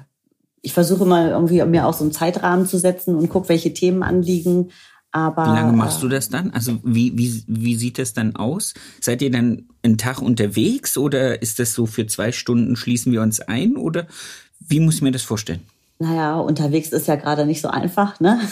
ich 0.62 0.73
versuche 0.73 1.05
mal 1.05 1.29
irgendwie 1.29 1.64
mir 1.64 1.87
auch 1.87 1.95
so 1.95 2.05
einen 2.05 2.12
Zeitrahmen 2.12 2.67
zu 2.67 2.79
setzen 2.79 3.14
und 3.14 3.29
gucke, 3.29 3.49
welche 3.49 3.73
Themen 3.73 4.03
anliegen. 4.03 4.71
Aber, 5.12 5.47
wie 5.47 5.51
lange 5.51 5.73
machst 5.73 6.03
du 6.03 6.09
das 6.09 6.29
dann? 6.29 6.51
Also 6.51 6.79
wie, 6.83 7.17
wie, 7.17 7.45
wie 7.47 7.77
sieht 7.77 7.99
das 7.99 8.12
dann 8.12 8.37
aus? 8.37 8.75
Seid 9.01 9.23
ihr 9.23 9.31
dann 9.31 9.69
einen 9.83 9.97
Tag 9.97 10.21
unterwegs 10.21 10.99
oder 10.99 11.41
ist 11.41 11.59
das 11.59 11.73
so 11.73 11.87
für 11.87 12.07
zwei 12.07 12.33
Stunden 12.33 12.77
schließen 12.77 13.12
wir 13.12 13.23
uns 13.23 13.41
ein 13.41 13.77
oder 13.77 14.07
wie 14.61 14.81
muss 14.81 14.97
ich 14.97 15.03
mir 15.03 15.12
das 15.12 15.23
vorstellen? 15.23 15.61
Naja, 15.99 16.38
unterwegs 16.38 16.92
ist 16.92 17.09
ja 17.09 17.16
gerade 17.16 17.47
nicht 17.47 17.61
so 17.61 17.68
einfach, 17.68 18.20
ne? 18.20 18.40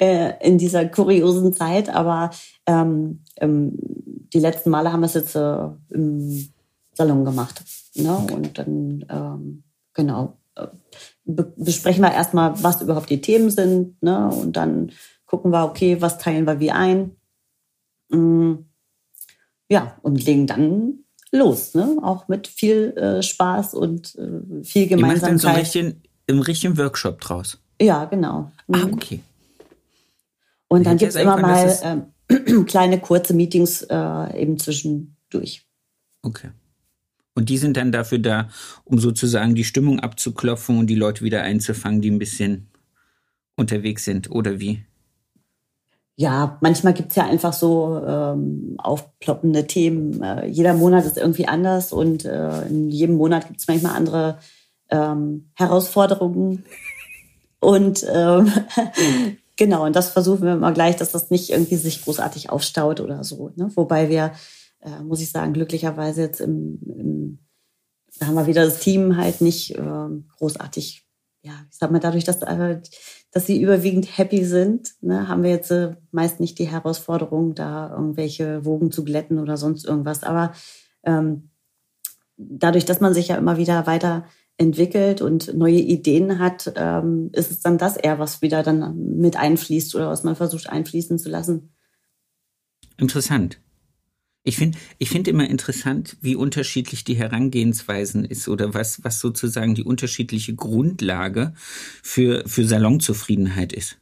Äh, 0.00 0.44
in 0.44 0.58
dieser 0.58 0.86
kuriosen 0.86 1.52
Zeit, 1.52 1.88
aber 1.88 2.30
ähm, 2.66 3.22
die 3.40 4.40
letzten 4.40 4.70
Male 4.70 4.92
haben 4.92 5.00
wir 5.00 5.06
es 5.06 5.14
jetzt 5.14 5.36
äh, 5.36 5.68
im 5.90 6.48
Salon 6.94 7.24
gemacht. 7.24 7.62
Ne? 7.94 8.16
Und 8.32 8.58
dann, 8.58 9.04
ähm, 9.08 9.62
genau, 9.94 10.38
äh, 10.56 10.66
be 11.24 11.52
besprechen 11.56 12.02
wir 12.02 12.12
erstmal, 12.12 12.60
was 12.62 12.82
überhaupt 12.82 13.10
die 13.10 13.20
Themen 13.20 13.50
sind. 13.50 14.02
Ne? 14.02 14.28
Und 14.28 14.56
dann 14.56 14.90
gucken 15.26 15.52
wir, 15.52 15.64
okay, 15.64 16.00
was 16.00 16.18
teilen 16.18 16.46
wir 16.46 16.58
wie 16.58 16.72
ein. 16.72 17.16
Mhm. 18.08 18.66
Ja, 19.68 19.98
und 20.02 20.24
legen 20.24 20.46
dann 20.46 21.04
los, 21.32 21.74
ne? 21.74 21.98
Auch 22.02 22.28
mit 22.28 22.46
viel 22.48 22.96
äh, 22.96 23.22
Spaß 23.22 23.74
und 23.74 24.14
äh, 24.16 24.64
viel 24.64 24.86
Gemeinsamkeit. 24.86 24.98
Ihr 24.98 25.06
macht 25.06 25.22
dann 25.22 25.38
so 25.38 25.48
richtigen, 25.48 26.02
im 26.26 26.40
richtigen 26.40 26.76
Workshop 26.78 27.20
draus? 27.20 27.58
Ja, 27.80 28.04
genau. 28.04 28.50
Ah, 28.68 28.76
mhm. 28.76 28.84
Ah, 28.84 28.88
okay. 28.92 29.20
Und 30.68 30.86
dann 30.86 30.96
gibt 30.98 31.10
es 31.10 31.16
immer 31.16 31.38
mal 31.38 32.04
äh, 32.28 32.64
kleine, 32.64 33.00
kurze 33.00 33.34
Meetings 33.34 33.82
äh, 33.82 34.40
eben 34.42 34.58
zwischendurch. 34.58 35.66
Okay. 36.22 36.50
Und 37.34 37.48
die 37.48 37.58
sind 37.58 37.76
dann 37.76 37.92
dafür 37.92 38.18
da, 38.18 38.48
um 38.84 38.98
sozusagen 38.98 39.54
die 39.54 39.64
Stimmung 39.64 40.00
abzuklopfen 40.00 40.76
und 40.76 40.88
die 40.88 40.96
Leute 40.96 41.24
wieder 41.24 41.42
einzufangen, 41.42 42.00
die 42.00 42.10
ein 42.10 42.18
bisschen 42.18 42.68
unterwegs 43.56 44.04
sind, 44.04 44.30
oder 44.30 44.58
wie? 44.60 44.84
Ja, 46.20 46.58
manchmal 46.62 46.94
gibt's 46.94 47.14
ja 47.14 47.26
einfach 47.26 47.52
so 47.52 48.02
ähm, 48.04 48.74
aufploppende 48.78 49.68
Themen. 49.68 50.20
Äh, 50.20 50.48
jeder 50.48 50.74
Monat 50.74 51.04
ist 51.04 51.16
irgendwie 51.16 51.46
anders 51.46 51.92
und 51.92 52.24
äh, 52.24 52.62
in 52.62 52.90
jedem 52.90 53.14
Monat 53.14 53.46
gibt's 53.46 53.68
manchmal 53.68 53.94
andere 53.94 54.38
ähm, 54.90 55.52
Herausforderungen. 55.54 56.64
Und 57.60 58.04
ähm, 58.12 58.52
genau, 59.56 59.86
und 59.86 59.94
das 59.94 60.10
versuchen 60.10 60.42
wir 60.42 60.54
immer 60.54 60.72
gleich, 60.72 60.96
dass 60.96 61.12
das 61.12 61.30
nicht 61.30 61.50
irgendwie 61.50 61.76
sich 61.76 62.02
großartig 62.02 62.50
aufstaut 62.50 62.98
oder 62.98 63.22
so. 63.22 63.52
Ne? 63.54 63.70
Wobei 63.76 64.08
wir, 64.08 64.32
äh, 64.80 65.00
muss 65.04 65.20
ich 65.20 65.30
sagen, 65.30 65.52
glücklicherweise 65.52 66.22
jetzt 66.22 66.40
im, 66.40 66.80
im 66.82 67.38
da 68.18 68.26
haben 68.26 68.34
wir 68.34 68.48
wieder 68.48 68.64
das 68.64 68.80
Team 68.80 69.16
halt 69.16 69.40
nicht 69.40 69.76
äh, 69.76 70.08
großartig, 70.38 71.06
ja, 71.42 71.52
ich 71.70 71.78
sag 71.78 71.92
mal, 71.92 72.00
dadurch, 72.00 72.24
dass 72.24 72.42
äh, 72.42 72.80
dass 73.30 73.46
sie 73.46 73.60
überwiegend 73.60 74.16
happy 74.16 74.44
sind, 74.44 74.94
ne, 75.00 75.28
haben 75.28 75.42
wir 75.42 75.50
jetzt 75.50 75.70
äh, 75.70 75.96
meist 76.10 76.40
nicht 76.40 76.58
die 76.58 76.68
Herausforderung, 76.68 77.54
da 77.54 77.90
irgendwelche 77.90 78.64
Wogen 78.64 78.90
zu 78.90 79.04
glätten 79.04 79.38
oder 79.38 79.56
sonst 79.56 79.84
irgendwas. 79.84 80.22
Aber 80.22 80.52
ähm, 81.02 81.50
dadurch, 82.36 82.84
dass 82.84 83.00
man 83.00 83.12
sich 83.14 83.28
ja 83.28 83.36
immer 83.36 83.58
wieder 83.58 83.86
weiter 83.86 84.24
entwickelt 84.56 85.20
und 85.20 85.54
neue 85.54 85.78
Ideen 85.78 86.38
hat, 86.38 86.72
ähm, 86.76 87.30
ist 87.32 87.50
es 87.50 87.60
dann 87.60 87.78
das 87.78 87.96
eher, 87.96 88.18
was 88.18 88.42
wieder 88.42 88.62
dann 88.62 89.16
mit 89.18 89.36
einfließt 89.36 89.94
oder 89.94 90.08
was 90.08 90.24
man 90.24 90.34
versucht 90.34 90.68
einfließen 90.68 91.18
zu 91.18 91.28
lassen. 91.28 91.72
Interessant. 92.96 93.60
Ich 94.48 94.56
finde 94.56 94.78
ich 94.96 95.10
finde 95.10 95.30
immer 95.30 95.46
interessant, 95.46 96.16
wie 96.22 96.34
unterschiedlich 96.34 97.04
die 97.04 97.16
Herangehensweisen 97.16 98.24
ist 98.24 98.48
oder 98.48 98.72
was, 98.72 99.04
was 99.04 99.20
sozusagen 99.20 99.74
die 99.74 99.84
unterschiedliche 99.84 100.54
Grundlage 100.54 101.52
für, 102.02 102.48
für 102.48 102.64
Salonzufriedenheit 102.64 103.74
ist. 103.74 103.98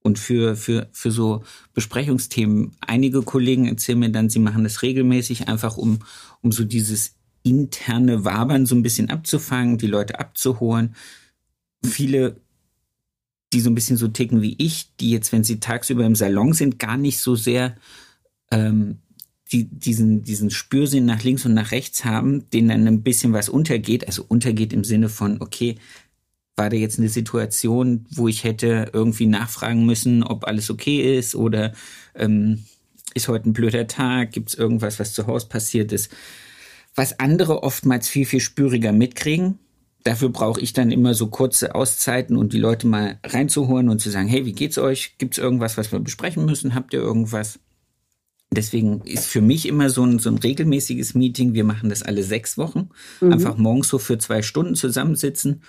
Und 0.00 0.18
für, 0.18 0.56
für, 0.56 0.88
für 0.90 1.12
so 1.12 1.44
Besprechungsthemen. 1.74 2.72
Einige 2.80 3.22
Kollegen 3.22 3.68
erzählen 3.68 4.00
mir 4.00 4.10
dann, 4.10 4.30
sie 4.30 4.40
machen 4.40 4.64
das 4.64 4.82
regelmäßig, 4.82 5.46
einfach 5.46 5.76
um, 5.76 6.00
um 6.40 6.50
so 6.50 6.64
dieses 6.64 7.14
interne 7.44 8.24
Wabern 8.24 8.66
so 8.66 8.74
ein 8.74 8.82
bisschen 8.82 9.10
abzufangen, 9.10 9.78
die 9.78 9.86
Leute 9.86 10.18
abzuholen. 10.18 10.96
Viele, 11.84 12.40
die 13.52 13.60
so 13.60 13.70
ein 13.70 13.76
bisschen 13.76 13.96
so 13.96 14.08
ticken 14.08 14.42
wie 14.42 14.56
ich, 14.58 14.96
die 14.96 15.12
jetzt, 15.12 15.30
wenn 15.30 15.44
sie 15.44 15.60
tagsüber 15.60 16.04
im 16.04 16.16
Salon 16.16 16.52
sind, 16.52 16.80
gar 16.80 16.96
nicht 16.96 17.20
so 17.20 17.36
sehr 17.36 17.76
ähm, 18.50 18.98
die 19.52 19.64
diesen, 19.64 20.22
diesen 20.22 20.50
Spürsinn 20.50 21.04
nach 21.04 21.22
links 21.22 21.44
und 21.44 21.54
nach 21.54 21.70
rechts 21.70 22.04
haben, 22.04 22.48
denen 22.50 22.68
dann 22.68 22.86
ein 22.86 23.02
bisschen 23.02 23.32
was 23.32 23.48
untergeht, 23.48 24.06
also 24.06 24.24
untergeht 24.26 24.72
im 24.72 24.84
Sinne 24.84 25.08
von, 25.08 25.40
okay, 25.40 25.76
war 26.56 26.70
da 26.70 26.76
jetzt 26.76 26.98
eine 26.98 27.08
Situation, 27.08 28.06
wo 28.10 28.28
ich 28.28 28.44
hätte 28.44 28.90
irgendwie 28.92 29.26
nachfragen 29.26 29.86
müssen, 29.86 30.22
ob 30.22 30.46
alles 30.46 30.70
okay 30.70 31.18
ist 31.18 31.34
oder 31.34 31.72
ähm, 32.14 32.64
ist 33.14 33.28
heute 33.28 33.48
ein 33.48 33.52
blöder 33.52 33.86
Tag, 33.86 34.32
gibt 34.32 34.50
es 34.50 34.54
irgendwas, 34.54 34.98
was 34.98 35.12
zu 35.12 35.26
Hause 35.26 35.48
passiert 35.48 35.92
ist, 35.92 36.10
was 36.94 37.18
andere 37.20 37.62
oftmals 37.62 38.08
viel, 38.08 38.26
viel 38.26 38.40
spüriger 38.40 38.92
mitkriegen. 38.92 39.58
Dafür 40.04 40.30
brauche 40.30 40.60
ich 40.60 40.72
dann 40.72 40.90
immer 40.90 41.14
so 41.14 41.28
kurze 41.28 41.74
Auszeiten 41.74 42.36
und 42.36 42.52
die 42.52 42.58
Leute 42.58 42.86
mal 42.86 43.18
reinzuholen 43.24 43.88
und 43.88 44.00
zu 44.00 44.10
sagen, 44.10 44.28
hey, 44.28 44.44
wie 44.44 44.52
geht's 44.52 44.78
euch? 44.78 45.16
Gibt 45.18 45.34
es 45.34 45.38
irgendwas, 45.38 45.76
was 45.76 45.92
wir 45.92 46.00
besprechen 46.00 46.44
müssen? 46.44 46.74
Habt 46.74 46.92
ihr 46.92 47.00
irgendwas? 47.00 47.60
Deswegen 48.54 49.00
ist 49.02 49.26
für 49.26 49.40
mich 49.40 49.66
immer 49.66 49.88
so 49.88 50.04
ein, 50.04 50.18
so 50.18 50.28
ein 50.28 50.36
regelmäßiges 50.36 51.14
Meeting. 51.14 51.54
Wir 51.54 51.64
machen 51.64 51.88
das 51.88 52.02
alle 52.02 52.22
sechs 52.22 52.58
Wochen. 52.58 52.90
Mhm. 53.20 53.32
Einfach 53.32 53.56
morgens 53.56 53.88
so 53.88 53.98
für 53.98 54.18
zwei 54.18 54.42
Stunden 54.42 54.74
zusammensitzen. 54.74 55.62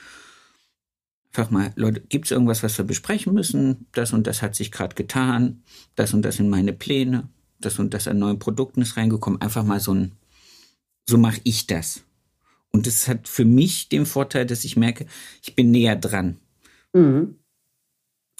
Einfach 1.31 1.49
mal, 1.49 1.71
Leute, 1.75 2.01
gibt 2.01 2.25
es 2.25 2.31
irgendwas, 2.31 2.61
was 2.61 2.77
wir 2.77 2.84
besprechen 2.86 3.34
müssen? 3.34 3.88
Das 3.93 4.11
und 4.11 4.27
das 4.27 4.41
hat 4.41 4.53
sich 4.53 4.71
gerade 4.71 4.95
getan. 4.95 5.63
Das 5.95 6.13
und 6.13 6.23
das 6.23 6.36
sind 6.36 6.49
meine 6.49 6.73
Pläne. 6.73 7.29
Das 7.61 7.79
und 7.79 7.93
das 7.93 8.07
an 8.09 8.19
neuen 8.19 8.39
Produkten 8.39 8.81
ist 8.81 8.97
reingekommen. 8.97 9.41
Einfach 9.41 9.63
mal 9.63 9.79
so 9.79 9.93
ein, 9.93 10.11
so 11.07 11.17
mache 11.17 11.39
ich 11.45 11.67
das. 11.67 12.03
Und 12.71 12.86
das 12.86 13.07
hat 13.07 13.27
für 13.29 13.45
mich 13.45 13.88
den 13.88 14.05
Vorteil, 14.05 14.45
dass 14.45 14.65
ich 14.65 14.75
merke, 14.75 15.05
ich 15.41 15.55
bin 15.55 15.71
näher 15.71 15.95
dran. 15.95 16.38
Mhm. 16.91 17.36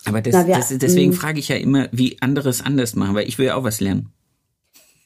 Aber 0.06 0.22
das, 0.22 0.34
Na, 0.34 0.48
wir, 0.48 0.56
das, 0.56 0.78
deswegen 0.78 1.12
mhm. 1.12 1.16
frage 1.16 1.40
ich 1.40 1.48
ja 1.48 1.56
immer, 1.56 1.88
wie 1.92 2.22
andere 2.22 2.50
es 2.50 2.62
anders 2.62 2.96
machen, 2.96 3.16
weil 3.16 3.28
ich 3.28 3.38
will 3.38 3.46
ja 3.46 3.56
auch 3.56 3.64
was 3.64 3.80
lernen. 3.80 4.13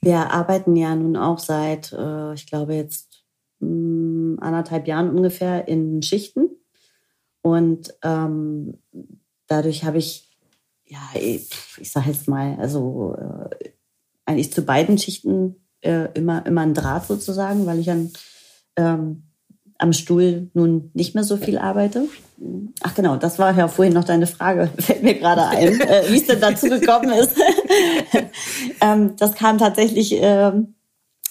Wir 0.01 0.31
arbeiten 0.31 0.75
ja 0.75 0.95
nun 0.95 1.15
auch 1.17 1.39
seit, 1.39 1.91
äh, 1.93 2.33
ich 2.33 2.47
glaube 2.47 2.75
jetzt 2.75 3.23
hm, 3.59 4.37
anderthalb 4.41 4.87
Jahren 4.87 5.09
ungefähr 5.09 5.67
in 5.67 6.01
Schichten. 6.01 6.49
Und 7.41 7.93
ähm, 8.03 8.77
dadurch 9.47 9.83
habe 9.83 9.97
ich, 9.97 10.29
ja, 10.85 10.99
ich, 11.15 11.49
ich 11.79 11.91
sage 11.91 12.09
jetzt 12.11 12.27
mal, 12.27 12.57
also 12.59 13.15
äh, 13.17 13.69
eigentlich 14.25 14.53
zu 14.53 14.63
beiden 14.63 14.97
Schichten 14.97 15.55
äh, 15.81 16.09
immer, 16.13 16.45
immer 16.45 16.61
ein 16.61 16.73
Draht 16.73 17.07
sozusagen, 17.07 17.65
weil 17.65 17.79
ich 17.79 17.89
an 17.89 18.11
ähm, 18.75 19.23
am 19.79 19.93
Stuhl 19.93 20.49
nun 20.53 20.91
nicht 20.93 21.15
mehr 21.15 21.23
so 21.23 21.37
viel 21.37 21.57
arbeite. 21.57 22.07
Ach 22.83 22.95
genau, 22.95 23.15
das 23.15 23.39
war 23.39 23.55
ja 23.55 23.67
vorhin 23.67 23.93
noch 23.93 24.03
deine 24.03 24.27
Frage, 24.27 24.69
fällt 24.79 25.03
mir 25.03 25.15
gerade 25.15 25.45
ein, 25.45 25.79
äh, 25.81 26.03
wie 26.09 26.17
es 26.17 26.27
denn 26.27 26.41
dazu 26.41 26.67
gekommen 26.67 27.11
ist. 27.11 27.35
ähm, 28.81 29.15
das 29.17 29.35
kam 29.35 29.57
tatsächlich 29.57 30.15
ähm, 30.19 30.75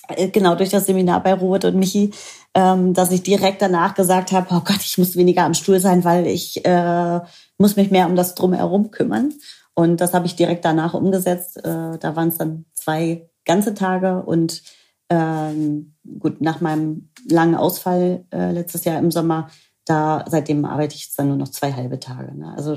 äh, 0.09 0.28
genau 0.28 0.55
durch 0.55 0.70
das 0.70 0.87
Seminar 0.87 1.22
bei 1.22 1.34
Robert 1.34 1.64
und 1.64 1.76
Michi, 1.76 2.12
ähm, 2.55 2.95
dass 2.95 3.11
ich 3.11 3.22
direkt 3.22 3.62
danach 3.62 3.95
gesagt 3.95 4.32
habe, 4.32 4.47
oh 4.51 4.61
Gott, 4.64 4.80
ich 4.80 4.99
muss 4.99 5.16
weniger 5.16 5.45
am 5.45 5.55
Stuhl 5.55 5.80
sein, 5.80 6.05
weil 6.05 6.26
ich 6.26 6.64
äh, 6.64 7.20
muss 7.59 7.76
mich 7.76 7.91
mehr 7.91 8.07
um 8.07 8.16
das 8.16 8.34
Drumherum 8.34 8.91
kümmern. 8.91 9.32
Und 9.74 10.01
das 10.01 10.14
habe 10.14 10.26
ich 10.26 10.37
direkt 10.37 10.64
danach 10.64 10.95
umgesetzt. 10.95 11.59
Äh, 11.59 11.99
da 11.99 12.16
waren 12.16 12.28
es 12.28 12.39
dann 12.39 12.64
zwei 12.72 13.28
ganze 13.45 13.74
Tage 13.74 14.22
und 14.22 14.62
ähm, 15.11 15.95
gut, 16.18 16.41
nach 16.41 16.61
meinem 16.61 17.11
langen 17.28 17.55
Ausfall 17.55 18.24
äh, 18.32 18.53
letztes 18.53 18.84
Jahr 18.84 18.99
im 18.99 19.11
Sommer, 19.11 19.49
da 19.84 20.24
seitdem 20.28 20.64
arbeite 20.64 20.97
ich 20.97 21.05
jetzt 21.05 21.18
dann 21.18 21.28
nur 21.28 21.37
noch 21.37 21.49
zwei 21.49 21.72
halbe 21.72 22.01
Tage. 22.01 22.34
Ne? 22.37 22.53
Also 22.57 22.76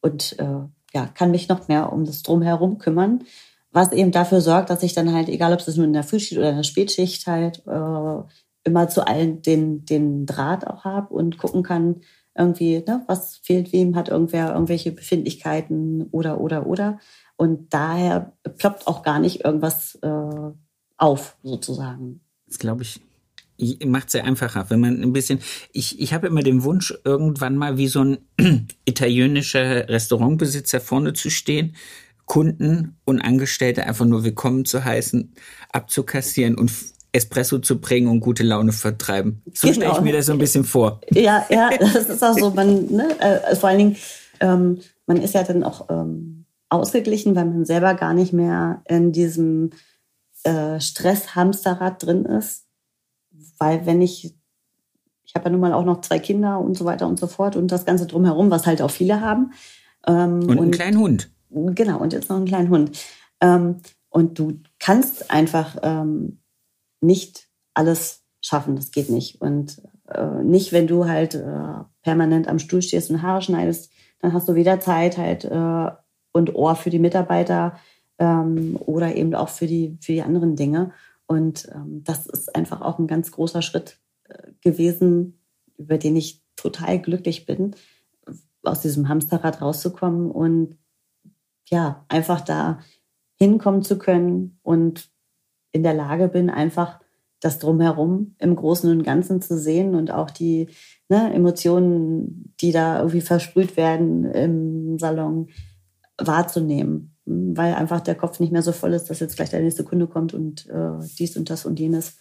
und 0.00 0.38
äh, 0.38 0.62
ja, 0.92 1.06
kann 1.06 1.30
mich 1.30 1.48
noch 1.48 1.68
mehr 1.68 1.92
um 1.92 2.04
das 2.04 2.22
Drumherum 2.22 2.78
kümmern, 2.78 3.24
was 3.72 3.92
eben 3.92 4.10
dafür 4.10 4.40
sorgt, 4.40 4.70
dass 4.70 4.82
ich 4.82 4.94
dann 4.94 5.12
halt, 5.12 5.28
egal 5.28 5.52
ob 5.52 5.60
es 5.60 5.76
nur 5.76 5.86
in 5.86 5.92
der 5.92 6.02
Frühschicht 6.02 6.38
oder 6.38 6.50
in 6.50 6.56
der 6.56 6.64
Spätschicht 6.64 7.26
halt, 7.26 7.62
äh, 7.66 8.22
immer 8.64 8.88
zu 8.88 9.06
allen 9.06 9.42
den, 9.42 9.84
den 9.84 10.26
Draht 10.26 10.66
auch 10.66 10.84
habe 10.84 11.14
und 11.14 11.38
gucken 11.38 11.62
kann, 11.62 12.02
irgendwie, 12.36 12.82
ne, 12.86 13.02
was 13.06 13.36
fehlt 13.38 13.72
wem, 13.72 13.96
hat 13.96 14.08
irgendwer 14.08 14.52
irgendwelche 14.52 14.92
Befindlichkeiten 14.92 16.08
oder, 16.10 16.40
oder, 16.40 16.66
oder. 16.66 16.98
Und 17.36 17.72
daher 17.72 18.32
ploppt 18.58 18.86
auch 18.86 19.02
gar 19.02 19.18
nicht 19.18 19.44
irgendwas 19.44 19.96
äh, 20.02 20.50
auf, 20.96 21.36
sozusagen. 21.42 22.20
Das 22.46 22.58
glaube 22.58 22.82
ich, 22.82 23.00
macht 23.86 24.06
es 24.06 24.12
sehr 24.12 24.24
einfacher, 24.24 24.66
wenn 24.68 24.80
man 24.80 25.02
ein 25.02 25.12
bisschen. 25.12 25.40
Ich, 25.72 26.00
ich 26.00 26.12
habe 26.12 26.26
immer 26.26 26.42
den 26.42 26.62
Wunsch, 26.62 26.94
irgendwann 27.04 27.56
mal 27.56 27.76
wie 27.76 27.88
so 27.88 28.04
ein 28.04 28.18
italienischer 28.84 29.88
Restaurantbesitzer 29.88 30.80
vorne 30.80 31.12
zu 31.12 31.30
stehen, 31.30 31.74
Kunden 32.26 32.96
und 33.04 33.20
Angestellte 33.20 33.86
einfach 33.86 34.04
nur 34.04 34.24
willkommen 34.24 34.64
zu 34.64 34.84
heißen, 34.84 35.32
abzukassieren 35.72 36.56
und 36.56 36.70
Espresso 37.12 37.58
zu 37.58 37.80
bringen 37.80 38.08
und 38.08 38.20
gute 38.20 38.44
Laune 38.44 38.72
vertreiben. 38.72 39.42
So 39.52 39.68
genau. 39.68 39.80
stelle 39.80 39.92
ich 39.94 40.00
mir 40.00 40.12
das 40.12 40.26
so 40.26 40.32
ein 40.32 40.38
bisschen 40.38 40.64
vor. 40.64 41.00
Ja, 41.10 41.44
ja, 41.50 41.70
das 41.78 42.08
ist 42.08 42.22
auch 42.22 42.38
so. 42.38 42.50
Man, 42.50 42.86
ne, 42.86 43.08
äh, 43.18 43.56
vor 43.56 43.68
allen 43.68 43.78
Dingen, 43.78 43.96
ähm, 44.40 44.78
man 45.06 45.16
ist 45.16 45.34
ja 45.34 45.42
dann 45.42 45.64
auch 45.64 45.90
ähm, 45.90 46.46
ausgeglichen, 46.68 47.34
weil 47.34 47.46
man 47.46 47.64
selber 47.64 47.94
gar 47.94 48.14
nicht 48.14 48.32
mehr 48.32 48.82
in 48.86 49.12
diesem 49.12 49.70
äh, 50.44 50.80
Stress-Hamsterrad 50.80 52.02
drin 52.02 52.24
ist. 52.24 52.66
Weil 53.58 53.86
wenn 53.86 54.00
ich, 54.00 54.34
ich 55.24 55.34
habe 55.34 55.46
ja 55.46 55.50
nun 55.50 55.60
mal 55.60 55.72
auch 55.72 55.84
noch 55.84 56.00
zwei 56.00 56.18
Kinder 56.18 56.60
und 56.60 56.76
so 56.76 56.84
weiter 56.84 57.06
und 57.06 57.18
so 57.18 57.26
fort 57.26 57.56
und 57.56 57.72
das 57.72 57.84
Ganze 57.84 58.06
drumherum, 58.06 58.50
was 58.50 58.66
halt 58.66 58.82
auch 58.82 58.90
viele 58.90 59.20
haben. 59.20 59.52
Ähm, 60.06 60.40
und, 60.40 60.50
und 60.50 60.58
einen 60.58 60.70
kleinen 60.70 60.98
Hund. 60.98 61.30
Genau, 61.50 61.98
und 61.98 62.12
jetzt 62.12 62.28
noch 62.28 62.36
einen 62.36 62.46
kleinen 62.46 62.70
Hund. 62.70 62.98
Ähm, 63.40 63.76
und 64.08 64.38
du 64.38 64.60
kannst 64.78 65.30
einfach 65.30 65.76
ähm, 65.82 66.40
nicht 67.00 67.48
alles 67.74 68.22
schaffen, 68.40 68.76
das 68.76 68.90
geht 68.90 69.10
nicht. 69.10 69.40
Und 69.40 69.82
äh, 70.08 70.42
nicht, 70.42 70.72
wenn 70.72 70.86
du 70.86 71.06
halt 71.06 71.34
äh, 71.34 71.84
permanent 72.02 72.48
am 72.48 72.58
Stuhl 72.58 72.82
stehst 72.82 73.10
und 73.10 73.22
Haare 73.22 73.42
schneidest, 73.42 73.92
dann 74.20 74.32
hast 74.32 74.48
du 74.48 74.54
weder 74.54 74.80
Zeit 74.80 75.18
halt 75.18 75.44
äh, 75.44 75.90
und 76.32 76.54
Ohr 76.54 76.76
für 76.76 76.90
die 76.90 76.98
Mitarbeiter 76.98 77.76
ähm, 78.18 78.76
oder 78.80 79.14
eben 79.14 79.34
auch 79.34 79.48
für 79.48 79.66
die, 79.66 79.98
für 80.00 80.12
die 80.12 80.22
anderen 80.22 80.56
Dinge. 80.56 80.92
Und 81.30 81.68
ähm, 81.72 82.02
das 82.02 82.26
ist 82.26 82.56
einfach 82.56 82.80
auch 82.80 82.98
ein 82.98 83.06
ganz 83.06 83.30
großer 83.30 83.62
Schritt 83.62 84.00
äh, 84.24 84.50
gewesen, 84.62 85.38
über 85.78 85.96
den 85.96 86.16
ich 86.16 86.42
total 86.56 86.98
glücklich 86.98 87.46
bin, 87.46 87.76
aus 88.64 88.80
diesem 88.80 89.08
Hamsterrad 89.08 89.62
rauszukommen 89.62 90.32
und 90.32 90.76
ja, 91.68 92.04
einfach 92.08 92.40
da 92.40 92.80
hinkommen 93.36 93.82
zu 93.82 93.96
können 93.96 94.58
und 94.62 95.08
in 95.70 95.84
der 95.84 95.94
Lage 95.94 96.26
bin, 96.26 96.50
einfach 96.50 96.98
das 97.38 97.60
drumherum 97.60 98.34
im 98.40 98.56
Großen 98.56 98.90
und 98.90 99.04
Ganzen 99.04 99.40
zu 99.40 99.56
sehen 99.56 99.94
und 99.94 100.10
auch 100.10 100.32
die 100.32 100.68
ne, 101.08 101.32
Emotionen, 101.32 102.56
die 102.60 102.72
da 102.72 102.98
irgendwie 102.98 103.20
versprüht 103.20 103.76
werden 103.76 104.24
im 104.24 104.98
Salon, 104.98 105.48
wahrzunehmen, 106.18 107.14
weil 107.30 107.74
einfach 107.74 108.00
der 108.00 108.14
Kopf 108.14 108.40
nicht 108.40 108.52
mehr 108.52 108.62
so 108.62 108.72
voll 108.72 108.92
ist, 108.92 109.10
dass 109.10 109.20
jetzt 109.20 109.36
gleich 109.36 109.50
der 109.50 109.60
nächste 109.60 109.84
Kunde 109.84 110.06
kommt 110.06 110.34
und 110.34 110.68
äh, 110.68 110.98
dies 111.18 111.36
und 111.36 111.50
das 111.50 111.64
und 111.64 111.78
jenes. 111.78 112.16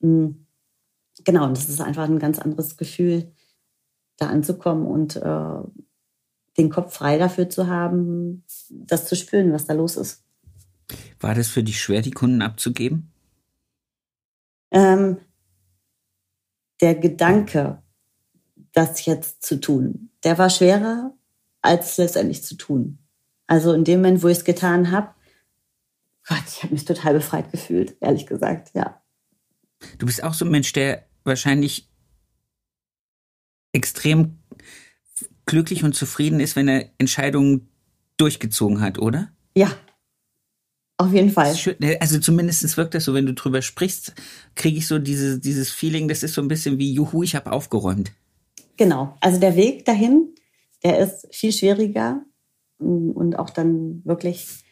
Mhm. 0.00 0.46
Genau, 1.24 1.46
und 1.46 1.56
das 1.56 1.68
ist 1.68 1.80
einfach 1.80 2.04
ein 2.04 2.18
ganz 2.18 2.38
anderes 2.38 2.76
Gefühl, 2.76 3.32
da 4.18 4.28
anzukommen 4.28 4.86
und 4.86 5.16
äh, 5.16 5.58
den 6.56 6.70
Kopf 6.70 6.94
frei 6.94 7.18
dafür 7.18 7.48
zu 7.48 7.66
haben, 7.66 8.44
das 8.70 9.06
zu 9.06 9.16
spüren, 9.16 9.52
was 9.52 9.66
da 9.66 9.74
los 9.74 9.96
ist. 9.96 10.24
War 11.20 11.34
das 11.34 11.48
für 11.48 11.62
dich 11.62 11.80
schwer, 11.80 12.02
die 12.02 12.10
Kunden 12.10 12.42
abzugeben? 12.42 13.10
Ähm, 14.70 15.18
der 16.80 16.94
Gedanke, 16.94 17.82
das 18.72 19.04
jetzt 19.06 19.42
zu 19.42 19.60
tun, 19.60 20.10
der 20.24 20.38
war 20.38 20.50
schwerer, 20.50 21.14
als 21.62 21.96
letztendlich 21.96 22.42
zu 22.42 22.56
tun. 22.56 22.98
Also 23.46 23.72
in 23.72 23.84
dem 23.84 24.00
Moment, 24.00 24.22
wo 24.22 24.28
ich 24.28 24.38
es 24.38 24.44
getan 24.44 24.90
habe, 24.90 25.14
Gott, 26.28 26.42
ich 26.48 26.62
habe 26.62 26.74
mich 26.74 26.84
total 26.84 27.14
befreit 27.14 27.52
gefühlt, 27.52 27.96
ehrlich 28.00 28.26
gesagt, 28.26 28.70
ja. 28.74 29.00
Du 29.98 30.06
bist 30.06 30.24
auch 30.24 30.34
so 30.34 30.44
ein 30.44 30.50
Mensch, 30.50 30.72
der 30.72 31.06
wahrscheinlich 31.24 31.88
extrem 33.72 34.38
glücklich 35.44 35.84
und 35.84 35.94
zufrieden 35.94 36.40
ist, 36.40 36.56
wenn 36.56 36.66
er 36.66 36.90
Entscheidungen 36.98 37.68
durchgezogen 38.16 38.80
hat, 38.80 38.98
oder? 38.98 39.30
Ja, 39.54 39.70
auf 40.98 41.12
jeden 41.12 41.30
Fall. 41.30 41.54
Also 42.00 42.18
zumindest 42.18 42.76
wirkt 42.76 42.94
das 42.94 43.04
so, 43.04 43.12
wenn 43.12 43.26
du 43.26 43.34
drüber 43.34 43.60
sprichst, 43.60 44.14
kriege 44.54 44.78
ich 44.78 44.86
so 44.86 44.98
diese, 44.98 45.38
dieses 45.38 45.70
Feeling, 45.70 46.08
das 46.08 46.22
ist 46.22 46.34
so 46.34 46.40
ein 46.40 46.48
bisschen 46.48 46.78
wie, 46.78 46.92
juhu, 46.92 47.22
ich 47.22 47.36
habe 47.36 47.52
aufgeräumt. 47.52 48.12
Genau. 48.78 49.16
Also 49.20 49.38
der 49.38 49.56
Weg 49.56 49.84
dahin, 49.84 50.34
der 50.82 50.98
ist 50.98 51.28
viel 51.32 51.52
schwieriger 51.52 52.24
und 52.78 53.38
auch 53.38 53.50
dann 53.50 54.04
wirklich 54.04 54.64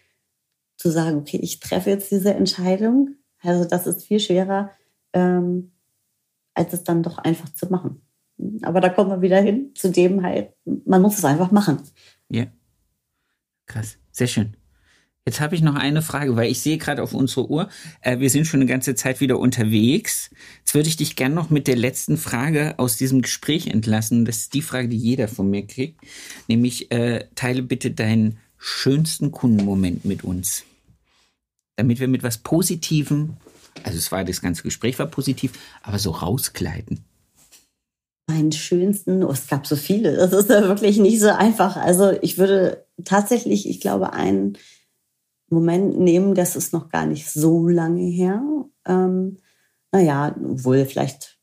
zu 0.76 0.90
sagen, 0.90 1.18
okay, 1.18 1.38
ich 1.42 1.60
treffe 1.60 1.90
jetzt 1.90 2.10
diese 2.10 2.34
Entscheidung. 2.34 3.16
Also 3.40 3.64
das 3.64 3.86
ist 3.86 4.04
viel 4.04 4.20
schwerer, 4.20 4.70
ähm, 5.12 5.72
als 6.54 6.72
es 6.72 6.84
dann 6.84 7.02
doch 7.02 7.18
einfach 7.18 7.48
zu 7.54 7.66
machen. 7.66 8.02
Aber 8.62 8.80
da 8.80 8.88
kommen 8.88 9.10
wir 9.10 9.22
wieder 9.22 9.40
hin 9.40 9.72
zu 9.74 9.90
dem 9.90 10.22
halt, 10.22 10.52
man 10.64 11.02
muss 11.02 11.18
es 11.18 11.24
einfach 11.24 11.50
machen. 11.50 11.78
Ja. 12.28 12.46
Krass. 13.66 13.98
Sehr 14.10 14.26
schön. 14.26 14.56
Jetzt 15.26 15.40
habe 15.40 15.54
ich 15.54 15.62
noch 15.62 15.74
eine 15.74 16.02
Frage, 16.02 16.36
weil 16.36 16.50
ich 16.50 16.60
sehe 16.60 16.76
gerade 16.76 17.02
auf 17.02 17.14
unsere 17.14 17.48
Uhr, 17.48 17.68
äh, 18.02 18.18
wir 18.18 18.28
sind 18.28 18.46
schon 18.46 18.60
eine 18.60 18.68
ganze 18.68 18.94
Zeit 18.94 19.20
wieder 19.20 19.38
unterwegs. 19.38 20.30
Würde 20.74 20.88
ich 20.88 20.96
dich 20.96 21.14
gerne 21.14 21.36
noch 21.36 21.50
mit 21.50 21.68
der 21.68 21.76
letzten 21.76 22.16
Frage 22.16 22.74
aus 22.78 22.96
diesem 22.96 23.22
Gespräch 23.22 23.68
entlassen. 23.68 24.24
Das 24.24 24.38
ist 24.38 24.54
die 24.54 24.62
Frage, 24.62 24.88
die 24.88 24.96
jeder 24.96 25.28
von 25.28 25.48
mir 25.48 25.64
kriegt. 25.64 26.00
Nämlich, 26.48 26.90
äh, 26.90 27.28
teile 27.36 27.62
bitte 27.62 27.92
deinen 27.92 28.38
schönsten 28.58 29.30
Kundenmoment 29.30 30.04
mit 30.04 30.24
uns. 30.24 30.64
Damit 31.76 32.00
wir 32.00 32.08
mit 32.08 32.24
was 32.24 32.38
Positivem, 32.38 33.36
also 33.84 33.98
es 33.98 34.10
war 34.10 34.24
das 34.24 34.40
ganze 34.40 34.64
Gespräch 34.64 34.98
war 34.98 35.06
positiv, 35.06 35.52
aber 35.82 36.00
so 36.00 36.10
rauskleiden. 36.10 37.04
Meinen 38.28 38.50
schönsten, 38.50 39.22
oh, 39.22 39.30
es 39.30 39.46
gab 39.46 39.68
so 39.68 39.76
viele, 39.76 40.16
das 40.16 40.32
ist 40.32 40.50
ja 40.50 40.62
wirklich 40.62 40.98
nicht 40.98 41.20
so 41.20 41.28
einfach. 41.28 41.76
Also 41.76 42.10
ich 42.20 42.36
würde 42.36 42.84
tatsächlich, 43.04 43.68
ich 43.68 43.80
glaube, 43.80 44.12
einen 44.12 44.58
Moment 45.50 46.00
nehmen, 46.00 46.34
das 46.34 46.56
ist 46.56 46.72
noch 46.72 46.88
gar 46.88 47.06
nicht 47.06 47.30
so 47.30 47.68
lange 47.68 48.02
her. 48.02 48.42
Ähm, 48.86 49.36
naja, 49.94 50.34
wohl 50.36 50.84
vielleicht 50.86 51.38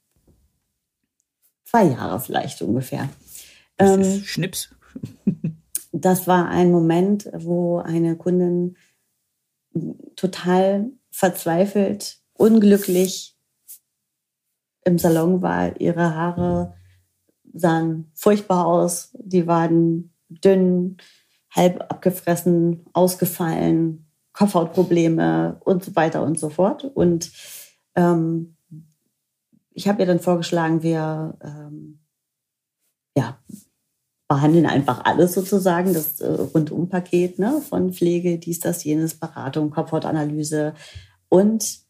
zwei 1.64 1.86
Jahre 1.86 2.20
vielleicht 2.20 2.62
ungefähr. 2.62 3.08
Ähm, 3.78 4.04
Schnips. 4.26 4.76
das 5.94 6.28
war 6.28 6.50
ein 6.50 6.70
Moment, 6.70 7.30
wo 7.34 7.78
eine 7.78 8.18
Kundin 8.18 8.76
total 10.18 10.92
verzweifelt, 11.12 12.20
unglücklich 12.34 13.38
im 14.84 15.00
Salon 15.00 15.42
war. 15.42 15.80
Ihre 15.80 16.14
Haare 16.14 16.74
sahen 17.54 18.12
furchtbar 18.14 18.66
aus, 18.66 19.16
die 19.18 19.48
waren 19.48 20.14
dünn, 20.28 20.98
halb 21.52 21.82
abgefressen, 21.90 22.86
ausgefallen, 22.92 24.08
Kopfhautprobleme 24.34 25.62
und 25.64 25.86
so 25.86 25.96
weiter 25.96 26.22
und 26.22 26.38
so 26.38 26.50
fort. 26.50 26.84
Und 26.84 27.32
ähm, 27.96 28.56
ich 29.74 29.88
habe 29.88 30.02
ihr 30.02 30.06
dann 30.06 30.20
vorgeschlagen, 30.20 30.84
wir 30.84 31.38
ähm, 31.42 32.00
ja, 33.16 33.40
behandeln 34.28 34.66
einfach 34.66 35.04
alles 35.04 35.34
sozusagen, 35.34 35.94
das 35.94 36.22
äh, 36.22 36.32
Rundumpaket 36.32 37.40
ne, 37.40 37.62
von 37.62 37.94
Pflege, 37.94 38.38
dies, 38.38 38.60
das, 38.60 38.84
jenes, 38.84 39.16
Beratung, 39.16 39.72
Kopfhautanalyse 39.72 40.74
und 41.28 41.82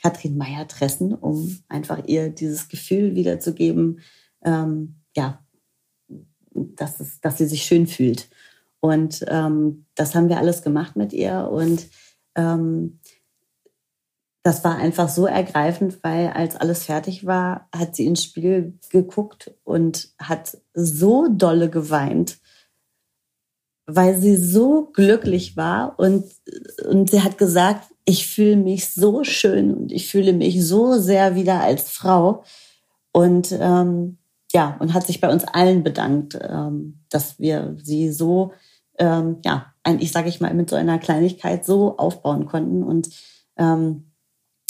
Katrin 0.00 0.38
Meyer-Tressen, 0.38 1.14
um 1.14 1.58
einfach 1.68 2.06
ihr 2.06 2.30
dieses 2.30 2.68
Gefühl 2.68 3.14
wiederzugeben, 3.14 4.00
ähm, 4.42 5.02
ja, 5.14 5.44
dass, 6.54 7.00
es, 7.00 7.20
dass 7.20 7.38
sie 7.38 7.46
sich 7.46 7.64
schön 7.64 7.86
fühlt. 7.86 8.30
Und 8.80 9.24
ähm, 9.28 9.84
das 9.94 10.14
haben 10.14 10.30
wir 10.30 10.38
alles 10.38 10.62
gemacht 10.62 10.96
mit 10.96 11.12
ihr. 11.12 11.48
Und 11.50 11.88
ähm, 12.34 12.99
das 14.42 14.64
war 14.64 14.76
einfach 14.76 15.08
so 15.08 15.26
ergreifend, 15.26 15.98
weil 16.02 16.28
als 16.28 16.56
alles 16.56 16.84
fertig 16.84 17.26
war, 17.26 17.68
hat 17.74 17.94
sie 17.94 18.06
ins 18.06 18.24
Spiel 18.24 18.78
geguckt 18.90 19.52
und 19.64 20.08
hat 20.18 20.56
so 20.72 21.28
dolle 21.28 21.68
geweint, 21.68 22.38
weil 23.86 24.16
sie 24.16 24.36
so 24.36 24.90
glücklich 24.92 25.56
war 25.56 25.98
und, 25.98 26.24
und 26.88 27.10
sie 27.10 27.22
hat 27.22 27.38
gesagt, 27.38 27.90
ich 28.04 28.26
fühle 28.26 28.56
mich 28.56 28.92
so 28.92 29.24
schön 29.24 29.74
und 29.74 29.92
ich 29.92 30.08
fühle 30.08 30.32
mich 30.32 30.64
so 30.66 30.98
sehr 30.98 31.34
wieder 31.34 31.60
als 31.60 31.90
Frau. 31.90 32.44
Und 33.12 33.52
ähm, 33.52 34.18
ja, 34.52 34.76
und 34.80 34.94
hat 34.94 35.06
sich 35.06 35.20
bei 35.20 35.30
uns 35.30 35.44
allen 35.44 35.82
bedankt, 35.82 36.38
ähm, 36.40 37.00
dass 37.10 37.38
wir 37.38 37.76
sie 37.82 38.10
so 38.10 38.52
ähm, 38.98 39.38
ja, 39.44 39.72
eigentlich, 39.82 40.12
sage 40.12 40.28
ich 40.28 40.40
mal, 40.40 40.54
mit 40.54 40.70
so 40.70 40.76
einer 40.76 40.98
Kleinigkeit 40.98 41.64
so 41.64 41.96
aufbauen 41.96 42.46
konnten. 42.46 42.82
Und 42.82 43.10
ähm, 43.56 44.09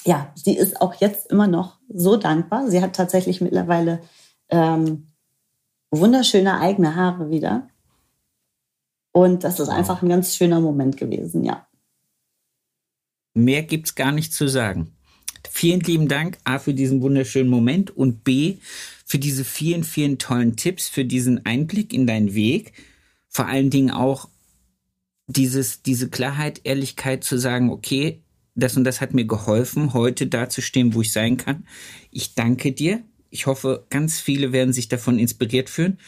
ja, 0.05 0.33
sie 0.35 0.57
ist 0.57 0.81
auch 0.81 0.95
jetzt 0.95 1.31
immer 1.31 1.47
noch 1.47 1.79
so 1.89 2.17
dankbar. 2.17 2.71
Sie 2.71 2.83
hat 2.83 2.97
tatsächlich 2.97 3.41
mittlerweile 3.41 4.01
ähm, 4.49 5.09
wunderschöne 5.91 6.59
eigene 6.61 6.97
Haare 6.97 7.31
wieder. 7.31 7.69
Und 9.13 9.45
das 9.45 9.61
ist 9.61 9.69
einfach 9.69 10.03
ein 10.03 10.09
ganz 10.09 10.37
schöner 10.37 10.61
Moment 10.61 10.97
gewesen, 10.97 11.45
ja. 11.45 11.67
Mehr 13.35 13.63
gibt's 13.63 13.95
gar 13.95 14.13
nicht 14.13 14.33
zu 14.33 14.49
sagen. 14.49 14.93
Vielen 15.49 15.81
lieben 15.81 16.09
Dank, 16.09 16.39
A, 16.45 16.59
für 16.59 16.75
diesen 16.75 17.03
wunderschönen 17.03 17.51
Moment 17.51 17.97
und 17.97 18.25
B, 18.25 18.59
für 19.05 19.19
diese 19.19 19.45
vielen, 19.45 19.85
vielen 19.85 20.19
tollen 20.19 20.57
Tipps, 20.57 20.89
für 20.89 21.05
diesen 21.05 21.45
Einblick 21.45 21.93
in 21.93 22.07
deinen 22.07 22.35
Weg. 22.35 22.73
Vor 23.29 23.47
allen 23.47 23.71
Dingen 23.71 23.91
auch 23.91 24.29
dieses, 25.27 25.83
diese 25.83 26.09
Klarheit, 26.09 26.61
Ehrlichkeit 26.65 27.25
zu 27.25 27.39
sagen, 27.39 27.71
okay, 27.71 28.23
das 28.55 28.77
und 28.77 28.85
das 28.85 29.01
hat 29.01 29.15
mir 29.15 29.25
geholfen, 29.25 29.95
heute 29.95 30.27
dazustehen, 30.27 30.95
wo 30.95 31.03
ich 31.03 31.13
sein 31.13 31.37
kann. 31.37 31.67
Ich 32.11 32.35
danke 32.35 32.73
dir. 32.73 33.03
Ich 33.31 33.47
hoffe, 33.47 33.87
ganz 33.91 34.19
viele 34.19 34.53
werden 34.53 34.73
sich 34.73 34.89
davon 34.89 35.19
inspiriert 35.19 35.71
fühlen. 35.71 35.99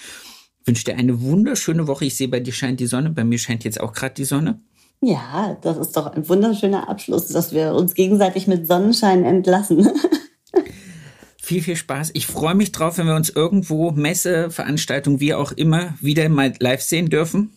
Ich 0.61 0.67
wünsche 0.67 0.85
dir 0.85 0.97
eine 0.97 1.21
wunderschöne 1.21 1.87
Woche. 1.87 2.05
Ich 2.05 2.17
sehe, 2.17 2.29
bei 2.29 2.41
dir 2.41 2.53
scheint 2.53 2.81
die 2.81 2.87
Sonne. 2.87 3.11
Bei 3.11 3.25
mir 3.25 3.39
scheint 3.39 3.65
jetzt 3.65 3.81
auch 3.81 3.93
gerade 3.93 4.15
die 4.15 4.25
Sonne. 4.25 4.61
Ja, 5.01 5.57
das 5.63 5.79
ist 5.79 5.97
doch 5.97 6.07
ein 6.07 6.29
wunderschöner 6.29 6.89
Abschluss, 6.89 7.27
dass 7.29 7.53
wir 7.53 7.75
uns 7.75 7.95
gegenseitig 7.95 8.47
mit 8.47 8.69
Sonnenschein 8.69 9.25
entlassen. 9.25 9.89
viel, 11.43 11.61
viel 11.61 11.77
Spaß. 11.77 12.13
Ich 12.15 12.29
freue 12.29 12.55
mich 12.55 12.71
drauf, 12.71 12.99
wenn 12.99 13.07
wir 13.07 13.17
uns 13.17 13.29
irgendwo, 13.29 13.91
Messe, 13.91 14.51
Veranstaltung, 14.51 15.19
wie 15.19 15.35
auch 15.35 15.51
immer, 15.53 15.95
wieder 16.01 16.29
mal 16.29 16.55
live 16.61 16.83
sehen 16.83 17.11
dürfen. 17.11 17.51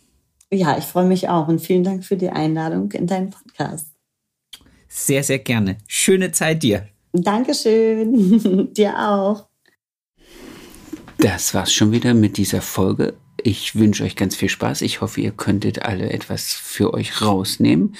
Ja, 0.52 0.78
ich 0.78 0.86
freue 0.86 1.06
mich 1.06 1.30
auch 1.30 1.48
und 1.48 1.62
vielen 1.62 1.84
Dank 1.84 2.04
für 2.04 2.18
die 2.18 2.30
Einladung 2.30 2.92
in 2.92 3.08
deinen 3.08 3.30
Podcast. 3.30 3.95
Sehr, 4.98 5.26
sehr 5.26 5.40
gerne. 5.40 5.78
Schöne 5.88 6.32
Zeit 6.32 6.64
dir. 6.64 6.88
Dankeschön. 7.12 8.74
dir 8.74 8.98
auch. 8.98 9.50
Das 11.18 11.54
war's 11.54 11.74
schon 11.74 11.92
wieder 11.92 12.14
mit 12.14 12.38
dieser 12.38 12.62
Folge. 12.62 13.14
Ich 13.44 13.76
wünsche 13.76 14.06
euch 14.06 14.16
ganz 14.16 14.38
viel 14.38 14.48
Spaß. 14.48 14.82
Ich 14.84 15.02
hoffe, 15.02 15.20
ihr 15.20 15.32
könntet 15.32 15.82
alle 15.82 16.12
etwas 16.12 16.54
für 16.54 16.94
euch 16.94 17.22
rausnehmen. 17.22 17.94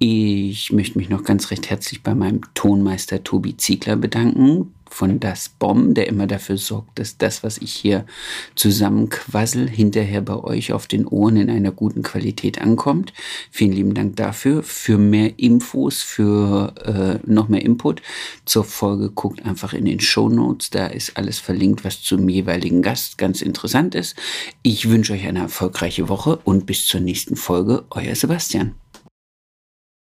Ich 0.00 0.72
möchte 0.72 0.98
mich 0.98 1.08
noch 1.08 1.22
ganz 1.22 1.52
recht 1.52 1.70
herzlich 1.70 2.02
bei 2.02 2.12
meinem 2.12 2.40
Tonmeister 2.54 3.22
Tobi 3.22 3.56
Ziegler 3.56 3.94
bedanken 3.94 4.74
von 4.92 5.20
Das 5.20 5.48
Bomb, 5.48 5.94
der 5.94 6.06
immer 6.06 6.26
dafür 6.26 6.58
sorgt, 6.58 6.98
dass 6.98 7.16
das, 7.16 7.42
was 7.42 7.58
ich 7.58 7.72
hier 7.72 8.04
zusammenquassel, 8.54 9.68
hinterher 9.68 10.20
bei 10.20 10.36
euch 10.36 10.72
auf 10.72 10.86
den 10.86 11.06
Ohren 11.06 11.36
in 11.36 11.50
einer 11.50 11.72
guten 11.72 12.02
Qualität 12.02 12.60
ankommt. 12.60 13.12
Vielen 13.50 13.72
lieben 13.72 13.94
Dank 13.94 14.16
dafür. 14.16 14.62
Für 14.62 14.98
mehr 14.98 15.38
Infos, 15.38 16.02
für 16.02 16.74
äh, 17.24 17.30
noch 17.30 17.48
mehr 17.48 17.62
Input 17.62 18.02
zur 18.44 18.64
Folge 18.64 19.10
guckt 19.10 19.44
einfach 19.44 19.72
in 19.72 19.86
den 19.86 20.00
Show 20.00 20.28
Notes. 20.28 20.70
Da 20.70 20.86
ist 20.86 21.16
alles 21.16 21.38
verlinkt, 21.38 21.84
was 21.84 22.02
zum 22.02 22.28
jeweiligen 22.28 22.82
Gast 22.82 23.18
ganz 23.18 23.42
interessant 23.42 23.94
ist. 23.94 24.16
Ich 24.62 24.88
wünsche 24.88 25.14
euch 25.14 25.26
eine 25.26 25.40
erfolgreiche 25.40 26.08
Woche 26.08 26.38
und 26.44 26.66
bis 26.66 26.86
zur 26.86 27.00
nächsten 27.00 27.36
Folge. 27.36 27.84
Euer 27.90 28.14
Sebastian. 28.14 28.81